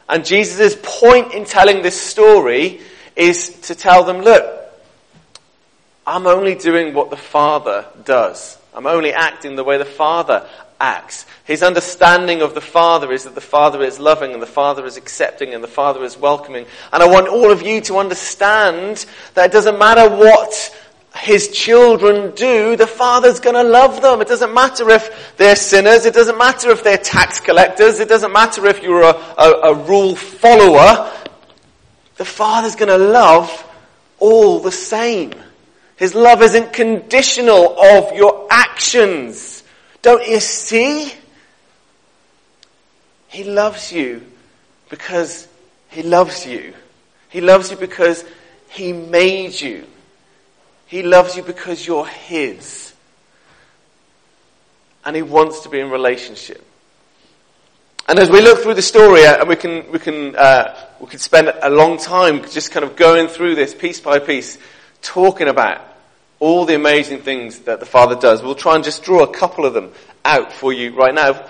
And 0.09 0.25
Jesus' 0.25 0.77
point 0.81 1.33
in 1.33 1.45
telling 1.45 1.83
this 1.83 2.01
story 2.01 2.83
is 3.17 3.49
to 3.63 3.75
tell 3.75 4.05
them, 4.05 4.21
look, 4.21 4.62
I'm 6.07 6.27
only 6.27 6.55
doing 6.55 6.95
what 6.95 7.11
the 7.11 7.17
Father 7.17 7.87
does. 8.05 8.59
I'm 8.75 8.87
only 8.87 9.13
acting 9.13 9.57
the 9.57 9.65
way 9.65 9.79
the 9.79 9.85
Father 9.85 10.49
acts. 10.81 11.27
His 11.45 11.63
understanding 11.63 12.43
of 12.43 12.55
the 12.55 12.61
Father 12.61 13.13
is 13.13 13.25
that 13.25 13.35
the 13.35 13.41
Father 13.41 13.83
is 13.83 14.01
loving 14.01 14.33
and 14.33 14.43
the 14.43 14.47
Father 14.47 14.85
is 14.85 14.97
accepting 14.97 15.55
and 15.55 15.63
the 15.63 15.69
Father 15.69 16.03
is 16.03 16.19
welcoming. 16.19 16.67
And 16.93 17.03
I 17.03 17.07
want 17.07 17.29
all 17.29 17.53
of 17.53 17.63
you 17.63 17.81
to 17.83 17.99
understand 17.99 19.07
that 19.35 19.47
it 19.47 19.53
doesn't 19.53 19.79
matter 19.79 20.09
what 20.09 20.77
his 21.15 21.49
children 21.49 22.35
do, 22.35 22.75
the 22.75 22.87
Father's 22.87 23.39
gonna 23.39 23.63
love 23.63 24.01
them. 24.01 24.21
It 24.23 24.29
doesn't 24.29 24.53
matter 24.53 24.89
if 24.91 25.35
they're 25.37 25.57
sinners. 25.57 26.07
It 26.07 26.15
doesn't 26.15 26.39
matter 26.39 26.71
if 26.71 26.83
they're 26.83 26.99
tax 26.99 27.39
collectors. 27.39 28.01
It 28.01 28.09
doesn't 28.09 28.33
matter 28.33 28.67
if 28.67 28.83
you're 28.83 29.03
a, 29.03 29.15
a, 29.39 29.51
a 29.65 29.75
rule 29.75 30.17
follower. 30.17 31.13
The 32.17 32.25
Father's 32.25 32.77
gonna 32.77 32.99
love 32.99 33.69
all 34.19 34.59
the 34.61 34.73
same. 34.73 35.33
His 36.03 36.17
love 36.17 36.43
isn't 36.43 36.73
conditional 36.73 37.81
of 37.81 38.13
your 38.17 38.49
actions. 38.51 39.63
Don't 40.03 40.27
you 40.27 40.41
see? 40.41 41.13
He 43.29 43.45
loves 43.45 43.93
you 43.93 44.27
because 44.89 45.47
he 45.91 46.03
loves 46.03 46.45
you. 46.45 46.75
He 47.29 47.41
loves 47.41 47.71
you 47.71 47.77
because 47.77 48.25
he 48.69 48.93
made 48.93 49.61
you. 49.61 49.87
He 50.89 51.05
loves 51.05 51.37
you 51.37 51.45
because 51.45 51.87
you're 51.87 52.09
his. 52.09 52.93
And 55.05 55.15
he 55.15 55.23
wants 55.23 55.61
to 55.61 55.69
be 55.69 55.79
in 55.79 55.89
relationship. 55.89 56.67
And 58.09 58.19
as 58.19 58.29
we 58.29 58.41
look 58.41 58.59
through 58.59 58.75
the 58.75 58.83
story, 58.83 59.25
uh, 59.25 59.39
and 59.39 59.49
we 59.49 59.55
can, 59.55 59.89
we 59.93 60.01
can, 60.01 60.35
uh, 60.35 60.77
we 60.99 61.07
can 61.07 61.21
spend 61.21 61.53
a 61.63 61.71
long 61.71 61.97
time 61.97 62.43
just 62.51 62.73
kind 62.73 62.85
of 62.85 62.97
going 62.97 63.29
through 63.29 63.55
this 63.55 63.73
piece 63.73 64.01
by 64.01 64.19
piece, 64.19 64.59
talking 65.01 65.47
about 65.47 65.91
all 66.43 66.65
the 66.65 66.75
amazing 66.75 67.21
things 67.21 67.61
that 67.61 67.79
the 67.79 67.87
Father 67.87 68.17
does. 68.17 68.43
We'll 68.43 68.57
try 68.57 68.75
and 68.75 68.83
just 68.83 69.05
draw 69.05 69.23
a 69.23 69.33
couple 69.33 69.65
of 69.65 69.75
them 69.75 69.93
out 70.25 70.53
for 70.53 70.73
you 70.73 70.93
right 70.93 71.15
now. 71.15 71.47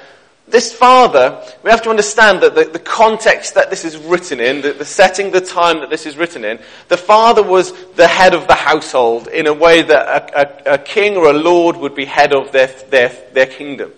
this 0.46 0.70
father, 0.70 1.42
we 1.62 1.70
have 1.70 1.80
to 1.80 1.88
understand 1.88 2.42
that 2.42 2.54
the, 2.54 2.64
the 2.64 2.78
context 2.78 3.54
that 3.54 3.70
this 3.70 3.86
is 3.86 3.96
written 3.96 4.38
in, 4.38 4.60
the, 4.60 4.74
the, 4.74 4.84
setting, 4.84 5.30
the 5.30 5.40
time 5.40 5.80
that 5.80 5.88
this 5.88 6.04
is 6.04 6.18
written 6.18 6.44
in, 6.44 6.58
the 6.88 6.98
father 6.98 7.42
was 7.42 7.72
the 7.94 8.06
head 8.06 8.34
of 8.34 8.46
the 8.48 8.54
household 8.54 9.28
in 9.28 9.46
a 9.46 9.54
way 9.54 9.80
that 9.80 10.34
a, 10.34 10.72
a, 10.72 10.74
a 10.74 10.78
king 10.78 11.16
or 11.16 11.30
a 11.30 11.32
lord 11.32 11.74
would 11.78 11.94
be 11.94 12.04
head 12.04 12.34
of 12.34 12.52
their, 12.52 12.66
their, 12.90 13.16
their 13.32 13.46
kingdom. 13.46 13.90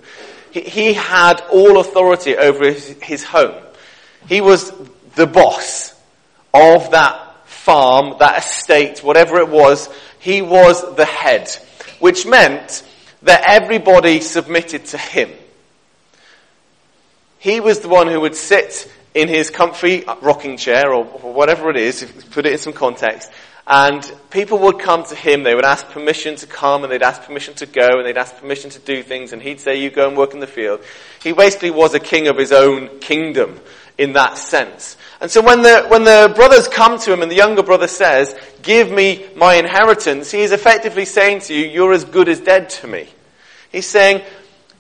He, 0.53 0.61
he 0.61 0.93
had 0.93 1.41
all 1.51 1.81
authority 1.81 2.37
over 2.37 2.67
his, 2.67 2.97
his 3.03 3.25
home. 3.25 3.61
He 4.29 4.41
was 4.41 4.73
the 5.17 5.27
boss 5.27 5.93
of 6.53 6.93
that 6.93 7.24
farm, 7.65 8.17
that 8.19 8.45
estate, 8.45 9.03
whatever 9.03 9.39
it 9.39 9.49
was. 9.49 9.89
He 10.19 10.43
was 10.43 10.97
the 10.97 11.07
head, 11.07 11.49
which 11.99 12.27
meant 12.27 12.83
that 13.23 13.45
everybody 13.49 14.21
submitted 14.21 14.85
to 14.87 14.99
him. 14.99 15.31
He 17.39 17.61
was 17.61 17.81
the 17.81 17.89
one 17.89 18.09
who 18.09 18.21
would 18.21 18.35
sit 18.35 18.91
in 19.15 19.29
his 19.29 19.49
comfy 19.49 20.05
rocking 20.21 20.59
chair 20.59 20.93
or, 20.93 21.05
whatever 21.05 21.71
it 21.71 21.77
is, 21.77 22.05
put 22.33 22.45
it 22.45 22.53
in 22.53 22.59
some 22.59 22.75
context, 22.75 23.31
and 23.67 24.05
people 24.29 24.59
would 24.59 24.79
come 24.79 25.05
to 25.05 25.15
him, 25.15 25.43
they 25.43 25.55
would 25.55 25.65
ask 25.65 25.89
permission 25.89 26.37
to 26.37 26.47
come 26.47 26.83
and 26.83 26.93
they'd 26.93 27.03
ask 27.03 27.23
permission 27.23 27.55
to 27.55 27.67
go 27.67 27.89
and 27.97 28.05
they'd 28.05 28.19
ask 28.19 28.37
permission 28.37 28.69
to 28.71 28.79
do 28.81 29.03
things 29.03 29.33
and 29.33 29.41
he'd 29.41 29.61
say, 29.61 29.81
you 29.81 29.91
go 29.91 30.07
and 30.07 30.19
work 30.19 30.35
in 30.35 30.41
the 30.41 30.47
field. 30.47 30.81
He 31.23 31.33
basically 31.33 31.71
was 31.71 31.95
a 31.95 32.01
king 32.01 32.29
of 32.29 32.37
his 32.37 32.53
own 32.53 32.99
kingdom 32.99 33.59
in 33.97 34.13
that 34.15 34.37
sense. 34.37 34.99
And 35.25 35.31
so 35.31 35.41
when 35.41 35.63
the, 35.63 35.87
when 35.89 36.05
the 36.05 36.31
brothers 36.37 36.69
come 36.69 36.99
to 36.99 37.11
him 37.11 37.23
and 37.23 37.31
the 37.31 37.35
younger 37.35 37.63
brother 37.63 37.89
says, 37.89 38.39
give 38.61 38.93
me 38.93 39.25
my 39.35 39.55
inheritance, 39.55 40.31
he 40.31 40.43
is 40.43 40.53
effectively 40.53 41.07
saying 41.07 41.41
to 41.41 41.55
you, 41.55 41.65
you're 41.65 41.95
as 41.95 42.05
good 42.05 42.29
as 42.29 42.41
dead 42.41 42.69
to 42.69 42.87
me. 42.87 43.09
He's 43.73 43.87
saying, 43.87 44.21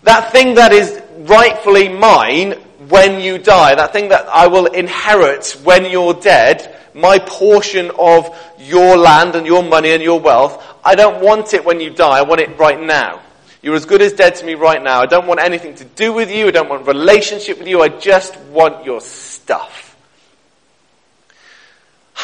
that 0.03 0.33
thing 0.33 0.57
that 0.57 0.71
is 0.75 1.01
rightfully 1.17 1.89
mine 1.89 2.61
when 2.91 3.23
you 3.23 3.39
die, 3.39 3.75
that 3.75 3.95
thing 3.95 4.11
that 4.11 4.27
I 4.29 4.49
will 4.49 4.67
inherit 4.67 5.59
when 5.65 5.91
you're 5.91 6.13
dead, 6.13 6.79
my 6.93 7.21
portion 7.21 7.91
of 7.99 8.39
your 8.59 8.99
land 8.99 9.37
and 9.37 9.47
your 9.47 9.63
money 9.63 9.93
and 9.93 10.03
your 10.03 10.21
wealth, 10.21 10.63
I 10.85 10.95
don't 10.95 11.25
want 11.25 11.55
it 11.55 11.65
when 11.65 11.81
you 11.81 11.89
die, 11.89 12.19
I 12.19 12.21
want 12.21 12.43
it 12.43 12.59
right 12.59 12.79
now. 12.79 13.23
You're 13.63 13.77
as 13.77 13.87
good 13.87 14.03
as 14.03 14.13
dead 14.13 14.35
to 14.35 14.45
me 14.45 14.57
right 14.57 14.83
now. 14.83 15.01
I 15.01 15.07
don't 15.07 15.27
want 15.27 15.41
anything 15.41 15.75
to 15.77 15.87
do 15.87 16.13
with 16.13 16.31
you, 16.31 16.49
I 16.49 16.51
don't 16.51 16.69
want 16.69 16.87
relationship 16.87 17.61
with 17.61 17.67
you, 17.67 17.81
I 17.81 17.89
just 17.89 18.39
want 18.51 18.85
your 18.85 19.01
stuff. 19.01 19.93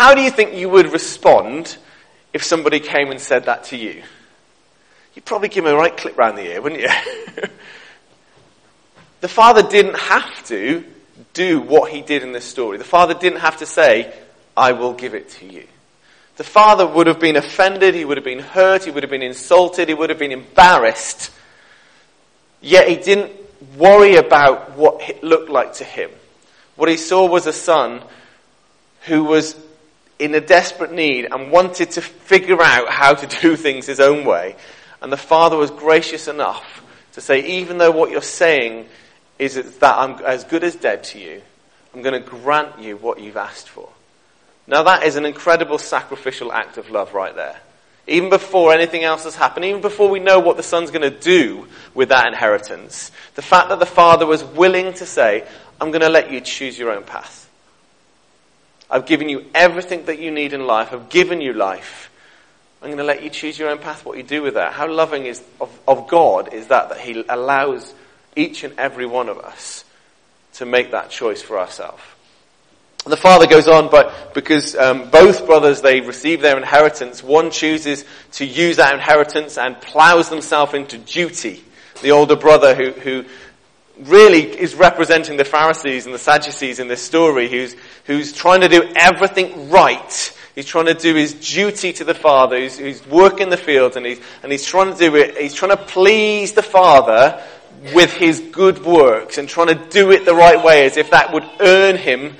How 0.00 0.14
do 0.14 0.22
you 0.22 0.30
think 0.30 0.54
you 0.54 0.70
would 0.70 0.94
respond 0.94 1.76
if 2.32 2.42
somebody 2.42 2.80
came 2.80 3.10
and 3.10 3.20
said 3.20 3.44
that 3.44 3.64
to 3.64 3.76
you? 3.76 4.02
You'd 5.14 5.26
probably 5.26 5.48
give 5.48 5.66
him 5.66 5.74
a 5.74 5.76
right 5.76 5.94
clip 5.94 6.16
round 6.16 6.38
the 6.38 6.50
ear, 6.50 6.62
wouldn't 6.62 6.80
you? 6.80 6.88
the 9.20 9.28
father 9.28 9.62
didn't 9.62 9.98
have 9.98 10.42
to 10.46 10.84
do 11.34 11.60
what 11.60 11.90
he 11.90 12.00
did 12.00 12.22
in 12.22 12.32
this 12.32 12.46
story. 12.46 12.78
The 12.78 12.82
father 12.84 13.12
didn't 13.12 13.40
have 13.40 13.58
to 13.58 13.66
say, 13.66 14.10
I 14.56 14.72
will 14.72 14.94
give 14.94 15.12
it 15.12 15.28
to 15.32 15.44
you. 15.44 15.66
The 16.38 16.44
father 16.44 16.86
would 16.86 17.06
have 17.06 17.20
been 17.20 17.36
offended, 17.36 17.94
he 17.94 18.06
would 18.06 18.16
have 18.16 18.24
been 18.24 18.38
hurt, 18.38 18.84
he 18.84 18.90
would 18.90 19.02
have 19.02 19.10
been 19.10 19.20
insulted, 19.20 19.88
he 19.88 19.94
would 19.94 20.08
have 20.08 20.18
been 20.18 20.32
embarrassed. 20.32 21.30
Yet 22.62 22.88
he 22.88 22.96
didn't 22.96 23.32
worry 23.76 24.16
about 24.16 24.78
what 24.78 25.06
it 25.10 25.22
looked 25.22 25.50
like 25.50 25.74
to 25.74 25.84
him. 25.84 26.10
What 26.76 26.88
he 26.88 26.96
saw 26.96 27.26
was 27.26 27.46
a 27.46 27.52
son 27.52 28.02
who 29.02 29.24
was 29.24 29.54
in 30.20 30.34
a 30.34 30.40
desperate 30.40 30.92
need 30.92 31.26
and 31.32 31.50
wanted 31.50 31.92
to 31.92 32.02
figure 32.02 32.62
out 32.62 32.90
how 32.90 33.14
to 33.14 33.26
do 33.40 33.56
things 33.56 33.86
his 33.86 34.00
own 34.00 34.24
way. 34.24 34.54
And 35.02 35.10
the 35.10 35.16
father 35.16 35.56
was 35.56 35.70
gracious 35.70 36.28
enough 36.28 36.82
to 37.14 37.20
say, 37.20 37.44
even 37.58 37.78
though 37.78 37.90
what 37.90 38.10
you're 38.10 38.22
saying 38.22 38.86
is 39.38 39.54
that 39.78 39.98
I'm 39.98 40.22
as 40.24 40.44
good 40.44 40.62
as 40.62 40.76
dead 40.76 41.02
to 41.04 41.18
you, 41.18 41.42
I'm 41.94 42.02
going 42.02 42.22
to 42.22 42.28
grant 42.28 42.78
you 42.78 42.96
what 42.98 43.18
you've 43.20 43.38
asked 43.38 43.68
for. 43.68 43.88
Now 44.66 44.82
that 44.84 45.02
is 45.04 45.16
an 45.16 45.24
incredible 45.24 45.78
sacrificial 45.78 46.52
act 46.52 46.76
of 46.76 46.90
love 46.90 47.14
right 47.14 47.34
there. 47.34 47.58
Even 48.06 48.28
before 48.28 48.72
anything 48.72 49.04
else 49.04 49.24
has 49.24 49.34
happened, 49.34 49.64
even 49.64 49.80
before 49.80 50.10
we 50.10 50.20
know 50.20 50.38
what 50.38 50.56
the 50.56 50.62
son's 50.62 50.90
going 50.90 51.10
to 51.10 51.18
do 51.18 51.66
with 51.94 52.10
that 52.10 52.26
inheritance, 52.26 53.10
the 53.34 53.42
fact 53.42 53.70
that 53.70 53.78
the 53.78 53.86
father 53.86 54.26
was 54.26 54.44
willing 54.44 54.92
to 54.94 55.06
say, 55.06 55.46
I'm 55.80 55.90
going 55.90 56.02
to 56.02 56.08
let 56.08 56.30
you 56.30 56.40
choose 56.40 56.78
your 56.78 56.92
own 56.92 57.04
path. 57.04 57.49
I've 58.90 59.06
given 59.06 59.28
you 59.28 59.46
everything 59.54 60.06
that 60.06 60.18
you 60.18 60.30
need 60.30 60.52
in 60.52 60.66
life. 60.66 60.92
I've 60.92 61.08
given 61.08 61.40
you 61.40 61.52
life. 61.52 62.10
I'm 62.82 62.88
going 62.88 62.98
to 62.98 63.04
let 63.04 63.22
you 63.22 63.30
choose 63.30 63.58
your 63.58 63.68
own 63.68 63.78
path, 63.78 64.04
what 64.04 64.16
you 64.16 64.22
do 64.22 64.42
with 64.42 64.54
that. 64.54 64.72
How 64.72 64.90
loving 64.90 65.26
is 65.26 65.42
of, 65.60 65.70
of 65.86 66.08
God 66.08 66.54
is 66.54 66.68
that, 66.68 66.88
that 66.88 66.98
He 66.98 67.24
allows 67.28 67.94
each 68.34 68.64
and 68.64 68.78
every 68.78 69.06
one 69.06 69.28
of 69.28 69.38
us 69.38 69.84
to 70.54 70.66
make 70.66 70.92
that 70.92 71.10
choice 71.10 71.42
for 71.42 71.58
ourselves. 71.58 72.02
The 73.06 73.16
father 73.16 73.46
goes 73.46 73.66
on, 73.66 73.90
but 73.90 74.34
because 74.34 74.76
um, 74.76 75.08
both 75.10 75.46
brothers 75.46 75.80
they 75.80 76.00
receive 76.00 76.42
their 76.42 76.58
inheritance, 76.58 77.22
one 77.22 77.50
chooses 77.50 78.04
to 78.32 78.44
use 78.44 78.76
that 78.76 78.94
inheritance 78.94 79.56
and 79.56 79.80
plows 79.80 80.28
themselves 80.28 80.74
into 80.74 80.98
duty. 80.98 81.64
The 82.02 82.10
older 82.10 82.36
brother 82.36 82.74
who, 82.74 82.90
who 82.92 83.24
really 84.06 84.42
is 84.42 84.74
representing 84.74 85.36
the 85.36 85.44
Pharisees 85.44 86.06
and 86.06 86.14
the 86.14 86.18
Sadducees 86.18 86.78
in 86.78 86.88
this 86.88 87.02
story, 87.02 87.48
who's 87.48 87.76
who's 88.04 88.32
trying 88.32 88.62
to 88.62 88.68
do 88.68 88.92
everything 88.96 89.70
right 89.70 90.32
He's 90.54 90.66
trying 90.66 90.86
to 90.86 90.94
do 90.94 91.14
his 91.14 91.34
duty 91.34 91.92
to 91.94 92.04
the 92.04 92.14
Father. 92.14 92.58
He's, 92.58 92.76
he's 92.76 93.06
working 93.06 93.50
the 93.50 93.56
fields 93.56 93.96
and 93.96 94.04
he's, 94.04 94.20
and 94.42 94.50
he's 94.50 94.64
trying 94.64 94.92
to 94.92 94.98
do 94.98 95.16
it. 95.16 95.38
He's 95.38 95.54
trying 95.54 95.70
to 95.70 95.82
please 95.82 96.52
the 96.52 96.62
Father 96.62 97.42
with 97.94 98.12
his 98.12 98.40
good 98.40 98.84
works 98.84 99.38
and 99.38 99.48
trying 99.48 99.68
to 99.68 99.88
do 99.88 100.10
it 100.10 100.24
the 100.24 100.34
right 100.34 100.62
way 100.62 100.84
as 100.84 100.96
if 100.96 101.12
that 101.12 101.32
would 101.32 101.48
earn 101.60 101.96
him 101.96 102.34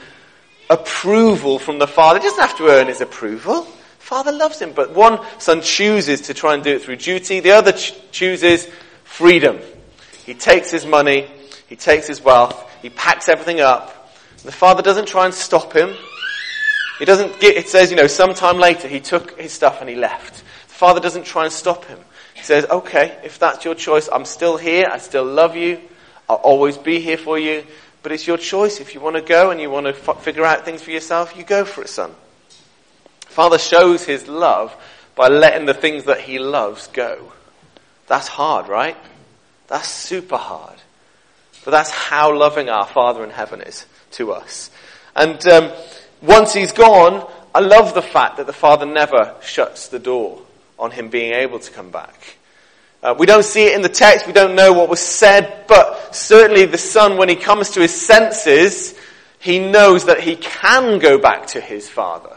approval 0.68 1.58
from 1.58 1.78
the 1.78 1.86
Father. 1.86 2.18
He 2.18 2.26
doesn't 2.26 2.40
have 2.40 2.58
to 2.58 2.68
earn 2.68 2.88
his 2.88 3.00
approval. 3.00 3.62
Father 3.98 4.32
loves 4.32 4.60
him, 4.60 4.72
but 4.72 4.92
one 4.92 5.20
son 5.38 5.62
chooses 5.62 6.22
to 6.22 6.34
try 6.34 6.54
and 6.54 6.64
do 6.64 6.74
it 6.74 6.82
through 6.82 6.96
duty. 6.96 7.40
The 7.40 7.52
other 7.52 7.72
ch- 7.72 7.94
chooses 8.10 8.68
freedom. 9.04 9.60
He 10.26 10.34
takes 10.34 10.70
his 10.70 10.84
money, 10.84 11.30
he 11.70 11.76
takes 11.76 12.08
his 12.08 12.20
wealth, 12.20 12.68
he 12.82 12.90
packs 12.90 13.28
everything 13.28 13.60
up. 13.60 14.12
The 14.42 14.50
father 14.50 14.82
doesn't 14.82 15.06
try 15.06 15.24
and 15.24 15.32
stop 15.32 15.72
him. 15.72 15.96
He 16.98 17.04
doesn't 17.04 17.40
get, 17.40 17.56
it 17.56 17.68
says, 17.68 17.90
you 17.90 17.96
know, 17.96 18.08
sometime 18.08 18.58
later 18.58 18.88
he 18.88 18.98
took 18.98 19.40
his 19.40 19.52
stuff 19.52 19.80
and 19.80 19.88
he 19.88 19.94
left. 19.94 20.34
The 20.34 20.74
father 20.74 21.00
doesn't 21.00 21.24
try 21.24 21.44
and 21.44 21.52
stop 21.52 21.84
him. 21.84 21.98
He 22.34 22.42
says, 22.42 22.66
okay, 22.66 23.18
if 23.22 23.38
that's 23.38 23.64
your 23.64 23.76
choice, 23.76 24.08
I'm 24.12 24.24
still 24.24 24.56
here, 24.56 24.88
I 24.90 24.98
still 24.98 25.24
love 25.24 25.54
you, 25.54 25.80
I'll 26.28 26.36
always 26.36 26.76
be 26.76 27.00
here 27.00 27.16
for 27.16 27.38
you, 27.38 27.64
but 28.02 28.10
it's 28.10 28.26
your 28.26 28.36
choice. 28.36 28.80
If 28.80 28.94
you 28.94 29.00
want 29.00 29.14
to 29.14 29.22
go 29.22 29.50
and 29.50 29.60
you 29.60 29.70
want 29.70 29.86
to 29.86 29.92
f- 29.92 30.24
figure 30.24 30.44
out 30.44 30.64
things 30.64 30.82
for 30.82 30.90
yourself, 30.90 31.36
you 31.36 31.44
go 31.44 31.64
for 31.64 31.82
it, 31.82 31.88
son. 31.88 32.12
Father 33.26 33.58
shows 33.58 34.04
his 34.04 34.26
love 34.26 34.74
by 35.14 35.28
letting 35.28 35.66
the 35.66 35.74
things 35.74 36.04
that 36.04 36.20
he 36.20 36.40
loves 36.40 36.88
go. 36.88 37.30
That's 38.08 38.26
hard, 38.26 38.66
right? 38.66 38.96
That's 39.68 39.88
super 39.88 40.36
hard. 40.36 40.80
But 41.64 41.72
that's 41.72 41.90
how 41.90 42.36
loving 42.36 42.68
our 42.68 42.86
Father 42.86 43.22
in 43.24 43.30
heaven 43.30 43.60
is 43.60 43.86
to 44.12 44.32
us. 44.32 44.70
And 45.14 45.44
um, 45.46 45.72
once 46.22 46.52
he's 46.52 46.72
gone, 46.72 47.30
I 47.54 47.60
love 47.60 47.94
the 47.94 48.02
fact 48.02 48.36
that 48.36 48.46
the 48.46 48.52
father 48.52 48.86
never 48.86 49.34
shuts 49.42 49.88
the 49.88 49.98
door 49.98 50.40
on 50.78 50.90
him 50.90 51.08
being 51.08 51.32
able 51.32 51.58
to 51.58 51.70
come 51.70 51.90
back. 51.90 52.36
Uh, 53.02 53.14
we 53.18 53.26
don't 53.26 53.44
see 53.44 53.64
it 53.64 53.74
in 53.74 53.82
the 53.82 53.88
text, 53.88 54.26
we 54.26 54.32
don't 54.32 54.54
know 54.54 54.72
what 54.72 54.88
was 54.88 55.00
said, 55.00 55.64
but 55.66 56.14
certainly 56.14 56.66
the 56.66 56.78
son, 56.78 57.16
when 57.16 57.28
he 57.28 57.34
comes 57.34 57.70
to 57.70 57.80
his 57.80 57.98
senses, 57.98 58.94
he 59.40 59.58
knows 59.58 60.04
that 60.04 60.20
he 60.20 60.36
can 60.36 60.98
go 60.98 61.18
back 61.18 61.46
to 61.48 61.60
his 61.60 61.88
father. 61.88 62.36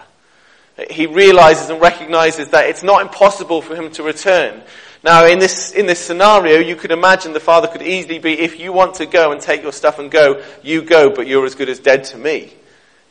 He 0.89 1.05
realizes 1.05 1.69
and 1.69 1.81
recognizes 1.81 2.49
that 2.49 2.69
it's 2.69 2.81
not 2.81 3.01
impossible 3.01 3.61
for 3.61 3.75
him 3.75 3.91
to 3.91 4.03
return. 4.03 4.63
Now, 5.03 5.25
in 5.25 5.39
this, 5.39 5.71
in 5.71 5.85
this 5.85 5.99
scenario, 5.99 6.59
you 6.59 6.77
could 6.77 6.91
imagine 6.91 7.33
the 7.33 7.41
father 7.41 7.67
could 7.67 7.81
easily 7.81 8.19
be, 8.19 8.39
if 8.39 8.57
you 8.57 8.71
want 8.71 8.95
to 8.95 9.05
go 9.05 9.33
and 9.33 9.41
take 9.41 9.61
your 9.61 9.73
stuff 9.73 9.99
and 9.99 10.09
go, 10.09 10.41
you 10.63 10.81
go, 10.81 11.09
but 11.09 11.27
you're 11.27 11.45
as 11.45 11.55
good 11.55 11.67
as 11.67 11.79
dead 11.79 12.05
to 12.05 12.17
me. 12.17 12.53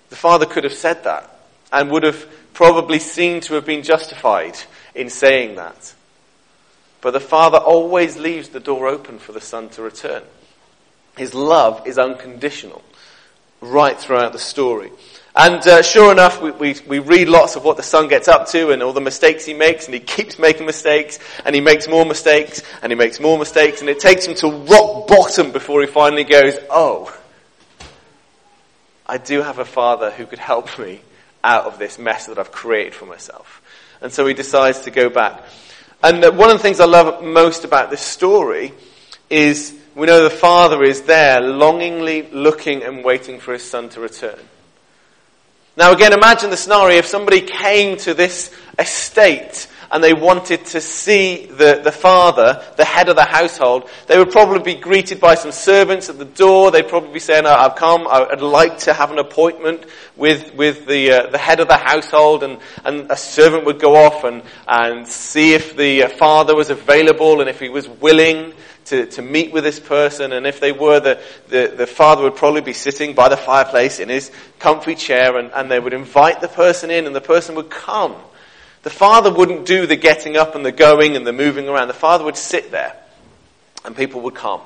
The 0.08 0.16
father 0.16 0.46
could 0.46 0.64
have 0.64 0.72
said 0.72 1.04
that 1.04 1.38
and 1.70 1.90
would 1.90 2.02
have 2.02 2.26
probably 2.54 2.98
seemed 2.98 3.42
to 3.44 3.54
have 3.54 3.66
been 3.66 3.82
justified 3.82 4.56
in 4.94 5.10
saying 5.10 5.56
that. 5.56 5.94
But 7.02 7.12
the 7.12 7.20
father 7.20 7.58
always 7.58 8.16
leaves 8.16 8.50
the 8.50 8.60
door 8.60 8.88
open 8.88 9.18
for 9.18 9.32
the 9.32 9.40
son 9.40 9.68
to 9.70 9.82
return. 9.82 10.22
His 11.18 11.34
love 11.34 11.86
is 11.86 11.98
unconditional 11.98 12.82
right 13.60 13.98
throughout 13.98 14.32
the 14.32 14.38
story. 14.38 14.90
And 15.34 15.66
uh, 15.66 15.80
sure 15.80 16.12
enough, 16.12 16.42
we, 16.42 16.50
we, 16.50 16.76
we, 16.86 16.98
read 16.98 17.26
lots 17.26 17.56
of 17.56 17.64
what 17.64 17.78
the 17.78 17.82
son 17.82 18.08
gets 18.08 18.28
up 18.28 18.48
to 18.48 18.70
and 18.70 18.82
all 18.82 18.92
the 18.92 19.00
mistakes 19.00 19.46
he 19.46 19.54
makes, 19.54 19.86
and 19.86 19.94
he 19.94 20.00
keeps 20.00 20.38
making 20.38 20.66
mistakes, 20.66 21.18
and 21.46 21.54
he 21.54 21.60
makes 21.62 21.88
more 21.88 22.04
mistakes, 22.04 22.62
and 22.82 22.92
he 22.92 22.96
makes 22.96 23.18
more 23.18 23.38
mistakes, 23.38 23.80
and 23.80 23.88
it 23.88 23.98
takes 23.98 24.26
him 24.26 24.34
to 24.34 24.48
rock 24.48 25.06
bottom 25.06 25.50
before 25.50 25.80
he 25.80 25.86
finally 25.86 26.24
goes, 26.24 26.58
oh, 26.68 27.16
I 29.06 29.16
do 29.16 29.40
have 29.40 29.58
a 29.58 29.64
father 29.64 30.10
who 30.10 30.26
could 30.26 30.38
help 30.38 30.78
me 30.78 31.00
out 31.42 31.64
of 31.64 31.78
this 31.78 31.98
mess 31.98 32.26
that 32.26 32.38
I've 32.38 32.52
created 32.52 32.94
for 32.94 33.06
myself. 33.06 33.62
And 34.02 34.12
so 34.12 34.26
he 34.26 34.34
decides 34.34 34.80
to 34.80 34.90
go 34.90 35.08
back. 35.08 35.42
And 36.02 36.22
one 36.36 36.50
of 36.50 36.56
the 36.56 36.62
things 36.62 36.78
I 36.78 36.84
love 36.84 37.22
most 37.24 37.64
about 37.64 37.90
this 37.90 38.00
story 38.00 38.74
is 39.30 39.74
we 39.94 40.06
know 40.06 40.22
the 40.22 40.30
father 40.30 40.82
is 40.82 41.02
there 41.02 41.40
longingly 41.40 42.22
looking 42.32 42.82
and 42.82 43.04
waiting 43.04 43.40
for 43.40 43.52
his 43.52 43.62
son 43.62 43.88
to 43.90 44.00
return. 44.00 44.38
Now 45.76 45.92
again, 45.92 46.12
imagine 46.12 46.50
the 46.50 46.56
scenario 46.56 46.98
if 46.98 47.06
somebody 47.06 47.40
came 47.40 47.96
to 47.98 48.12
this 48.12 48.54
estate 48.78 49.68
and 49.92 50.02
they 50.02 50.14
wanted 50.14 50.64
to 50.64 50.80
see 50.80 51.44
the, 51.44 51.82
the 51.84 51.92
father, 51.92 52.64
the 52.78 52.84
head 52.84 53.10
of 53.10 53.16
the 53.16 53.26
household, 53.26 53.90
they 54.06 54.18
would 54.18 54.30
probably 54.30 54.74
be 54.74 54.80
greeted 54.80 55.20
by 55.20 55.34
some 55.34 55.52
servants 55.52 56.08
at 56.08 56.18
the 56.18 56.24
door. 56.24 56.70
They'd 56.70 56.88
probably 56.88 57.12
be 57.12 57.20
saying, 57.20 57.44
I've 57.44 57.76
come, 57.76 58.08
I'd 58.08 58.40
like 58.40 58.78
to 58.80 58.94
have 58.94 59.10
an 59.10 59.18
appointment 59.18 59.84
with, 60.16 60.54
with 60.54 60.86
the, 60.86 61.10
uh, 61.10 61.26
the 61.30 61.36
head 61.36 61.60
of 61.60 61.68
the 61.68 61.76
household. 61.76 62.42
And, 62.42 62.58
and 62.86 63.10
a 63.10 63.16
servant 63.18 63.66
would 63.66 63.80
go 63.80 63.94
off 63.94 64.24
and, 64.24 64.42
and 64.66 65.06
see 65.06 65.52
if 65.52 65.76
the 65.76 66.04
uh, 66.04 66.08
father 66.08 66.56
was 66.56 66.70
available 66.70 67.42
and 67.42 67.50
if 67.50 67.60
he 67.60 67.68
was 67.68 67.86
willing 67.86 68.54
to, 68.86 69.04
to 69.04 69.20
meet 69.20 69.52
with 69.52 69.62
this 69.62 69.78
person. 69.78 70.32
And 70.32 70.46
if 70.46 70.58
they 70.58 70.72
were, 70.72 71.00
the, 71.00 71.20
the, 71.48 71.74
the 71.76 71.86
father 71.86 72.22
would 72.22 72.36
probably 72.36 72.62
be 72.62 72.72
sitting 72.72 73.14
by 73.14 73.28
the 73.28 73.36
fireplace 73.36 74.00
in 74.00 74.08
his 74.08 74.32
comfy 74.58 74.94
chair 74.94 75.36
and, 75.36 75.50
and 75.52 75.70
they 75.70 75.78
would 75.78 75.92
invite 75.92 76.40
the 76.40 76.48
person 76.48 76.90
in 76.90 77.04
and 77.04 77.14
the 77.14 77.20
person 77.20 77.56
would 77.56 77.68
come. 77.68 78.16
The 78.82 78.90
father 78.90 79.32
wouldn't 79.32 79.64
do 79.64 79.86
the 79.86 79.96
getting 79.96 80.36
up 80.36 80.54
and 80.54 80.66
the 80.66 80.72
going 80.72 81.16
and 81.16 81.26
the 81.26 81.32
moving 81.32 81.68
around. 81.68 81.88
The 81.88 81.94
father 81.94 82.24
would 82.24 82.36
sit 82.36 82.70
there 82.70 82.96
and 83.84 83.96
people 83.96 84.20
would 84.22 84.34
come. 84.34 84.60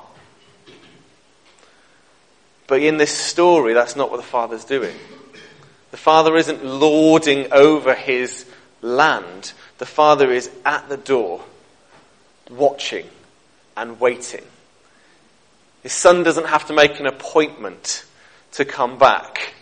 But 2.67 2.81
in 2.81 2.97
this 2.97 3.11
story, 3.11 3.73
that's 3.73 3.95
not 3.95 4.11
what 4.11 4.17
the 4.17 4.23
father's 4.23 4.65
doing. 4.65 4.95
The 5.91 5.97
father 5.97 6.35
isn't 6.35 6.65
lording 6.65 7.53
over 7.53 7.93
his 7.93 8.45
land. 8.81 9.53
The 9.77 9.85
father 9.85 10.31
is 10.31 10.49
at 10.65 10.89
the 10.89 10.97
door, 10.97 11.41
watching 12.49 13.07
and 13.77 13.99
waiting. 13.99 14.43
His 15.83 15.93
son 15.93 16.23
doesn't 16.23 16.47
have 16.47 16.65
to 16.67 16.73
make 16.73 16.99
an 16.99 17.05
appointment 17.05 18.03
to 18.53 18.65
come 18.65 18.97
back. 18.97 19.53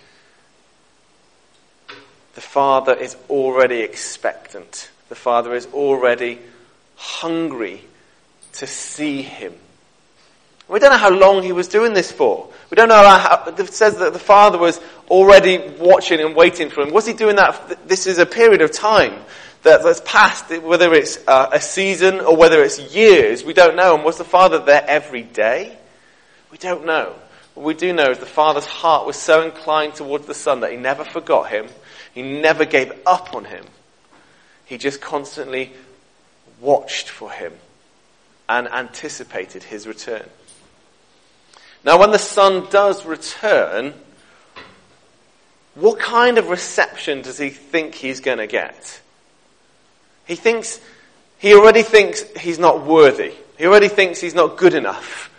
The 2.35 2.41
father 2.41 2.93
is 2.93 3.15
already 3.29 3.79
expectant. 3.79 4.89
The 5.09 5.15
father 5.15 5.55
is 5.55 5.67
already 5.67 6.39
hungry 6.95 7.81
to 8.53 8.67
see 8.67 9.21
him. 9.21 9.53
We 10.67 10.79
don't 10.79 10.91
know 10.91 10.97
how 10.97 11.11
long 11.11 11.43
he 11.43 11.51
was 11.51 11.67
doing 11.67 11.93
this 11.93 12.11
for. 12.11 12.49
We 12.69 12.75
don't 12.75 12.89
know 12.89 12.95
how, 12.95 13.43
it 13.55 13.73
says 13.73 13.97
that 13.97 14.13
the 14.13 14.19
father 14.19 14.57
was 14.57 14.81
already 15.09 15.59
watching 15.79 16.19
and 16.19 16.35
waiting 16.35 16.69
for 16.69 16.81
him. 16.81 16.91
Was 16.91 17.05
he 17.05 17.13
doing 17.13 17.35
that? 17.35 17.87
This 17.87 18.07
is 18.07 18.17
a 18.17 18.25
period 18.25 18.61
of 18.61 18.71
time 18.71 19.13
that, 19.63 19.83
that's 19.83 20.01
passed, 20.01 20.49
whether 20.61 20.93
it's 20.93 21.19
a 21.27 21.61
season 21.61 22.19
or 22.19 22.35
whether 22.35 22.63
it's 22.63 22.79
years, 22.95 23.43
we 23.43 23.53
don't 23.53 23.75
know. 23.75 23.95
And 23.95 24.03
was 24.03 24.17
the 24.17 24.23
father 24.23 24.59
there 24.59 24.83
every 24.87 25.23
day? 25.23 25.77
We 26.51 26.57
don't 26.57 26.85
know. 26.85 27.13
What 27.53 27.65
we 27.65 27.73
do 27.75 27.93
know 27.93 28.09
is 28.09 28.17
the 28.17 28.25
father's 28.25 28.65
heart 28.65 29.05
was 29.05 29.15
so 29.15 29.43
inclined 29.43 29.95
towards 29.95 30.25
the 30.25 30.33
son 30.33 30.61
that 30.61 30.71
he 30.71 30.77
never 30.77 31.05
forgot 31.05 31.49
him. 31.49 31.67
He 32.15 32.21
never 32.21 32.65
gave 32.65 32.93
up 33.05 33.35
on 33.35 33.45
him. 33.45 33.65
He 34.65 34.77
just 34.77 35.01
constantly 35.01 35.73
watched 36.61 37.09
for 37.09 37.29
him 37.29 37.53
and 38.47 38.67
anticipated 38.69 39.63
his 39.63 39.85
return. 39.85 40.25
Now, 41.83 41.99
when 41.99 42.11
the 42.11 42.17
son 42.17 42.67
does 42.71 43.05
return, 43.05 43.93
what 45.75 45.99
kind 45.99 46.37
of 46.37 46.49
reception 46.49 47.21
does 47.21 47.37
he 47.37 47.49
think 47.49 47.93
he's 47.93 48.21
going 48.21 48.37
to 48.37 48.47
get? 48.47 49.01
He 50.25 50.35
thinks, 50.35 50.79
he 51.37 51.53
already 51.53 51.83
thinks 51.83 52.23
he's 52.39 52.57
not 52.57 52.85
worthy. 52.85 53.33
He 53.57 53.67
already 53.67 53.89
thinks 53.89 54.21
he's 54.21 54.33
not 54.33 54.57
good 54.57 54.73
enough 54.73 55.29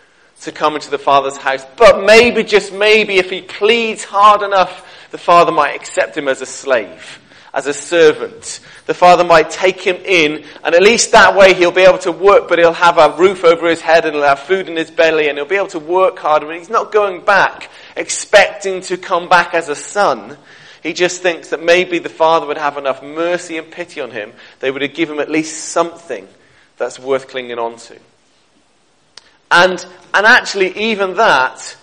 to 0.43 0.53
come 0.53 0.75
into 0.75 0.91
the 0.91 0.99
Father's 0.99 1.39
house. 1.39 1.65
But 1.77 2.05
maybe, 2.05 2.45
just 2.45 2.71
maybe, 2.73 3.17
if 3.17 3.31
he 3.31 3.41
pleads 3.41 4.05
hard 4.05 4.43
enough, 4.43 4.87
the 5.17 5.23
Father 5.23 5.51
might 5.51 5.75
accept 5.75 6.15
him 6.15 6.29
as 6.29 6.43
a 6.43 6.47
slave, 6.47 7.21
as 7.55 7.67
a 7.67 7.73
servant. 7.73 8.61
The 8.85 8.93
Father 8.93 9.25
might 9.25 9.49
take 9.49 9.81
him 9.81 9.97
in, 10.05 10.45
and 10.63 10.75
at 10.75 10.83
least 10.83 11.13
that 11.13 11.35
way 11.35 11.55
he'll 11.55 11.73
be 11.73 11.85
able 11.85 11.97
to 12.01 12.13
work, 12.13 12.51
but 12.51 12.59
he'll 12.59 12.75
have 12.75 12.99
a 12.99 13.17
roof 13.17 13.43
over 13.43 13.67
his 13.67 13.81
head 13.81 14.05
and 14.05 14.15
he'll 14.15 14.25
have 14.25 14.41
food 14.41 14.69
in 14.69 14.77
his 14.77 14.91
belly 14.91 15.31
and 15.31 15.39
he'll 15.39 15.47
be 15.47 15.57
able 15.57 15.69
to 15.69 15.79
work 15.79 16.19
harder. 16.19 16.51
And 16.51 16.59
he's 16.59 16.69
not 16.69 16.93
going 16.93 17.25
back 17.25 17.71
expecting 17.97 18.83
to 18.83 18.99
come 18.99 19.31
back 19.31 19.55
as 19.55 19.71
a 19.71 19.75
son. 19.75 20.37
He 20.83 20.93
just 20.93 21.23
thinks 21.23 21.49
that 21.49 21.63
maybe 21.63 21.99
the 21.99 22.11
Father 22.11 22.47
would 22.47 22.59
have 22.59 22.77
enough 22.77 23.03
mercy 23.03 23.57
and 23.57 23.71
pity 23.71 24.03
on 24.03 24.11
him, 24.11 24.35
they 24.61 24.71
would 24.71 24.83
have 24.83 24.93
given 24.93 25.15
him 25.15 25.23
at 25.23 25.31
least 25.31 25.71
something 25.71 26.29
that's 26.77 26.99
worth 26.99 27.29
clinging 27.29 27.59
on 27.59 27.79
to. 27.79 27.99
And, 29.51 29.83
and 30.13 30.27
actually, 30.27 30.77
even 30.77 31.15
that 31.15 31.75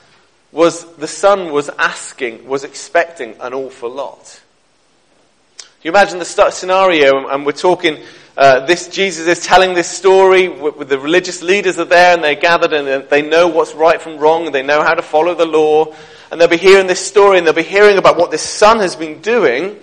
was, 0.53 0.85
the 0.95 1.07
son 1.07 1.51
was 1.51 1.69
asking, 1.77 2.47
was 2.47 2.63
expecting 2.63 3.35
an 3.41 3.53
awful 3.53 3.89
lot. 3.89 4.39
You 5.81 5.91
imagine 5.91 6.19
the 6.19 6.25
scenario, 6.25 7.27
and 7.27 7.45
we're 7.45 7.51
talking, 7.51 7.97
uh, 8.37 8.65
this, 8.65 8.87
Jesus 8.87 9.27
is 9.27 9.45
telling 9.45 9.73
this 9.73 9.89
story 9.89 10.47
with, 10.47 10.87
the 10.87 10.97
religious 10.97 11.41
leaders 11.41 11.77
are 11.79 11.85
there 11.85 12.13
and 12.13 12.23
they're 12.23 12.35
gathered 12.35 12.71
and 12.71 13.09
they 13.09 13.21
know 13.21 13.47
what's 13.47 13.73
right 13.73 14.01
from 14.01 14.17
wrong 14.17 14.45
and 14.45 14.55
they 14.55 14.63
know 14.63 14.81
how 14.81 14.93
to 14.93 15.01
follow 15.01 15.35
the 15.35 15.45
law 15.45 15.93
and 16.31 16.39
they'll 16.39 16.47
be 16.47 16.57
hearing 16.57 16.87
this 16.87 17.05
story 17.05 17.37
and 17.37 17.45
they'll 17.45 17.53
be 17.53 17.63
hearing 17.63 17.97
about 17.97 18.17
what 18.17 18.31
this 18.31 18.41
son 18.41 18.79
has 18.79 18.95
been 18.95 19.21
doing 19.21 19.77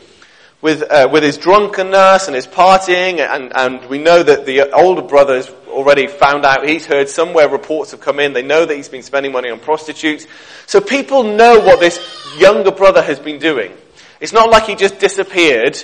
with, 0.62 0.82
uh, 0.82 1.08
with 1.10 1.22
his 1.22 1.38
drunkenness 1.38 2.26
and 2.26 2.34
his 2.34 2.46
partying. 2.46 3.18
And, 3.18 3.52
and 3.54 3.88
we 3.88 3.98
know 3.98 4.22
that 4.22 4.46
the 4.46 4.70
older 4.72 5.02
brother 5.02 5.36
has 5.36 5.48
already 5.68 6.06
found 6.06 6.44
out. 6.44 6.68
He's 6.68 6.86
heard 6.86 7.08
somewhere 7.08 7.48
reports 7.48 7.92
have 7.92 8.00
come 8.00 8.20
in. 8.20 8.32
They 8.32 8.42
know 8.42 8.66
that 8.66 8.74
he's 8.74 8.88
been 8.88 9.02
spending 9.02 9.32
money 9.32 9.50
on 9.50 9.60
prostitutes. 9.60 10.26
So 10.66 10.80
people 10.80 11.22
know 11.22 11.60
what 11.60 11.80
this 11.80 12.00
younger 12.38 12.70
brother 12.70 13.02
has 13.02 13.18
been 13.18 13.38
doing. 13.38 13.72
It's 14.20 14.32
not 14.32 14.50
like 14.50 14.64
he 14.64 14.74
just 14.74 14.98
disappeared 14.98 15.82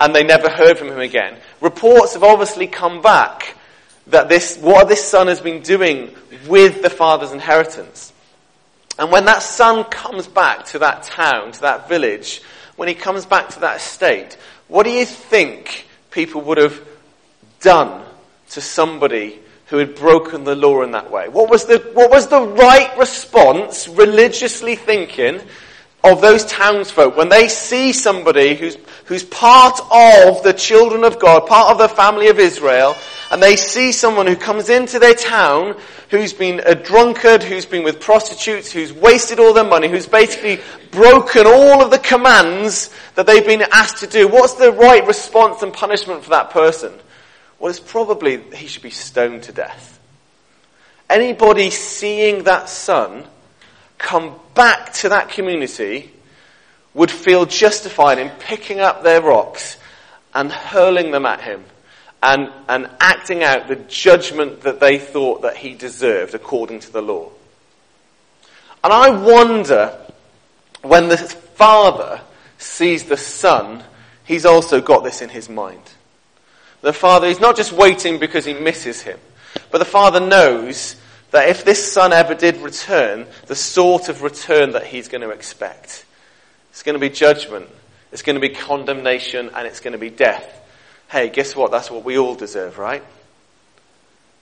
and 0.00 0.14
they 0.14 0.22
never 0.22 0.48
heard 0.48 0.78
from 0.78 0.88
him 0.88 1.00
again. 1.00 1.36
Reports 1.60 2.14
have 2.14 2.22
obviously 2.22 2.66
come 2.66 3.00
back 3.00 3.56
that 4.08 4.28
this, 4.28 4.56
what 4.58 4.88
this 4.88 5.04
son 5.04 5.26
has 5.26 5.40
been 5.40 5.62
doing 5.62 6.14
with 6.46 6.82
the 6.82 6.90
father's 6.90 7.32
inheritance. 7.32 8.12
And 8.98 9.10
when 9.12 9.24
that 9.26 9.42
son 9.42 9.84
comes 9.84 10.26
back 10.26 10.66
to 10.66 10.80
that 10.80 11.04
town, 11.04 11.52
to 11.52 11.60
that 11.62 11.88
village, 11.88 12.42
when 12.78 12.86
he 12.86 12.94
comes 12.94 13.26
back 13.26 13.48
to 13.48 13.60
that 13.60 13.78
estate, 13.78 14.38
what 14.68 14.84
do 14.84 14.90
you 14.90 15.04
think 15.04 15.88
people 16.12 16.40
would 16.42 16.58
have 16.58 16.80
done 17.60 18.04
to 18.50 18.60
somebody 18.60 19.40
who 19.66 19.78
had 19.78 19.96
broken 19.96 20.44
the 20.44 20.54
law 20.54 20.82
in 20.82 20.92
that 20.92 21.10
way? 21.10 21.28
What 21.28 21.50
was 21.50 21.64
the, 21.64 21.78
what 21.92 22.08
was 22.08 22.28
the 22.28 22.40
right 22.40 22.96
response, 22.96 23.88
religiously 23.88 24.76
thinking, 24.76 25.40
of 26.04 26.20
those 26.20 26.44
townsfolk 26.44 27.16
when 27.16 27.28
they 27.28 27.48
see 27.48 27.92
somebody 27.92 28.54
who's, 28.54 28.76
who's 29.06 29.24
part 29.24 29.80
of 29.90 30.44
the 30.44 30.52
children 30.52 31.02
of 31.02 31.18
God, 31.18 31.48
part 31.48 31.72
of 31.72 31.78
the 31.78 31.88
family 31.88 32.28
of 32.28 32.38
Israel, 32.38 32.94
and 33.30 33.42
they 33.42 33.56
see 33.56 33.92
someone 33.92 34.26
who 34.26 34.36
comes 34.36 34.70
into 34.70 34.98
their 34.98 35.14
town 35.14 35.78
who's 36.10 36.32
been 36.32 36.60
a 36.64 36.74
drunkard, 36.74 37.42
who's 37.42 37.66
been 37.66 37.84
with 37.84 38.00
prostitutes, 38.00 38.72
who's 38.72 38.92
wasted 38.92 39.38
all 39.38 39.52
their 39.52 39.64
money, 39.64 39.88
who's 39.88 40.06
basically 40.06 40.60
broken 40.90 41.46
all 41.46 41.82
of 41.82 41.90
the 41.90 41.98
commands 41.98 42.90
that 43.14 43.26
they've 43.26 43.44
been 43.44 43.64
asked 43.70 43.98
to 43.98 44.06
do. 44.06 44.26
What's 44.26 44.54
the 44.54 44.72
right 44.72 45.06
response 45.06 45.62
and 45.62 45.72
punishment 45.72 46.24
for 46.24 46.30
that 46.30 46.50
person? 46.50 46.92
Well, 47.58 47.70
it's 47.70 47.80
probably 47.80 48.40
he 48.54 48.66
should 48.66 48.82
be 48.82 48.90
stoned 48.90 49.42
to 49.44 49.52
death. 49.52 50.00
Anybody 51.10 51.70
seeing 51.70 52.44
that 52.44 52.68
son 52.68 53.24
come 53.98 54.34
back 54.54 54.92
to 54.94 55.10
that 55.10 55.30
community 55.30 56.12
would 56.94 57.10
feel 57.10 57.44
justified 57.44 58.18
in 58.18 58.30
picking 58.38 58.80
up 58.80 59.02
their 59.02 59.20
rocks 59.20 59.76
and 60.34 60.50
hurling 60.50 61.10
them 61.10 61.26
at 61.26 61.40
him 61.40 61.64
and, 62.22 62.50
and 62.68 62.90
acting 63.00 63.42
out 63.42 63.68
the 63.68 63.76
judgment 63.76 64.62
that 64.62 64.80
they 64.80 64.98
thought 64.98 65.42
that 65.42 65.56
he 65.56 65.74
deserved 65.74 66.34
according 66.34 66.80
to 66.80 66.92
the 66.92 67.02
law. 67.02 67.30
And 68.82 68.92
I 68.92 69.10
wonder 69.10 69.96
when 70.82 71.08
the 71.08 71.16
father 71.16 72.20
sees 72.58 73.04
the 73.04 73.16
son, 73.16 73.82
he's 74.24 74.46
also 74.46 74.80
got 74.80 75.04
this 75.04 75.22
in 75.22 75.28
his 75.28 75.48
mind. 75.48 75.82
The 76.80 76.92
father 76.92 77.26
is 77.26 77.40
not 77.40 77.56
just 77.56 77.72
waiting 77.72 78.18
because 78.18 78.44
he 78.44 78.54
misses 78.54 79.02
him, 79.02 79.18
but 79.70 79.78
the 79.78 79.84
father 79.84 80.20
knows 80.20 80.96
that 81.30 81.48
if 81.48 81.64
this 81.64 81.92
son 81.92 82.12
ever 82.12 82.34
did 82.34 82.56
return, 82.58 83.26
the 83.46 83.54
sort 83.54 84.08
of 84.08 84.22
return 84.22 84.72
that 84.72 84.86
he's 84.86 85.08
going 85.08 85.20
to 85.20 85.30
expect. 85.30 86.04
It's 86.70 86.82
going 86.82 86.94
to 86.94 87.00
be 87.00 87.10
judgment, 87.10 87.68
it's 88.12 88.22
going 88.22 88.34
to 88.34 88.40
be 88.40 88.50
condemnation, 88.50 89.50
and 89.54 89.66
it's 89.66 89.80
going 89.80 89.92
to 89.92 89.98
be 89.98 90.10
death. 90.10 90.54
Hey, 91.08 91.30
guess 91.30 91.56
what? 91.56 91.70
That's 91.70 91.90
what 91.90 92.04
we 92.04 92.18
all 92.18 92.34
deserve, 92.34 92.78
right? 92.78 93.02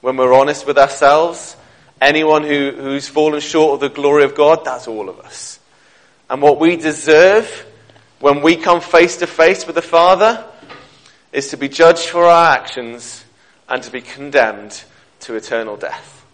When 0.00 0.16
we're 0.16 0.34
honest 0.34 0.66
with 0.66 0.78
ourselves, 0.78 1.56
anyone 2.00 2.42
who, 2.42 2.72
who's 2.72 3.08
fallen 3.08 3.40
short 3.40 3.74
of 3.74 3.80
the 3.80 3.94
glory 3.94 4.24
of 4.24 4.34
God, 4.34 4.64
that's 4.64 4.88
all 4.88 5.08
of 5.08 5.20
us. 5.20 5.60
And 6.28 6.42
what 6.42 6.58
we 6.58 6.76
deserve 6.76 7.66
when 8.20 8.42
we 8.42 8.56
come 8.56 8.80
face 8.80 9.18
to 9.18 9.26
face 9.26 9.66
with 9.66 9.76
the 9.76 9.82
Father 9.82 10.44
is 11.32 11.48
to 11.48 11.56
be 11.56 11.68
judged 11.68 12.08
for 12.08 12.24
our 12.24 12.56
actions 12.56 13.24
and 13.68 13.82
to 13.82 13.90
be 13.90 14.00
condemned 14.00 14.82
to 15.20 15.34
eternal 15.34 15.76
death. 15.76 16.24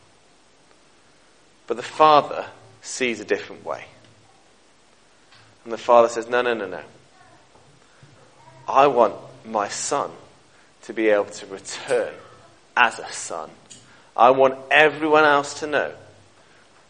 But 1.66 1.76
the 1.76 1.82
father 1.82 2.46
sees 2.82 3.20
a 3.20 3.24
different 3.24 3.64
way. 3.64 3.86
And 5.64 5.72
the 5.72 5.78
father 5.78 6.08
says, 6.08 6.28
No, 6.28 6.42
no, 6.42 6.54
no, 6.54 6.66
no. 6.66 6.82
I 8.68 8.86
want 8.88 9.14
my 9.44 9.68
son 9.68 10.10
to 10.82 10.92
be 10.92 11.08
able 11.08 11.26
to 11.26 11.46
return 11.46 12.12
as 12.76 12.98
a 12.98 13.12
son. 13.12 13.50
I 14.16 14.30
want 14.30 14.58
everyone 14.70 15.24
else 15.24 15.60
to 15.60 15.66
know 15.66 15.92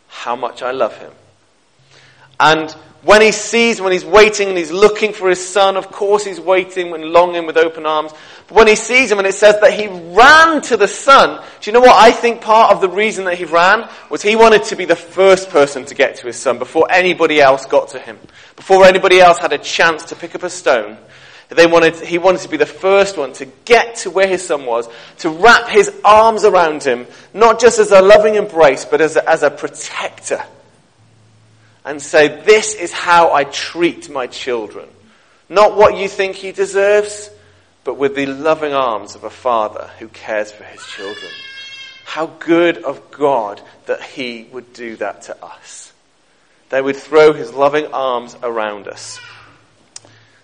how 0.09 0.37
much 0.37 0.62
I 0.62 0.73
love 0.73 0.97
him. 0.99 1.12
And 2.38 2.71
when 3.03 3.21
he 3.21 3.33
sees, 3.33 3.81
when 3.81 3.93
he's 3.93 4.05
waiting 4.05 4.49
and 4.49 4.57
he's 4.57 4.71
looking 4.71 5.12
for 5.12 5.29
his 5.29 5.45
son, 5.45 5.77
of 5.77 5.91
course 5.91 6.25
he's 6.25 6.38
waiting 6.38 6.95
and 6.95 7.05
longing 7.07 7.47
with 7.47 7.57
open 7.57 7.85
arms. 7.85 8.12
But 8.47 8.57
when 8.57 8.69
he 8.69 8.77
sees 8.77 9.11
him 9.11 9.19
and 9.19 9.27
it 9.27 9.35
says 9.35 9.61
that 9.61 9.73
he 9.73 9.88
ran 9.88 10.61
to 10.62 10.77
the 10.77 10.87
son, 10.87 11.43
do 11.61 11.71
you 11.71 11.73
know 11.73 11.81
what 11.81 12.01
I 12.01 12.12
think 12.12 12.41
part 12.41 12.73
of 12.73 12.81
the 12.81 12.88
reason 12.88 13.25
that 13.25 13.38
he 13.38 13.45
ran 13.45 13.88
was 14.09 14.23
he 14.23 14.37
wanted 14.37 14.65
to 14.65 14.77
be 14.77 14.85
the 14.85 14.97
first 14.97 15.51
person 15.51 15.85
to 15.87 15.95
get 15.95 16.17
to 16.17 16.27
his 16.27 16.37
son 16.37 16.59
before 16.59 16.87
anybody 16.91 17.41
else 17.41 17.67
got 17.67 17.88
to 17.88 17.99
him. 17.99 18.19
Before 18.55 18.85
anybody 18.85 19.21
else 19.21 19.38
had 19.38 19.53
a 19.53 19.59
chance 19.59 20.05
to 20.05 20.17
pick 20.17 20.37
up 20.37 20.45
a 20.45 20.51
stone. 20.51 20.97
They 21.55 21.67
wanted, 21.67 21.97
he 21.97 22.19
wanted 22.19 22.43
to 22.43 22.49
be 22.49 22.57
the 22.57 22.67
first 22.67 23.19
one 23.19 23.33
to 23.35 23.47
get 23.65 23.97
to 23.97 24.11
where 24.11 24.27
his 24.27 24.47
son 24.47 24.65
was, 24.65 24.88
to 25.19 25.31
wrap 25.31 25.69
his 25.69 25.93
arms 26.05 26.45
around 26.45 26.83
him, 26.83 27.07
not 27.35 27.61
just 27.61 27.79
as 27.79 27.91
a 27.91 28.01
loving 28.01 28.37
embrace, 28.37 28.85
but 28.85 29.01
as 29.01 29.17
a, 29.17 29.29
as 29.29 29.43
a 29.43 29.51
protector 29.51 30.43
and 31.85 32.01
say, 32.01 32.43
This 32.43 32.75
is 32.75 32.93
how 32.93 33.33
I 33.33 33.45
treat 33.45 34.11
my 34.11 34.27
children. 34.27 34.88
Not 35.49 35.77
what 35.77 35.97
you 35.97 36.09
think 36.09 36.37
he 36.37 36.53
deserves, 36.53 37.31
but 37.85 37.99
with 37.99 38.15
the 38.15 38.27
loving 38.27 38.73
arms 38.73 39.15
of 39.15 39.25
a 39.25 39.31
father 39.31 39.91
who 39.99 40.09
cares 40.09 40.51
for 40.51 40.65
his 40.65 40.83
children. 40.87 41.31
How 42.05 42.27
good 42.27 42.79
of 42.79 43.11
God 43.11 43.61
that 43.87 44.03
he 44.03 44.49
would 44.53 44.73
do 44.73 44.97
that 44.97 45.23
to 45.23 45.45
us. 45.45 45.93
They 46.71 46.81
would 46.81 46.97
throw 46.97 47.33
his 47.33 47.53
loving 47.53 47.87
arms 47.93 48.37
around 48.43 48.88
us. 48.88 49.21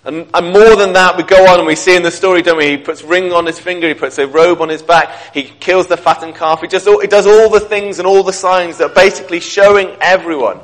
And, 0.04 0.28
and, 0.32 0.52
more 0.52 0.76
than 0.76 0.92
that, 0.92 1.16
we 1.16 1.24
go 1.24 1.48
on 1.48 1.58
and 1.58 1.66
we 1.66 1.74
see 1.74 1.96
in 1.96 2.02
the 2.02 2.10
story, 2.10 2.40
don't 2.40 2.56
we? 2.56 2.70
He 2.70 2.76
puts 2.78 3.02
ring 3.02 3.32
on 3.32 3.46
his 3.46 3.58
finger, 3.58 3.88
he 3.88 3.94
puts 3.94 4.16
a 4.18 4.26
robe 4.26 4.60
on 4.60 4.68
his 4.68 4.82
back, 4.82 5.34
he 5.34 5.42
kills 5.42 5.88
the 5.88 5.96
fattened 5.96 6.36
calf, 6.36 6.60
he, 6.60 6.68
just, 6.68 6.88
he 6.88 7.06
does 7.08 7.26
all 7.26 7.50
the 7.50 7.60
things 7.60 7.98
and 7.98 8.06
all 8.06 8.22
the 8.22 8.32
signs 8.32 8.78
that 8.78 8.90
are 8.90 8.94
basically 8.94 9.40
showing 9.40 9.96
everyone 10.00 10.60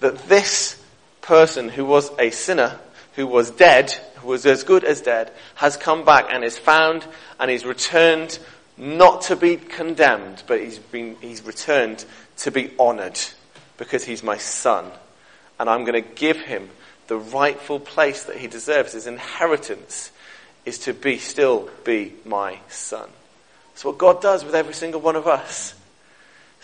that 0.00 0.18
this 0.28 0.82
person 1.20 1.68
who 1.68 1.84
was 1.84 2.10
a 2.18 2.30
sinner, 2.30 2.78
who 3.14 3.26
was 3.26 3.50
dead, 3.52 3.92
who 4.16 4.28
was 4.28 4.44
as 4.46 4.64
good 4.64 4.84
as 4.84 5.00
dead, 5.00 5.30
has 5.54 5.76
come 5.76 6.04
back 6.04 6.26
and 6.30 6.44
is 6.44 6.58
found 6.58 7.06
and 7.38 7.50
he's 7.50 7.64
returned 7.64 8.38
not 8.76 9.22
to 9.22 9.36
be 9.36 9.56
condemned, 9.56 10.42
but 10.46 10.60
he's 10.60 10.78
been, 10.78 11.16
he's 11.20 11.44
returned 11.44 12.04
to 12.38 12.50
be 12.50 12.72
honored 12.78 13.18
because 13.78 14.04
he's 14.04 14.22
my 14.22 14.38
son. 14.38 14.90
And 15.60 15.70
I'm 15.70 15.84
going 15.84 16.02
to 16.02 16.08
give 16.08 16.40
him 16.40 16.68
the 17.08 17.16
rightful 17.16 17.80
place 17.80 18.24
that 18.24 18.36
he 18.36 18.46
deserves. 18.46 18.92
His 18.92 19.06
inheritance 19.06 20.10
is 20.64 20.78
to 20.80 20.94
be, 20.94 21.18
still 21.18 21.68
be 21.84 22.12
my 22.24 22.58
son. 22.68 23.08
That's 23.72 23.84
what 23.84 23.98
God 23.98 24.20
does 24.20 24.44
with 24.44 24.54
every 24.54 24.74
single 24.74 25.00
one 25.00 25.16
of 25.16 25.26
us. 25.26 25.74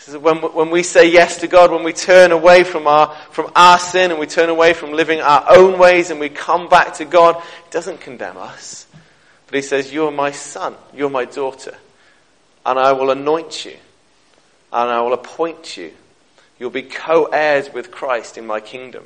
When, 0.07 0.37
when 0.37 0.69
we 0.69 0.83
say 0.83 1.11
yes 1.11 1.39
to 1.39 1.47
God, 1.47 1.71
when 1.71 1.83
we 1.83 1.91
turn 1.91 2.31
away 2.31 2.63
from 2.63 2.87
our, 2.87 3.13
from 3.31 3.51
our 3.55 3.77
sin 3.77 4.11
and 4.11 4.19
we 4.19 4.27
turn 4.27 4.49
away 4.49 4.73
from 4.73 4.93
living 4.93 5.19
our 5.19 5.45
own 5.49 5.77
ways 5.77 6.09
and 6.09 6.19
we 6.19 6.29
come 6.29 6.69
back 6.69 6.95
to 6.95 7.05
God, 7.05 7.35
He 7.35 7.71
doesn't 7.71 7.99
condemn 7.99 8.37
us. 8.37 8.87
But 9.47 9.55
He 9.55 9.61
says, 9.61 9.91
You're 9.91 10.11
my 10.11 10.31
son, 10.31 10.75
you're 10.93 11.09
my 11.09 11.25
daughter, 11.25 11.75
and 12.65 12.79
I 12.79 12.93
will 12.93 13.11
anoint 13.11 13.65
you, 13.65 13.75
and 14.71 14.89
I 14.89 15.01
will 15.01 15.13
appoint 15.13 15.75
you. 15.75 15.91
You'll 16.57 16.69
be 16.69 16.83
co 16.83 17.25
heirs 17.25 17.71
with 17.73 17.91
Christ 17.91 18.37
in 18.37 18.47
my 18.47 18.61
kingdom. 18.61 19.05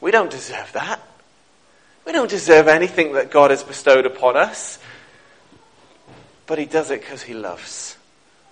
We 0.00 0.10
don't 0.10 0.30
deserve 0.30 0.72
that. 0.72 1.00
We 2.06 2.12
don't 2.12 2.30
deserve 2.30 2.68
anything 2.68 3.12
that 3.12 3.30
God 3.30 3.50
has 3.50 3.62
bestowed 3.62 4.06
upon 4.06 4.36
us. 4.36 4.78
But 6.46 6.58
He 6.58 6.66
does 6.66 6.90
it 6.90 7.00
because 7.00 7.22
He 7.22 7.34
loves 7.34 7.96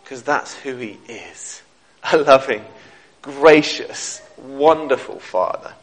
because 0.09 0.23
that's 0.23 0.55
who 0.55 0.75
he 0.79 0.99
is. 1.07 1.61
A 2.11 2.17
loving, 2.17 2.65
gracious, 3.21 4.23
wonderful 4.39 5.19
Father. 5.19 5.75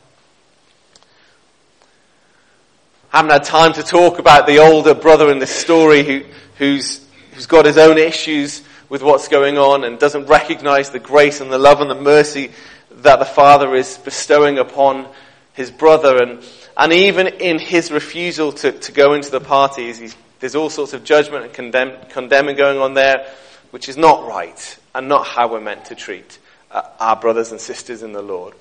I 3.13 3.17
haven't 3.17 3.31
had 3.31 3.43
time 3.43 3.73
to 3.73 3.83
talk 3.83 4.17
about 4.17 4.47
the 4.47 4.57
older 4.57 4.95
brother 4.95 5.29
in 5.29 5.37
this 5.37 5.53
story 5.53 6.03
who, 6.03 6.23
who's, 6.57 7.05
who's 7.33 7.45
got 7.45 7.65
his 7.65 7.77
own 7.77 7.99
issues 7.99 8.63
with 8.89 9.03
what's 9.03 9.27
going 9.27 9.59
on 9.59 9.83
and 9.83 9.99
doesn't 9.99 10.25
recognize 10.25 10.89
the 10.89 10.97
grace 10.97 11.39
and 11.39 11.51
the 11.51 11.59
love 11.59 11.79
and 11.79 11.91
the 11.91 12.01
mercy 12.01 12.51
that 12.89 13.19
the 13.19 13.25
father 13.25 13.75
is 13.75 13.99
bestowing 13.99 14.57
upon 14.57 15.07
his 15.55 15.71
brother. 15.71 16.21
And, 16.21 16.43
and 16.77 16.93
even 16.93 17.27
in 17.27 17.59
his 17.59 17.91
refusal 17.91 18.51
to, 18.53 18.71
to 18.71 18.91
go 18.91 19.13
into 19.13 19.31
the 19.31 19.41
parties, 19.41 20.15
there's 20.39 20.55
all 20.55 20.69
sorts 20.69 20.93
of 20.93 21.03
judgment 21.03 21.45
and 21.45 21.53
condemn, 21.53 21.97
condemning 22.09 22.55
going 22.55 22.79
on 22.79 22.93
there 22.93 23.27
which 23.71 23.89
is 23.89 23.97
not 23.97 24.25
right 24.25 24.77
and 24.93 25.09
not 25.09 25.27
how 25.27 25.51
we're 25.51 25.59
meant 25.59 25.83
to 25.83 25.95
treat 25.95 26.39
uh, 26.71 26.81
our 26.99 27.17
brothers 27.17 27.51
and 27.51 27.59
sisters 27.59 28.03
in 28.03 28.13
the 28.13 28.21
Lord. 28.21 28.53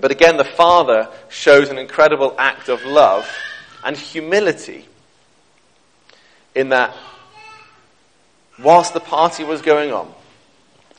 But 0.00 0.10
again, 0.10 0.38
the 0.38 0.44
Father 0.44 1.08
shows 1.28 1.68
an 1.68 1.76
incredible 1.76 2.34
act 2.38 2.70
of 2.70 2.82
love 2.84 3.28
and 3.84 3.94
humility 3.94 4.86
in 6.54 6.70
that 6.70 6.96
whilst 8.58 8.94
the 8.94 9.00
party 9.00 9.44
was 9.44 9.60
going 9.60 9.92
on, 9.92 10.12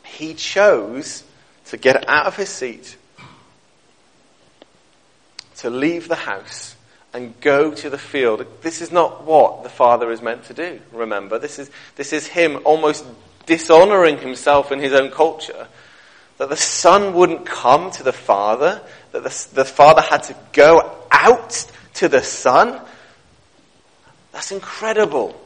he 0.05 0.33
chose 0.33 1.23
to 1.65 1.77
get 1.77 2.07
out 2.07 2.27
of 2.27 2.35
his 2.35 2.49
seat, 2.49 2.96
to 5.57 5.69
leave 5.69 6.07
the 6.07 6.15
house, 6.15 6.75
and 7.13 7.39
go 7.41 7.71
to 7.71 7.89
the 7.89 7.97
field. 7.97 8.45
This 8.61 8.81
is 8.81 8.91
not 8.91 9.23
what 9.23 9.63
the 9.63 9.69
father 9.69 10.11
is 10.11 10.21
meant 10.21 10.45
to 10.45 10.53
do, 10.53 10.79
remember. 10.91 11.39
This 11.39 11.57
is, 11.57 11.71
this 11.95 12.13
is 12.13 12.27
him 12.27 12.59
almost 12.63 13.05
dishonoring 13.45 14.19
himself 14.19 14.71
in 14.71 14.79
his 14.79 14.93
own 14.93 15.09
culture. 15.09 15.67
That 16.37 16.49
the 16.49 16.55
son 16.55 17.13
wouldn't 17.15 17.45
come 17.45 17.89
to 17.91 18.03
the 18.03 18.13
father, 18.13 18.81
that 19.11 19.23
the, 19.23 19.47
the 19.53 19.65
father 19.65 20.01
had 20.01 20.23
to 20.23 20.35
go 20.53 20.95
out 21.09 21.65
to 21.95 22.07
the 22.07 22.21
son. 22.21 22.79
That's 24.31 24.51
incredible. 24.51 25.39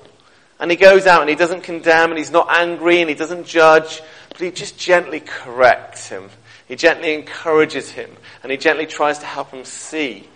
And 0.60 0.70
he 0.70 0.78
goes 0.78 1.08
out 1.08 1.22
and 1.22 1.30
he 1.30 1.36
doesn't 1.36 1.62
condemn 1.62 2.10
and 2.10 2.18
he's 2.18 2.32
not 2.32 2.48
angry 2.52 3.00
and 3.00 3.10
he 3.10 3.16
doesn't 3.16 3.48
judge, 3.48 4.02
but 4.30 4.40
he 4.40 4.52
just 4.52 4.78
gently 4.78 5.22
corrects 5.22 6.10
him. 6.10 6.30
He 6.68 6.76
gently 6.76 7.14
encourages 7.14 7.90
him 7.92 8.10
and 8.44 8.52
he 8.52 8.58
gently 8.58 8.86
tries 8.86 9.20
to 9.20 9.26
help 9.26 9.52
him 9.52 9.66
see 9.66 10.28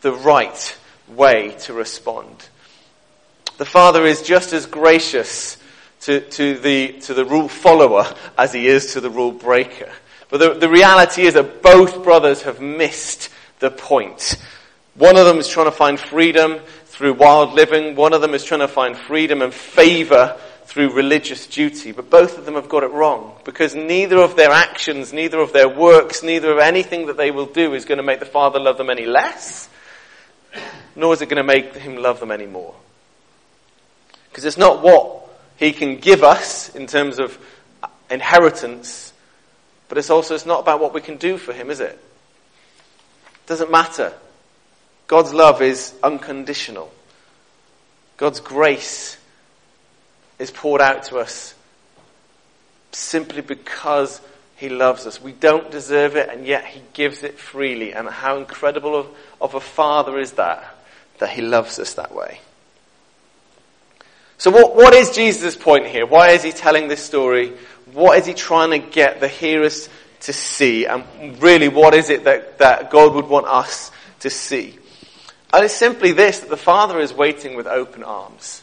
the 0.00 0.12
right 0.12 0.78
way 1.08 1.54
to 1.60 1.72
respond. 1.72 2.48
The 3.58 3.64
Father 3.64 4.04
is 4.04 4.22
just 4.22 4.52
as 4.52 4.66
gracious 4.66 5.56
to, 6.02 6.20
to, 6.20 6.58
the, 6.58 7.00
to 7.02 7.14
the 7.14 7.24
rule 7.24 7.48
follower 7.48 8.06
as 8.36 8.52
he 8.52 8.66
is 8.66 8.94
to 8.94 9.00
the 9.00 9.10
rule 9.10 9.32
breaker. 9.32 9.90
But 10.30 10.38
the, 10.38 10.54
the 10.54 10.68
reality 10.68 11.22
is 11.22 11.34
that 11.34 11.62
both 11.62 12.02
brothers 12.02 12.42
have 12.42 12.60
missed 12.60 13.28
the 13.60 13.70
point. 13.70 14.36
One 14.94 15.16
of 15.16 15.26
them 15.26 15.38
is 15.38 15.48
trying 15.48 15.66
to 15.66 15.72
find 15.72 16.00
freedom 16.00 16.60
through 16.86 17.14
wild 17.14 17.52
living. 17.54 17.94
One 17.94 18.12
of 18.12 18.20
them 18.20 18.34
is 18.34 18.44
trying 18.44 18.60
to 18.60 18.68
find 18.68 18.96
freedom 18.96 19.42
and 19.42 19.52
favor 19.52 20.38
through 20.72 20.94
religious 20.94 21.46
duty. 21.46 21.92
But 21.92 22.08
both 22.08 22.38
of 22.38 22.46
them 22.46 22.54
have 22.54 22.70
got 22.70 22.82
it 22.82 22.90
wrong 22.92 23.36
because 23.44 23.74
neither 23.74 24.16
of 24.18 24.36
their 24.36 24.50
actions, 24.50 25.12
neither 25.12 25.38
of 25.38 25.52
their 25.52 25.68
works, 25.68 26.22
neither 26.22 26.50
of 26.50 26.58
anything 26.58 27.08
that 27.08 27.18
they 27.18 27.30
will 27.30 27.44
do 27.44 27.74
is 27.74 27.84
going 27.84 27.98
to 27.98 28.02
make 28.02 28.20
the 28.20 28.26
Father 28.26 28.58
love 28.58 28.78
them 28.78 28.88
any 28.88 29.04
less 29.04 29.68
nor 30.94 31.14
is 31.14 31.22
it 31.22 31.26
going 31.26 31.36
to 31.36 31.42
make 31.42 31.74
him 31.74 31.96
love 31.96 32.20
them 32.20 32.30
any 32.30 32.46
more. 32.46 32.74
Because 34.30 34.44
it's 34.44 34.58
not 34.58 34.82
what 34.82 35.28
he 35.56 35.72
can 35.72 35.96
give 35.96 36.22
us 36.22 36.74
in 36.74 36.86
terms 36.86 37.18
of 37.18 37.38
inheritance, 38.10 39.12
but 39.88 39.98
it's 39.98 40.10
also 40.10 40.34
it's 40.34 40.46
not 40.46 40.60
about 40.60 40.80
what 40.80 40.94
we 40.94 41.00
can 41.00 41.16
do 41.16 41.38
for 41.38 41.52
him, 41.52 41.70
is 41.70 41.80
it? 41.80 41.92
It 41.92 43.46
doesn't 43.46 43.70
matter. 43.70 44.12
God's 45.06 45.34
love 45.34 45.60
is 45.62 45.94
unconditional. 46.02 46.92
God's 48.16 48.40
grace 48.40 49.16
is 50.42 50.50
poured 50.50 50.80
out 50.80 51.04
to 51.04 51.18
us 51.18 51.54
simply 52.92 53.40
because 53.40 54.20
he 54.62 54.68
loves 54.68 55.08
us. 55.08 55.20
We 55.20 55.32
don't 55.32 55.72
deserve 55.72 56.14
it, 56.14 56.28
and 56.28 56.46
yet 56.46 56.64
He 56.64 56.80
gives 56.92 57.24
it 57.24 57.36
freely. 57.36 57.92
And 57.92 58.08
how 58.08 58.38
incredible 58.38 58.94
of, 58.94 59.08
of 59.40 59.54
a 59.56 59.60
Father 59.60 60.20
is 60.20 60.34
that, 60.34 60.76
that 61.18 61.30
He 61.30 61.42
loves 61.42 61.80
us 61.80 61.94
that 61.94 62.14
way. 62.14 62.38
So 64.38 64.52
what, 64.52 64.76
what 64.76 64.94
is 64.94 65.10
Jesus' 65.10 65.56
point 65.56 65.88
here? 65.88 66.06
Why 66.06 66.28
is 66.28 66.44
He 66.44 66.52
telling 66.52 66.86
this 66.86 67.02
story? 67.02 67.54
What 67.92 68.16
is 68.20 68.26
He 68.26 68.34
trying 68.34 68.70
to 68.70 68.78
get 68.78 69.18
the 69.18 69.26
hearers 69.26 69.88
to 70.20 70.32
see? 70.32 70.86
And 70.86 71.02
really, 71.42 71.66
what 71.66 71.92
is 71.92 72.08
it 72.08 72.22
that, 72.22 72.58
that 72.58 72.88
God 72.88 73.16
would 73.16 73.26
want 73.26 73.48
us 73.48 73.90
to 74.20 74.30
see? 74.30 74.78
And 75.52 75.64
it's 75.64 75.74
simply 75.74 76.12
this, 76.12 76.38
that 76.38 76.50
the 76.50 76.56
Father 76.56 77.00
is 77.00 77.12
waiting 77.12 77.56
with 77.56 77.66
open 77.66 78.04
arms. 78.04 78.62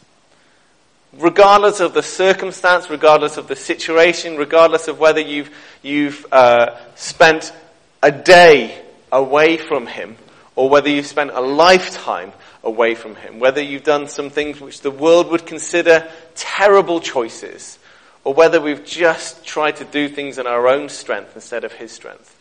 Regardless 1.18 1.80
of 1.80 1.94
the 1.94 2.04
circumstance, 2.04 2.90
regardless 2.90 3.38
of 3.38 3.48
the 3.48 3.56
situation, 3.56 4.38
regardless 4.38 4.88
of 4.88 5.00
whether 5.00 5.22
you've, 5.22 5.50
you've 5.82 6.26
uh, 6.32 6.78
spent 6.96 7.54
a 8.02 8.12
day 8.12 8.80
away 9.12 9.58
from 9.58 9.88
Him 9.88 10.16
or 10.56 10.70
whether 10.70 10.90
you've 10.90 11.08
spent 11.08 11.32
a 11.32 11.40
lifetime 11.42 12.34
away 12.64 12.94
from 12.94 13.16
Him, 13.16 13.40
whether 13.40 13.62
you've 13.62 13.84
done 13.84 14.08
some 14.08 14.30
things 14.30 14.60
which 14.60 14.82
the 14.82 14.92
world 14.92 15.30
would 15.32 15.46
consider 15.46 16.06
terrible 16.36 17.00
choices, 17.00 17.80
or 18.26 18.34
whether 18.34 18.60
we've 18.60 18.84
just 18.84 19.46
tried 19.46 19.78
to 19.78 19.86
do 19.86 20.10
things 20.10 20.38
in 20.38 20.46
our 20.46 20.68
own 20.68 20.90
strength 20.90 21.32
instead 21.36 21.64
of 21.64 21.72
His 21.72 21.92
strength. 21.92 22.38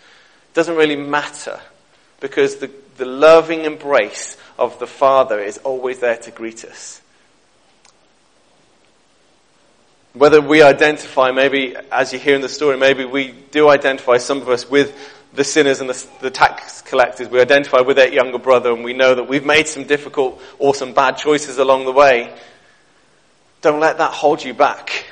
It 0.50 0.54
doesn't 0.54 0.74
really 0.74 0.96
matter 0.96 1.60
because 2.20 2.56
the, 2.56 2.70
the 2.96 3.04
loving 3.04 3.64
embrace 3.64 4.36
of 4.58 4.78
the 4.80 4.88
Father 4.88 5.38
is 5.38 5.58
always 5.58 6.00
there 6.00 6.16
to 6.16 6.30
greet 6.32 6.64
us. 6.64 7.00
Whether 10.18 10.40
we 10.40 10.62
identify, 10.62 11.30
maybe 11.30 11.76
as 11.92 12.12
you 12.12 12.18
hear 12.18 12.34
in 12.34 12.40
the 12.40 12.48
story, 12.48 12.76
maybe 12.76 13.04
we 13.04 13.30
do 13.52 13.68
identify 13.68 14.16
some 14.16 14.42
of 14.42 14.48
us 14.48 14.68
with 14.68 14.92
the 15.32 15.44
sinners 15.44 15.80
and 15.80 15.88
the, 15.88 16.06
the, 16.20 16.30
tax 16.30 16.82
collectors. 16.82 17.28
We 17.28 17.40
identify 17.40 17.82
with 17.82 17.98
that 17.98 18.12
younger 18.12 18.38
brother 18.38 18.72
and 18.72 18.82
we 18.82 18.94
know 18.94 19.14
that 19.14 19.28
we've 19.28 19.46
made 19.46 19.68
some 19.68 19.84
difficult 19.84 20.42
or 20.58 20.74
some 20.74 20.92
bad 20.92 21.18
choices 21.18 21.58
along 21.58 21.84
the 21.84 21.92
way. 21.92 22.36
Don't 23.62 23.78
let 23.78 23.98
that 23.98 24.10
hold 24.10 24.42
you 24.42 24.54
back. 24.54 25.04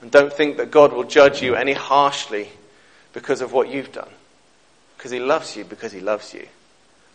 And 0.00 0.12
don't 0.12 0.32
think 0.32 0.58
that 0.58 0.70
God 0.70 0.92
will 0.92 1.04
judge 1.04 1.42
you 1.42 1.56
any 1.56 1.72
harshly 1.72 2.48
because 3.12 3.40
of 3.40 3.52
what 3.52 3.68
you've 3.68 3.90
done. 3.90 4.10
Because 4.96 5.10
He 5.10 5.18
loves 5.18 5.56
you 5.56 5.64
because 5.64 5.90
He 5.90 6.00
loves 6.00 6.32
you. 6.32 6.46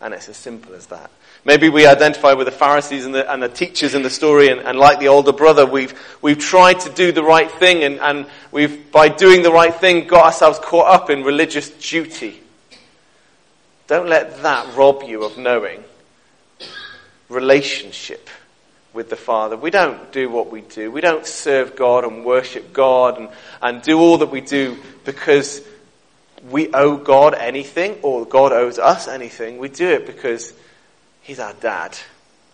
And 0.00 0.14
it's 0.14 0.28
as 0.28 0.36
simple 0.36 0.74
as 0.74 0.86
that. 0.86 1.10
Maybe 1.44 1.68
we 1.68 1.86
identify 1.86 2.32
with 2.32 2.46
the 2.46 2.52
Pharisees 2.52 3.04
and 3.04 3.14
the, 3.14 3.30
and 3.30 3.42
the 3.42 3.48
teachers 3.48 3.94
in 3.94 4.02
the 4.02 4.10
story, 4.10 4.48
and, 4.48 4.60
and, 4.60 4.78
like 4.78 4.98
the 4.98 5.08
older 5.08 5.32
brother, 5.32 5.66
we've, 5.66 5.98
we've 6.20 6.38
tried 6.38 6.80
to 6.80 6.90
do 6.90 7.12
the 7.12 7.22
right 7.22 7.50
thing, 7.50 7.82
and, 7.82 7.98
and 8.00 8.26
we've, 8.50 8.90
by 8.92 9.08
doing 9.08 9.42
the 9.42 9.52
right 9.52 9.74
thing, 9.74 10.06
got 10.06 10.26
ourselves 10.26 10.58
caught 10.58 10.88
up 10.88 11.10
in 11.10 11.22
religious 11.22 11.70
duty. 11.70 12.40
Don't 13.86 14.08
let 14.08 14.42
that 14.42 14.76
rob 14.76 15.02
you 15.02 15.24
of 15.24 15.36
knowing 15.36 15.82
relationship 17.28 18.28
with 18.92 19.08
the 19.08 19.16
Father. 19.16 19.56
We 19.56 19.70
don't 19.70 20.12
do 20.12 20.28
what 20.28 20.50
we 20.50 20.62
do. 20.62 20.90
We 20.90 21.00
don't 21.00 21.26
serve 21.26 21.76
God 21.76 22.04
and 22.04 22.24
worship 22.24 22.72
God 22.72 23.18
and, 23.18 23.28
and 23.62 23.82
do 23.82 23.98
all 23.98 24.18
that 24.18 24.30
we 24.30 24.40
do 24.40 24.76
because 25.04 25.62
we 26.48 26.72
owe 26.72 26.96
God 26.96 27.34
anything 27.34 27.98
or 28.02 28.24
God 28.24 28.52
owes 28.52 28.78
us 28.78 29.08
anything. 29.08 29.58
We 29.58 29.68
do 29.68 29.88
it 29.88 30.06
because 30.06 30.52
He's 31.22 31.38
our 31.38 31.52
dad 31.54 31.96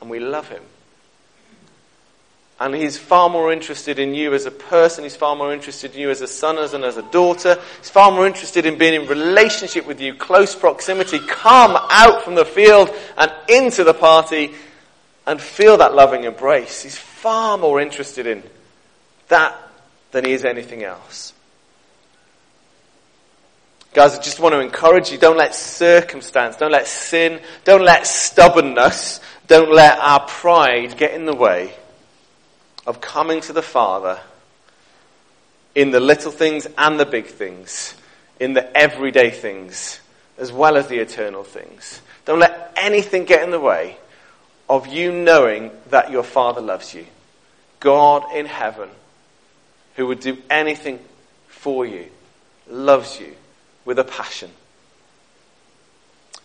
and 0.00 0.10
we 0.10 0.18
love 0.18 0.48
Him. 0.48 0.62
And 2.58 2.74
He's 2.74 2.98
far 2.98 3.28
more 3.28 3.52
interested 3.52 3.98
in 3.98 4.14
you 4.14 4.34
as 4.34 4.46
a 4.46 4.50
person. 4.50 5.04
He's 5.04 5.14
far 5.14 5.36
more 5.36 5.52
interested 5.52 5.94
in 5.94 6.00
you 6.00 6.10
as 6.10 6.22
a 6.22 6.26
son 6.26 6.58
and 6.58 6.84
as 6.84 6.96
a 6.96 7.02
daughter. 7.02 7.58
He's 7.78 7.90
far 7.90 8.10
more 8.10 8.26
interested 8.26 8.66
in 8.66 8.78
being 8.78 9.00
in 9.00 9.08
relationship 9.08 9.86
with 9.86 10.00
you, 10.00 10.14
close 10.14 10.56
proximity. 10.56 11.18
Come 11.18 11.76
out 11.90 12.22
from 12.22 12.34
the 12.34 12.46
field 12.46 12.90
and 13.16 13.30
into 13.48 13.84
the 13.84 13.94
party 13.94 14.54
and 15.26 15.40
feel 15.40 15.76
that 15.76 15.94
loving 15.94 16.24
embrace. 16.24 16.82
He's 16.82 16.96
far 16.96 17.58
more 17.58 17.80
interested 17.80 18.26
in 18.26 18.42
that 19.28 19.54
than 20.12 20.24
he 20.24 20.32
is 20.32 20.44
anything 20.44 20.82
else. 20.82 21.34
Guys, 23.96 24.14
I 24.14 24.20
just 24.20 24.40
want 24.40 24.52
to 24.52 24.60
encourage 24.60 25.10
you, 25.10 25.16
don't 25.16 25.38
let 25.38 25.54
circumstance, 25.54 26.56
don't 26.56 26.70
let 26.70 26.86
sin, 26.86 27.40
don't 27.64 27.82
let 27.82 28.06
stubbornness, 28.06 29.20
don't 29.46 29.72
let 29.72 29.98
our 30.00 30.20
pride 30.20 30.98
get 30.98 31.14
in 31.14 31.24
the 31.24 31.34
way 31.34 31.72
of 32.86 33.00
coming 33.00 33.40
to 33.40 33.54
the 33.54 33.62
Father 33.62 34.20
in 35.74 35.92
the 35.92 36.00
little 36.00 36.30
things 36.30 36.68
and 36.76 37.00
the 37.00 37.06
big 37.06 37.24
things, 37.24 37.94
in 38.38 38.52
the 38.52 38.76
everyday 38.76 39.30
things, 39.30 39.98
as 40.36 40.52
well 40.52 40.76
as 40.76 40.88
the 40.88 40.98
eternal 40.98 41.42
things. 41.42 42.02
Don't 42.26 42.38
let 42.38 42.74
anything 42.76 43.24
get 43.24 43.42
in 43.44 43.50
the 43.50 43.58
way 43.58 43.96
of 44.68 44.88
you 44.88 45.10
knowing 45.10 45.70
that 45.88 46.10
your 46.10 46.22
Father 46.22 46.60
loves 46.60 46.92
you. 46.92 47.06
God 47.80 48.30
in 48.34 48.44
heaven, 48.44 48.90
who 49.94 50.06
would 50.08 50.20
do 50.20 50.36
anything 50.50 50.98
for 51.48 51.86
you, 51.86 52.10
loves 52.68 53.18
you 53.18 53.34
with 53.86 53.98
a 53.98 54.04
passion. 54.04 54.50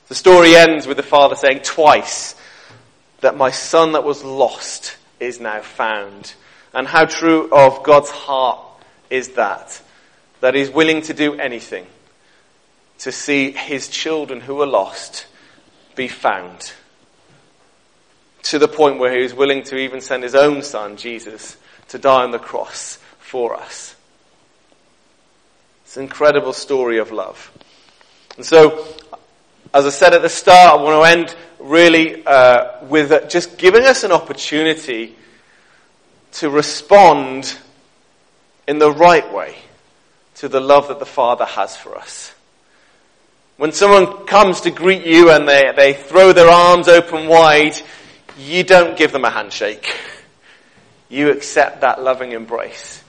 The 0.07 0.15
story 0.15 0.55
ends 0.55 0.87
with 0.87 0.95
the 0.95 1.03
father 1.03 1.35
saying 1.35 1.61
twice 1.63 2.35
that 3.19 3.35
my 3.35 3.51
son 3.51 3.91
that 3.91 4.05
was 4.05 4.23
lost 4.23 4.95
is 5.19 5.41
now 5.41 5.61
found. 5.61 6.33
And 6.73 6.87
how 6.87 7.05
true 7.05 7.49
of 7.51 7.83
God's 7.83 8.09
heart 8.09 8.59
is 9.09 9.29
that? 9.29 9.81
That 10.39 10.55
he's 10.55 10.69
willing 10.69 11.01
to 11.03 11.13
do 11.13 11.33
anything 11.33 11.85
to 12.99 13.11
see 13.11 13.51
his 13.51 13.89
children 13.89 14.39
who 14.39 14.61
are 14.61 14.67
lost 14.67 15.25
be 15.95 16.07
found 16.07 16.71
to 18.43 18.59
the 18.59 18.67
point 18.67 18.99
where 18.99 19.15
he 19.15 19.23
was 19.23 19.33
willing 19.33 19.63
to 19.63 19.77
even 19.77 20.01
send 20.01 20.23
his 20.23 20.35
own 20.35 20.61
son, 20.61 20.97
Jesus, 20.97 21.57
to 21.89 21.99
die 21.99 22.23
on 22.23 22.31
the 22.31 22.39
cross 22.39 22.97
for 23.19 23.55
us. 23.55 23.95
It's 25.91 25.97
an 25.97 26.03
incredible 26.03 26.53
story 26.53 26.99
of 26.99 27.11
love. 27.11 27.51
And 28.37 28.45
so, 28.45 28.87
as 29.73 29.85
I 29.85 29.89
said 29.89 30.13
at 30.13 30.21
the 30.21 30.29
start, 30.29 30.79
I 30.79 30.81
want 30.81 31.03
to 31.03 31.19
end 31.19 31.35
really 31.59 32.25
uh, 32.25 32.85
with 32.85 33.29
just 33.29 33.57
giving 33.57 33.83
us 33.83 34.05
an 34.05 34.13
opportunity 34.13 35.17
to 36.35 36.49
respond 36.49 37.57
in 38.69 38.79
the 38.79 38.89
right 38.89 39.33
way 39.33 39.57
to 40.35 40.47
the 40.47 40.61
love 40.61 40.87
that 40.87 40.99
the 40.99 41.05
Father 41.05 41.43
has 41.43 41.75
for 41.75 41.97
us. 41.97 42.33
When 43.57 43.73
someone 43.73 44.25
comes 44.25 44.61
to 44.61 44.71
greet 44.71 45.05
you 45.05 45.29
and 45.29 45.45
they, 45.45 45.73
they 45.75 45.93
throw 45.93 46.31
their 46.31 46.49
arms 46.49 46.87
open 46.87 47.27
wide, 47.27 47.75
you 48.39 48.63
don't 48.63 48.95
give 48.97 49.11
them 49.11 49.25
a 49.25 49.29
handshake. 49.29 49.93
You 51.09 51.31
accept 51.31 51.81
that 51.81 52.01
loving 52.01 52.31
embrace. 52.31 53.03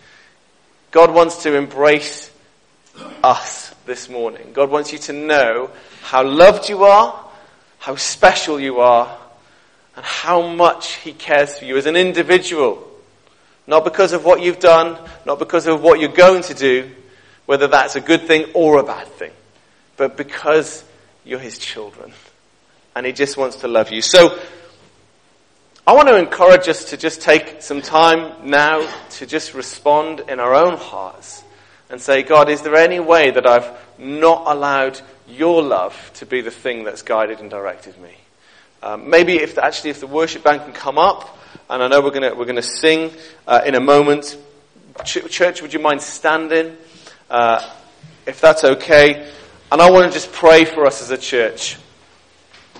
God 0.90 1.14
wants 1.14 1.44
to 1.44 1.54
embrace 1.54 2.31
us 3.22 3.74
this 3.86 4.09
morning. 4.09 4.53
God 4.53 4.70
wants 4.70 4.93
you 4.93 4.99
to 5.01 5.12
know 5.12 5.70
how 6.03 6.22
loved 6.24 6.68
you 6.68 6.84
are, 6.84 7.24
how 7.78 7.97
special 7.97 8.61
you 8.61 8.80
are, 8.80 9.18
and 9.97 10.05
how 10.05 10.43
much 10.43 10.95
He 10.97 11.12
cares 11.12 11.59
for 11.59 11.64
you 11.64 11.76
as 11.76 11.86
an 11.86 11.97
individual. 11.97 12.88
Not 13.66 13.84
because 13.84 14.12
of 14.12 14.24
what 14.24 14.43
you've 14.43 14.59
done, 14.59 14.99
not 15.24 15.38
because 15.38 15.66
of 15.66 15.82
what 15.82 16.01
you're 16.01 16.11
going 16.11 16.43
to 16.45 16.55
do, 16.55 16.90
whether 17.47 17.68
that's 17.68 17.97
a 17.97 18.01
good 18.01 18.26
thing 18.26 18.47
or 18.55 18.78
a 18.78 18.82
bad 18.82 19.07
thing, 19.09 19.32
but 19.97 20.16
because 20.16 20.84
you're 21.24 21.38
His 21.38 21.59
children. 21.59 22.12
And 22.95 23.07
He 23.07 23.12
just 23.12 23.36
wants 23.36 23.57
to 23.57 23.68
love 23.68 23.90
you. 23.90 24.03
So, 24.03 24.38
I 25.84 25.95
want 25.95 26.09
to 26.09 26.16
encourage 26.16 26.68
us 26.68 26.90
to 26.90 26.97
just 26.97 27.22
take 27.22 27.61
some 27.61 27.82
time 27.82 28.49
now 28.49 28.88
to 29.11 29.26
just 29.26 29.53
respond 29.53 30.20
in 30.28 30.38
our 30.38 30.55
own 30.55 30.76
hearts 30.76 31.43
and 31.93 32.01
say, 32.01 32.22
God, 32.22 32.49
is 32.49 32.62
there 32.62 32.74
any 32.74 32.99
way 33.01 33.30
that 33.30 33.47
I've 33.47 33.70
not 33.99 34.45
allowed 34.47 34.99
your 35.28 35.62
love 35.62 36.11
to 36.14 36.26
be 36.26 36.40
the 36.40 36.51
thing 36.51 36.84
that's 36.84 37.03
guided 37.03 37.38
and 37.38 37.51
directed 37.51 38.01
me? 38.01 38.14
Um, 38.82 39.11
maybe 39.11 39.34
if 39.34 39.55
the, 39.55 39.64
actually 39.64 39.90
if 39.90 40.01
the 40.01 40.07
worship 40.07 40.43
band 40.43 40.62
can 40.62 40.72
come 40.72 40.97
up, 40.97 41.38
and 41.68 41.82
I 41.82 41.88
know 41.88 42.01
we're 42.01 42.11
going 42.11 42.28
to 42.28 42.34
we're 42.34 42.47
to 42.47 42.62
sing 42.62 43.12
uh, 43.47 43.61
in 43.66 43.74
a 43.74 43.80
moment. 43.80 44.38
Ch- 45.05 45.28
church, 45.28 45.61
would 45.61 45.74
you 45.74 45.80
mind 45.80 46.01
standing, 46.01 46.76
uh, 47.28 47.70
if 48.26 48.40
that's 48.40 48.64
okay? 48.64 49.30
And 49.70 49.80
I 49.80 49.90
want 49.90 50.11
to 50.11 50.12
just 50.12 50.32
pray 50.32 50.64
for 50.64 50.86
us 50.86 51.03
as 51.03 51.11
a 51.11 51.18
church. 51.18 51.76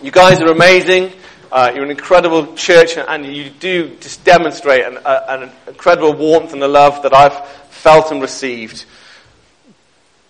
You 0.03 0.11
guys 0.11 0.41
are 0.41 0.51
amazing. 0.51 1.13
Uh, 1.53 1.71
you're 1.75 1.85
an 1.85 1.91
incredible 1.91 2.55
church, 2.55 2.97
and 2.97 3.27
you 3.27 3.51
do 3.51 3.95
just 4.01 4.25
demonstrate 4.25 4.87
an, 4.87 4.99
an 5.05 5.51
incredible 5.69 6.15
warmth 6.15 6.55
and 6.55 6.63
the 6.63 6.69
love 6.69 7.03
that 7.03 7.15
I've 7.15 7.47
felt 7.69 8.11
and 8.11 8.23
received. 8.23 8.87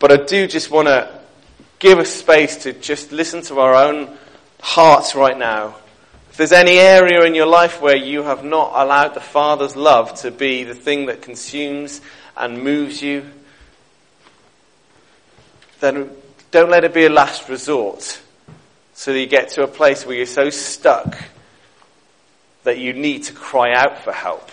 But 0.02 0.10
I 0.10 0.16
do 0.16 0.48
just 0.48 0.68
want 0.68 0.88
to 0.88 1.08
give 1.78 2.00
us 2.00 2.12
space 2.12 2.64
to 2.64 2.72
just 2.72 3.12
listen 3.12 3.40
to 3.42 3.60
our 3.60 3.72
own 3.72 4.18
hearts 4.60 5.14
right 5.14 5.38
now. 5.38 5.76
If 6.28 6.38
there's 6.38 6.50
any 6.50 6.76
area 6.76 7.22
in 7.22 7.36
your 7.36 7.46
life 7.46 7.80
where 7.80 7.94
you 7.94 8.24
have 8.24 8.42
not 8.42 8.72
allowed 8.74 9.14
the 9.14 9.20
Father's 9.20 9.76
love 9.76 10.12
to 10.22 10.32
be 10.32 10.64
the 10.64 10.74
thing 10.74 11.06
that 11.06 11.22
consumes 11.22 12.00
and 12.36 12.64
moves 12.64 13.00
you, 13.00 13.24
then 15.78 16.10
don't 16.50 16.68
let 16.68 16.82
it 16.82 16.92
be 16.92 17.04
a 17.04 17.08
last 17.08 17.48
resort 17.48 18.20
so 18.94 19.12
that 19.12 19.20
you 19.20 19.28
get 19.28 19.50
to 19.50 19.62
a 19.62 19.68
place 19.68 20.04
where 20.04 20.16
you're 20.16 20.26
so 20.26 20.50
stuck 20.50 21.16
that 22.64 22.78
you 22.78 22.92
need 22.92 23.22
to 23.22 23.32
cry 23.34 23.72
out 23.72 24.02
for 24.02 24.12
help 24.12 24.50